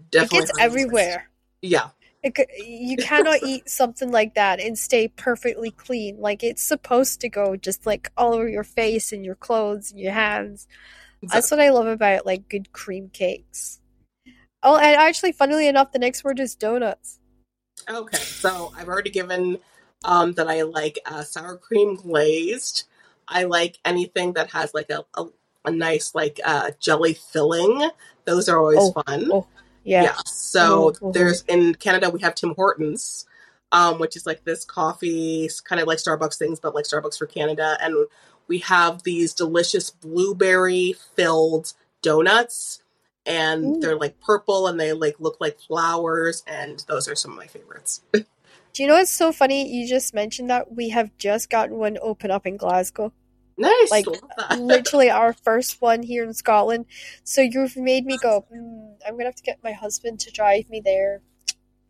It 0.00 0.10
Definitely 0.10 0.38
gets 0.40 0.58
high 0.58 0.64
on 0.64 0.70
everywhere. 0.70 1.30
Yeah, 1.62 1.90
It, 2.24 2.36
you 2.66 2.96
cannot 2.96 3.40
eat 3.46 3.68
something 3.70 4.10
like 4.10 4.34
that 4.34 4.58
and 4.58 4.76
stay 4.76 5.06
perfectly 5.06 5.70
clean. 5.70 6.18
Like 6.18 6.42
it's 6.42 6.64
supposed 6.64 7.20
to 7.20 7.28
go 7.28 7.54
just 7.54 7.86
like 7.86 8.10
all 8.16 8.34
over 8.34 8.48
your 8.48 8.64
face 8.64 9.12
and 9.12 9.24
your 9.24 9.36
clothes 9.36 9.92
and 9.92 10.00
your 10.00 10.12
hands. 10.12 10.66
That's 11.22 11.52
what 11.52 11.60
I 11.60 11.68
love 11.70 11.86
about 11.86 12.26
like 12.26 12.48
good 12.48 12.72
cream 12.72 13.10
cakes. 13.12 13.78
Oh, 14.64 14.76
and 14.78 14.96
actually, 14.96 15.32
funnily 15.32 15.68
enough, 15.68 15.92
the 15.92 15.98
next 15.98 16.24
word 16.24 16.40
is 16.40 16.54
donuts. 16.54 17.18
Okay, 17.88 18.16
so 18.16 18.72
I've 18.76 18.88
already 18.88 19.10
given 19.10 19.58
um, 20.04 20.32
that 20.32 20.48
I 20.48 20.62
like 20.62 20.98
uh, 21.04 21.22
sour 21.22 21.56
cream 21.56 21.96
glazed. 21.96 22.84
I 23.28 23.44
like 23.44 23.78
anything 23.84 24.32
that 24.34 24.50
has 24.50 24.72
like 24.74 24.90
a, 24.90 25.04
a, 25.16 25.26
a 25.66 25.70
nice 25.70 26.14
like 26.14 26.40
uh, 26.44 26.70
jelly 26.80 27.14
filling. 27.14 27.90
Those 28.24 28.48
are 28.48 28.58
always 28.58 28.78
Oh, 28.80 28.92
fun. 29.06 29.30
oh, 29.32 29.46
Yeah. 29.84 30.16
So 30.26 30.92
Mhm, 30.92 31.00
mhm. 31.00 31.12
there's 31.12 31.42
in 31.42 31.74
Canada 31.74 32.10
we 32.10 32.20
have 32.20 32.34
Tim 32.34 32.54
Hortons, 32.54 33.26
um, 33.72 33.98
which 33.98 34.16
is 34.16 34.24
like 34.26 34.44
this 34.44 34.64
coffee 34.64 35.48
kind 35.64 35.80
of 35.80 35.86
like 35.86 35.98
Starbucks 35.98 36.38
things, 36.38 36.60
but 36.60 36.74
like 36.74 36.86
Starbucks 36.86 37.18
for 37.18 37.26
Canada, 37.26 37.76
and 37.80 38.06
we 38.48 38.58
have 38.58 39.02
these 39.02 39.34
delicious 39.34 39.90
blueberry 39.90 40.94
filled 41.16 41.72
donuts. 42.02 42.82
And 43.26 43.76
Ooh. 43.76 43.80
they're 43.80 43.96
like 43.96 44.20
purple 44.20 44.66
and 44.66 44.78
they 44.78 44.92
like 44.92 45.16
look 45.18 45.38
like 45.40 45.58
flowers, 45.60 46.42
and 46.46 46.84
those 46.88 47.08
are 47.08 47.14
some 47.14 47.32
of 47.32 47.36
my 47.36 47.46
favorites. 47.46 48.02
Do 48.12 48.82
you 48.82 48.88
know 48.88 48.94
what's 48.94 49.10
so 49.10 49.32
funny? 49.32 49.68
You 49.72 49.88
just 49.88 50.14
mentioned 50.14 50.50
that 50.50 50.72
we 50.74 50.88
have 50.88 51.16
just 51.16 51.48
gotten 51.48 51.76
one 51.76 51.96
open 52.02 52.30
up 52.30 52.44
in 52.44 52.56
Glasgow. 52.56 53.12
Nice. 53.56 53.90
Like. 53.90 54.06
Literally 54.58 55.10
our 55.10 55.32
first 55.32 55.80
one 55.80 56.02
here 56.02 56.24
in 56.24 56.34
Scotland. 56.34 56.86
So 57.22 57.40
you've 57.40 57.76
made 57.76 58.04
me 58.04 58.18
go, 58.18 58.44
mm, 58.52 58.94
I'm 59.06 59.12
going 59.12 59.20
to 59.20 59.26
have 59.26 59.36
to 59.36 59.42
get 59.44 59.62
my 59.62 59.72
husband 59.72 60.18
to 60.20 60.32
drive 60.32 60.68
me 60.68 60.82
there. 60.84 61.22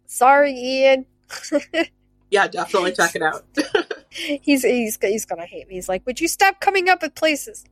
Sorry, 0.06 0.52
Ian. 0.52 1.06
yeah, 2.30 2.48
definitely 2.48 2.92
check 2.92 3.16
it 3.16 3.22
out. 3.22 3.44
he's 4.10 4.62
he's 4.62 4.98
he's 5.00 5.24
gonna 5.24 5.46
hate 5.46 5.68
me. 5.68 5.74
He's 5.74 5.88
like, 5.88 6.06
"Would 6.06 6.20
you 6.20 6.28
stop 6.28 6.60
coming 6.60 6.88
up 6.88 7.02
with 7.02 7.14
places?" 7.14 7.64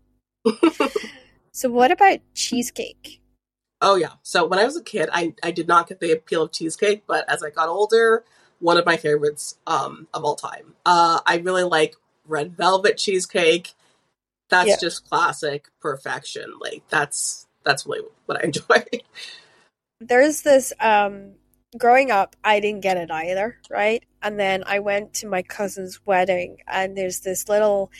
so 1.52 1.70
what 1.70 1.92
about 1.92 2.18
cheesecake? 2.34 3.20
Oh 3.82 3.96
yeah. 3.96 4.14
So 4.24 4.46
when 4.46 4.60
I 4.60 4.66
was 4.66 4.78
a 4.78 4.84
kid, 4.84 5.10
I 5.12 5.34
I 5.44 5.52
did 5.52 5.68
not 5.68 5.88
get 5.88 6.00
the 6.00 6.12
appeal 6.12 6.44
of 6.44 6.52
cheesecake, 6.52 7.04
but 7.08 7.28
as 7.30 7.44
I 7.44 7.50
got 7.50 7.70
older, 7.70 8.24
one 8.60 8.78
of 8.78 8.86
my 8.86 8.98
favorites 8.98 9.58
um 9.68 10.08
of 10.14 10.24
all 10.24 10.36
time. 10.36 10.74
Uh 10.86 11.20
I 11.26 11.38
really 11.38 11.64
like 11.64 11.96
red 12.28 12.56
velvet 12.56 12.98
cheesecake. 12.98 13.74
That's 14.50 14.70
Yeah. 14.70 14.76
just 14.78 15.08
classic 15.08 15.68
perfection. 15.80 16.54
Like 16.60 16.84
that's 16.90 17.48
that's 17.64 17.86
really 17.86 18.02
what 18.26 18.38
I 18.40 18.44
enjoy. 18.46 18.84
There's 20.00 20.42
this 20.42 20.72
um 20.80 21.34
growing 21.78 22.10
up, 22.10 22.36
I 22.44 22.60
didn't 22.60 22.82
get 22.82 22.98
it 22.98 23.10
either, 23.10 23.58
right? 23.70 24.04
And 24.22 24.38
then 24.38 24.64
I 24.66 24.80
went 24.80 25.14
to 25.16 25.28
my 25.28 25.42
cousin's 25.42 26.04
wedding, 26.06 26.58
and 26.68 26.96
there's 26.96 27.20
this 27.20 27.48
little 27.48 27.90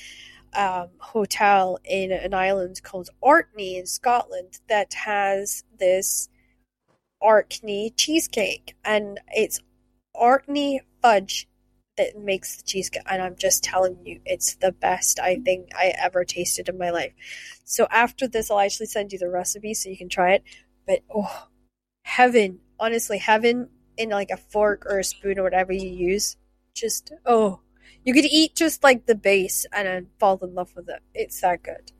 um, 0.55 0.88
hotel 0.98 1.78
in 1.84 2.12
an 2.12 2.34
island 2.34 2.82
called 2.82 3.11
Orkney 3.20 3.76
in 3.76 3.86
Scotland 3.86 4.61
that 4.68 4.94
has 4.94 5.64
this 5.78 6.28
Orkney 7.20 7.90
cheesecake, 7.96 8.74
and 8.84 9.20
it's 9.28 9.61
Orkney 10.14 10.82
fudge 11.00 11.48
that 11.96 12.18
makes 12.18 12.57
the 12.57 12.62
cheesecake. 12.62 13.03
And 13.07 13.22
I'm 13.22 13.36
just 13.36 13.62
telling 13.62 13.98
you, 14.05 14.20
it's 14.24 14.57
the 14.57 14.72
best 14.72 15.20
I 15.20 15.36
think 15.36 15.70
I 15.74 15.92
ever 15.98 16.24
tasted 16.24 16.68
in 16.68 16.78
my 16.78 16.90
life. 16.90 17.12
So 17.64 17.86
after 17.90 18.26
this, 18.26 18.50
I'll 18.50 18.61
actually 18.61 18.86
send 18.86 19.12
you 19.12 19.18
the 19.18 19.28
recipe 19.28 19.74
so 19.74 19.88
you 19.88 19.96
can 19.96 20.09
try 20.09 20.34
it. 20.34 20.44
But 20.86 21.00
oh, 21.14 21.48
heaven, 22.05 22.61
honestly, 22.78 23.18
heaven 23.18 23.68
in 23.96 24.11
like 24.11 24.30
a 24.30 24.36
fork 24.36 24.86
or 24.86 24.98
a 24.98 25.05
spoon 25.05 25.38
or 25.38 25.42
whatever 25.42 25.72
you 25.72 25.88
use. 25.88 26.36
Just 26.74 27.12
oh, 27.26 27.61
you 28.05 28.14
could 28.14 28.24
eat 28.24 28.55
just 28.55 28.82
like 28.82 29.07
the 29.07 29.14
base 29.14 29.66
and 29.72 29.86
then 29.86 30.07
fall 30.18 30.38
in 30.42 30.55
love 30.55 30.72
with 30.74 30.88
it. 30.88 31.00
It's 31.14 31.40
that 31.40 31.62
good. 31.62 31.92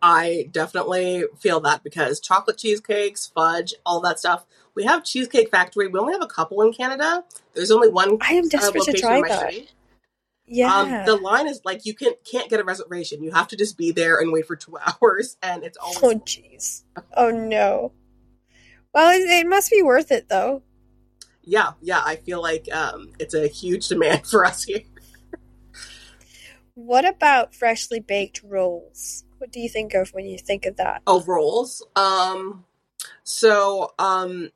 I 0.00 0.48
definitely 0.50 1.24
feel 1.40 1.60
that 1.60 1.82
because 1.82 2.20
chocolate 2.20 2.58
cheesecakes, 2.58 3.26
fudge, 3.34 3.72
all 3.86 4.00
that 4.00 4.18
stuff. 4.18 4.44
We 4.74 4.84
have 4.84 5.02
Cheesecake 5.02 5.50
Factory. 5.50 5.88
We 5.88 5.98
only 5.98 6.12
have 6.12 6.22
a 6.22 6.26
couple 6.26 6.60
in 6.60 6.74
Canada. 6.74 7.24
There's 7.54 7.70
only 7.70 7.88
one 7.88 8.18
I 8.20 8.34
am 8.34 8.44
uh, 8.44 8.48
desperate 8.48 8.84
to 8.84 8.92
try 8.92 9.22
that. 9.22 9.50
city. 9.50 9.70
Yeah. 10.46 10.74
Um, 10.74 11.06
the 11.06 11.16
line 11.16 11.48
is 11.48 11.62
like 11.64 11.86
you 11.86 11.94
can 11.94 12.12
can't 12.30 12.50
get 12.50 12.60
a 12.60 12.64
reservation. 12.64 13.22
You 13.22 13.30
have 13.30 13.48
to 13.48 13.56
just 13.56 13.78
be 13.78 13.92
there 13.92 14.18
and 14.18 14.30
wait 14.30 14.46
for 14.46 14.56
two 14.56 14.76
hours, 15.02 15.38
and 15.42 15.64
it's 15.64 15.78
always 15.78 16.02
oh 16.02 16.20
jeez. 16.20 16.82
Oh 17.16 17.30
no. 17.30 17.92
Well, 18.92 19.10
it, 19.10 19.22
it 19.22 19.46
must 19.48 19.70
be 19.70 19.82
worth 19.82 20.12
it 20.12 20.28
though. 20.28 20.62
yeah, 21.42 21.72
yeah. 21.80 22.02
I 22.04 22.16
feel 22.16 22.42
like 22.42 22.68
um, 22.72 23.12
it's 23.18 23.34
a 23.34 23.48
huge 23.48 23.88
demand 23.94 24.26
for 24.26 24.44
us 24.44 24.64
here. 24.64 24.82
What 26.74 27.04
about 27.04 27.54
freshly 27.54 28.00
baked 28.00 28.42
rolls? 28.42 29.24
What 29.38 29.52
do 29.52 29.60
you 29.60 29.68
think 29.68 29.94
of 29.94 30.10
when 30.10 30.26
you 30.26 30.38
think 30.38 30.66
of 30.66 30.76
that? 30.76 31.02
Oh, 31.06 31.22
rolls. 31.22 31.86
Um, 31.94 32.64
so 33.22 33.92
um, 33.98 34.50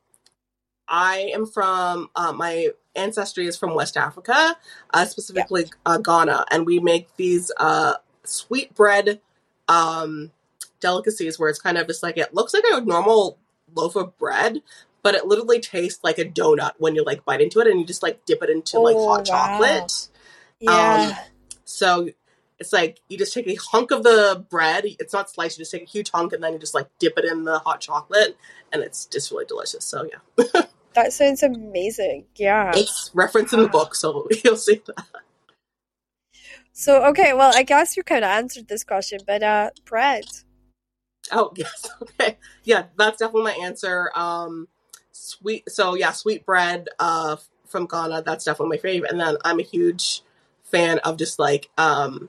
I 0.88 1.30
am 1.32 1.46
from 1.46 2.10
uh, 2.16 2.32
my 2.32 2.68
ancestry 2.96 3.46
is 3.46 3.56
from 3.56 3.74
West 3.74 3.96
Africa, 3.96 4.56
uh, 4.92 5.04
specifically 5.04 5.66
uh, 5.86 5.98
Ghana, 5.98 6.46
and 6.50 6.66
we 6.66 6.80
make 6.80 7.14
these 7.16 7.52
uh, 7.58 7.94
sweet 8.24 8.74
bread 8.74 9.20
um, 9.68 10.32
delicacies 10.80 11.38
where 11.38 11.50
it's 11.50 11.60
kind 11.60 11.78
of 11.78 11.86
just 11.86 12.02
like 12.02 12.18
it 12.18 12.34
looks 12.34 12.52
like 12.52 12.64
a 12.72 12.80
normal 12.80 13.38
loaf 13.74 13.94
of 13.94 14.16
bread, 14.18 14.62
but 15.02 15.14
it 15.14 15.26
literally 15.26 15.60
tastes 15.60 16.02
like 16.02 16.18
a 16.18 16.24
donut 16.24 16.72
when 16.78 16.96
you 16.96 17.04
like 17.04 17.24
bite 17.24 17.40
into 17.40 17.60
it, 17.60 17.68
and 17.68 17.78
you 17.78 17.86
just 17.86 18.02
like 18.02 18.24
dip 18.24 18.42
it 18.42 18.50
into 18.50 18.80
like 18.80 18.96
Oh, 18.98 19.06
hot 19.06 19.28
wow. 19.28 19.58
chocolate. 19.58 20.08
Yeah. 20.58 21.24
So 21.68 22.08
It's 22.58 22.72
like 22.72 22.98
you 23.08 23.16
just 23.16 23.32
take 23.34 23.46
a 23.46 23.54
hunk 23.56 23.92
of 23.92 24.02
the 24.02 24.44
bread. 24.50 24.84
It's 24.98 25.12
not 25.12 25.30
sliced. 25.30 25.58
You 25.58 25.62
just 25.62 25.70
take 25.70 25.82
a 25.82 25.86
huge 25.86 26.10
hunk 26.10 26.32
and 26.32 26.42
then 26.42 26.54
you 26.54 26.58
just 26.58 26.74
like 26.74 26.88
dip 26.98 27.16
it 27.16 27.24
in 27.24 27.44
the 27.44 27.60
hot 27.60 27.80
chocolate, 27.80 28.36
and 28.72 28.82
it's 28.82 29.06
just 29.06 29.30
really 29.30 29.44
delicious. 29.44 29.84
So 29.84 30.08
yeah, 30.10 30.62
That 30.94 31.12
sounds 31.12 31.44
amazing. 31.44 32.24
Yeah. 32.34 32.72
it's 32.74 33.12
referenced 33.14 33.52
in 33.52 33.60
the 33.60 33.68
book, 33.68 33.94
so 33.94 34.26
you'll 34.44 34.56
see 34.56 34.82
that. 34.86 35.04
So 36.72 37.04
okay, 37.10 37.32
well, 37.32 37.52
I 37.54 37.62
guess 37.62 37.96
you 37.96 38.02
kind 38.02 38.24
of 38.24 38.30
answered 38.30 38.66
this 38.66 38.82
question, 38.82 39.20
but 39.24 39.42
uh, 39.44 39.70
bread. 39.84 40.24
Oh 41.30 41.52
yes, 41.56 41.86
okay, 42.02 42.38
yeah, 42.64 42.86
that's 42.96 43.18
definitely 43.18 43.52
my 43.52 43.64
answer. 43.66 44.10
Um, 44.16 44.66
sweet. 45.12 45.70
So 45.70 45.94
yeah, 45.94 46.10
sweet 46.10 46.44
bread. 46.44 46.88
Uh, 46.98 47.36
from 47.68 47.86
Ghana. 47.86 48.22
That's 48.22 48.44
definitely 48.44 48.78
my 48.78 48.80
favorite. 48.80 49.10
And 49.10 49.20
then 49.20 49.36
I'm 49.44 49.60
a 49.60 49.62
huge 49.62 50.22
fan 50.70 50.98
of 51.00 51.16
just 51.16 51.38
like 51.38 51.70
um, 51.78 52.28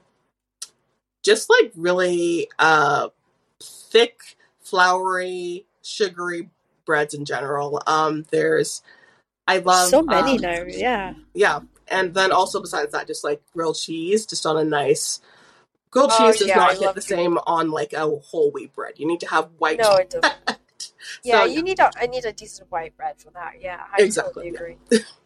just 1.24 1.50
like 1.50 1.72
really 1.76 2.50
uh 2.60 3.10
thick, 3.62 4.38
floury, 4.62 5.66
sugary 5.82 6.50
breads 6.86 7.14
in 7.14 7.26
general. 7.26 7.82
Um, 7.88 8.26
there's 8.32 8.82
I 9.48 9.58
love 9.58 9.90
so 9.90 10.02
many 10.04 10.36
um, 10.36 10.42
now. 10.42 10.64
Yeah. 10.68 11.14
yeah, 11.34 11.60
and 11.88 12.14
then 12.14 12.32
also 12.32 12.62
besides 12.62 12.92
that, 12.92 13.08
just 13.08 13.24
like 13.24 13.42
grilled 13.54 13.78
cheese, 13.78 14.26
just 14.26 14.46
on 14.46 14.58
a 14.58 14.64
nice. 14.64 15.20
Grilled 15.92 16.12
Oh, 16.14 16.18
cheese 16.18 16.40
does 16.40 16.48
yeah, 16.50 16.62
I 16.62 16.68
not 16.68 16.78
hit 16.78 16.96
the 16.96 17.02
same 17.02 17.40
on 17.48 17.72
like 17.72 17.94
a 17.94 18.08
whole 18.08 18.52
wheat 18.52 18.74
bread. 18.76 18.94
You 18.98 19.08
need 19.08 19.20
to 19.22 19.30
have 19.30 19.50
white. 19.58 19.80
No, 19.80 19.96
it 19.96 20.10
doesn't. 20.10 20.34
Yeah, 21.24 21.46
So, 21.46 21.46
you 21.46 21.64
need 21.64 21.80
a 21.80 21.92
I 22.00 22.08
need 22.08 22.26
a 22.26 22.32
decent 22.32 22.72
white 22.72 22.96
bread 22.96 23.16
for 23.18 23.30
that. 23.32 23.56
Yeah, 23.62 23.84
I 23.92 24.02
Exactly, 24.02 24.52
totally 24.52 24.76
agree. 24.76 25.00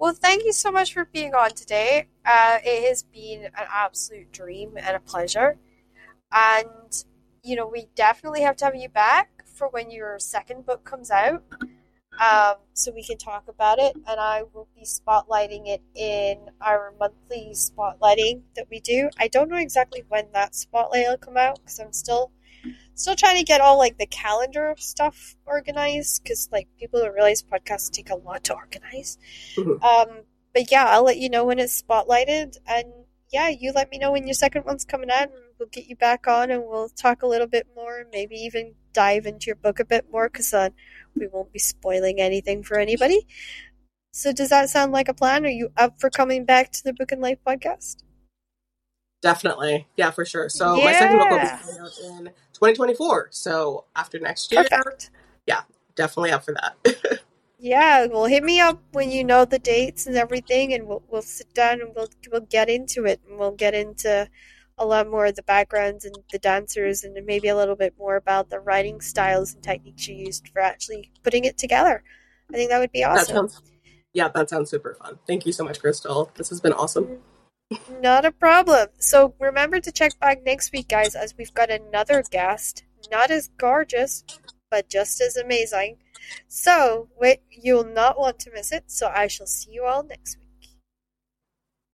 well, 0.00 0.14
thank 0.14 0.44
you 0.44 0.52
so 0.52 0.72
much 0.72 0.94
for 0.94 1.04
being 1.04 1.34
on 1.34 1.50
today. 1.50 2.06
Uh, 2.24 2.58
it 2.64 2.88
has 2.88 3.02
been 3.02 3.44
an 3.44 3.66
absolute 3.70 4.32
dream 4.32 4.72
and 4.78 4.96
a 4.96 5.00
pleasure. 5.00 5.58
And 6.32 7.04
you 7.42 7.56
know, 7.56 7.66
we 7.66 7.88
definitely 7.94 8.40
have 8.42 8.56
to 8.56 8.64
have 8.64 8.74
you 8.74 8.88
back 8.88 9.44
for 9.46 9.68
when 9.68 9.90
your 9.90 10.18
second 10.18 10.64
book 10.64 10.84
comes 10.84 11.10
out. 11.10 11.44
Um, 12.18 12.56
so 12.74 12.92
we 12.92 13.04
can 13.04 13.18
talk 13.18 13.48
about 13.48 13.78
it, 13.78 13.94
and 14.06 14.20
I 14.20 14.42
will 14.52 14.68
be 14.74 14.84
spotlighting 14.84 15.68
it 15.68 15.82
in 15.94 16.50
our 16.60 16.92
monthly 16.98 17.50
spotlighting 17.52 18.42
that 18.56 18.66
we 18.70 18.80
do. 18.80 19.10
I 19.18 19.28
don't 19.28 19.48
know 19.48 19.56
exactly 19.56 20.04
when 20.08 20.26
that 20.32 20.54
spotlight 20.54 21.06
will 21.08 21.18
come 21.18 21.36
out 21.36 21.60
because 21.60 21.78
I'm 21.78 21.92
still 21.92 22.32
still 23.00 23.16
trying 23.16 23.36
to 23.36 23.44
get 23.44 23.60
all 23.60 23.78
like 23.78 23.98
the 23.98 24.06
calendar 24.06 24.74
stuff 24.78 25.36
organized 25.46 26.22
because 26.22 26.48
like 26.52 26.68
people 26.78 27.00
don't 27.00 27.14
realize 27.14 27.42
podcasts 27.42 27.90
take 27.90 28.10
a 28.10 28.14
lot 28.16 28.44
to 28.44 28.54
organize. 28.54 29.18
Mhm. 29.56 29.82
Um, 29.82 30.24
but 30.54 30.70
yeah, 30.70 30.84
I'll 30.86 31.04
let 31.04 31.18
you 31.18 31.30
know 31.30 31.44
when 31.44 31.58
it's 31.58 31.80
spotlighted, 31.80 32.58
and 32.66 32.86
yeah, 33.30 33.48
you 33.48 33.72
let 33.72 33.90
me 33.90 33.98
know 33.98 34.12
when 34.12 34.26
your 34.26 34.34
second 34.34 34.64
one's 34.64 34.84
coming 34.84 35.10
out, 35.10 35.22
and 35.22 35.32
we'll 35.58 35.68
get 35.68 35.86
you 35.86 35.96
back 35.96 36.26
on, 36.26 36.50
and 36.50 36.64
we'll 36.66 36.88
talk 36.88 37.22
a 37.22 37.26
little 37.26 37.46
bit 37.46 37.66
more, 37.74 38.04
maybe 38.12 38.34
even 38.36 38.74
dive 38.92 39.26
into 39.26 39.46
your 39.46 39.56
book 39.56 39.78
a 39.78 39.84
bit 39.84 40.06
more 40.10 40.28
because 40.28 40.52
uh, 40.52 40.70
we 41.14 41.28
won't 41.28 41.52
be 41.52 41.58
spoiling 41.58 42.20
anything 42.20 42.62
for 42.62 42.78
anybody. 42.78 43.26
So 44.12 44.32
does 44.32 44.48
that 44.48 44.68
sound 44.70 44.90
like 44.92 45.08
a 45.08 45.14
plan? 45.14 45.46
Are 45.46 45.48
you 45.48 45.70
up 45.76 46.00
for 46.00 46.10
coming 46.10 46.44
back 46.44 46.72
to 46.72 46.84
the 46.84 46.92
Book 46.92 47.12
and 47.12 47.22
Life 47.22 47.38
podcast? 47.46 48.02
Definitely. 49.20 49.86
Yeah, 49.96 50.10
for 50.10 50.24
sure. 50.24 50.48
So 50.48 50.76
my 50.76 50.92
second 50.92 51.18
book 51.18 51.30
will 51.30 51.38
be 51.40 51.46
coming 51.46 51.78
out 51.80 51.98
in 52.02 52.24
2024. 52.54 53.28
So 53.30 53.84
after 53.94 54.18
next 54.18 54.50
year, 54.52 54.64
Perfect. 54.64 55.10
definitely 55.96 56.32
up 56.32 56.44
for 56.44 56.54
that. 56.54 57.20
Yeah, 57.62 58.06
well, 58.06 58.24
hit 58.24 58.42
me 58.42 58.58
up 58.58 58.80
when 58.92 59.10
you 59.10 59.22
know 59.22 59.44
the 59.44 59.58
dates 59.58 60.06
and 60.06 60.16
everything, 60.16 60.72
and 60.72 60.86
we'll 60.86 61.02
we'll 61.10 61.20
sit 61.20 61.52
down 61.52 61.82
and 61.82 61.94
we'll 61.94 62.08
we'll 62.32 62.40
get 62.40 62.70
into 62.70 63.04
it, 63.04 63.20
and 63.28 63.38
we'll 63.38 63.50
get 63.52 63.74
into 63.74 64.30
a 64.78 64.86
lot 64.86 65.10
more 65.10 65.26
of 65.26 65.36
the 65.36 65.42
backgrounds 65.42 66.06
and 66.06 66.16
the 66.32 66.38
dancers, 66.38 67.04
and 67.04 67.14
maybe 67.26 67.48
a 67.48 67.54
little 67.56 67.76
bit 67.76 67.92
more 67.98 68.16
about 68.16 68.48
the 68.48 68.58
writing 68.58 69.02
styles 69.02 69.52
and 69.52 69.62
techniques 69.62 70.08
you 70.08 70.16
used 70.16 70.48
for 70.48 70.60
actually 70.62 71.12
putting 71.22 71.44
it 71.44 71.58
together. 71.58 72.02
I 72.48 72.54
think 72.54 72.70
that 72.70 72.78
would 72.78 72.92
be 72.92 73.00
That 73.02 73.10
awesome. 73.10 73.36
sounds 73.36 73.60
yeah, 74.14 74.28
that 74.28 74.48
sounds 74.48 74.70
super 74.70 74.94
fun. 74.94 75.18
Thank 75.26 75.44
you 75.44 75.52
so 75.52 75.62
much, 75.62 75.80
Crystal. 75.80 76.30
This 76.36 76.48
has 76.48 76.62
been 76.62 76.72
awesome. 76.72 77.04
Mm-hmm. 77.04 77.29
Not 78.00 78.24
a 78.24 78.32
problem. 78.32 78.88
So 78.98 79.34
remember 79.38 79.78
to 79.80 79.92
check 79.92 80.18
back 80.18 80.42
next 80.44 80.72
week, 80.72 80.88
guys, 80.88 81.14
as 81.14 81.36
we've 81.36 81.54
got 81.54 81.70
another 81.70 82.22
guest. 82.28 82.84
Not 83.10 83.30
as 83.30 83.50
gorgeous, 83.58 84.24
but 84.70 84.88
just 84.88 85.20
as 85.20 85.36
amazing. 85.36 85.98
So 86.48 87.08
wait, 87.18 87.40
you'll 87.50 87.84
not 87.84 88.18
want 88.18 88.38
to 88.40 88.50
miss 88.52 88.72
it. 88.72 88.84
So 88.90 89.08
I 89.14 89.28
shall 89.28 89.46
see 89.46 89.72
you 89.72 89.84
all 89.84 90.02
next 90.02 90.36
week. 90.38 90.39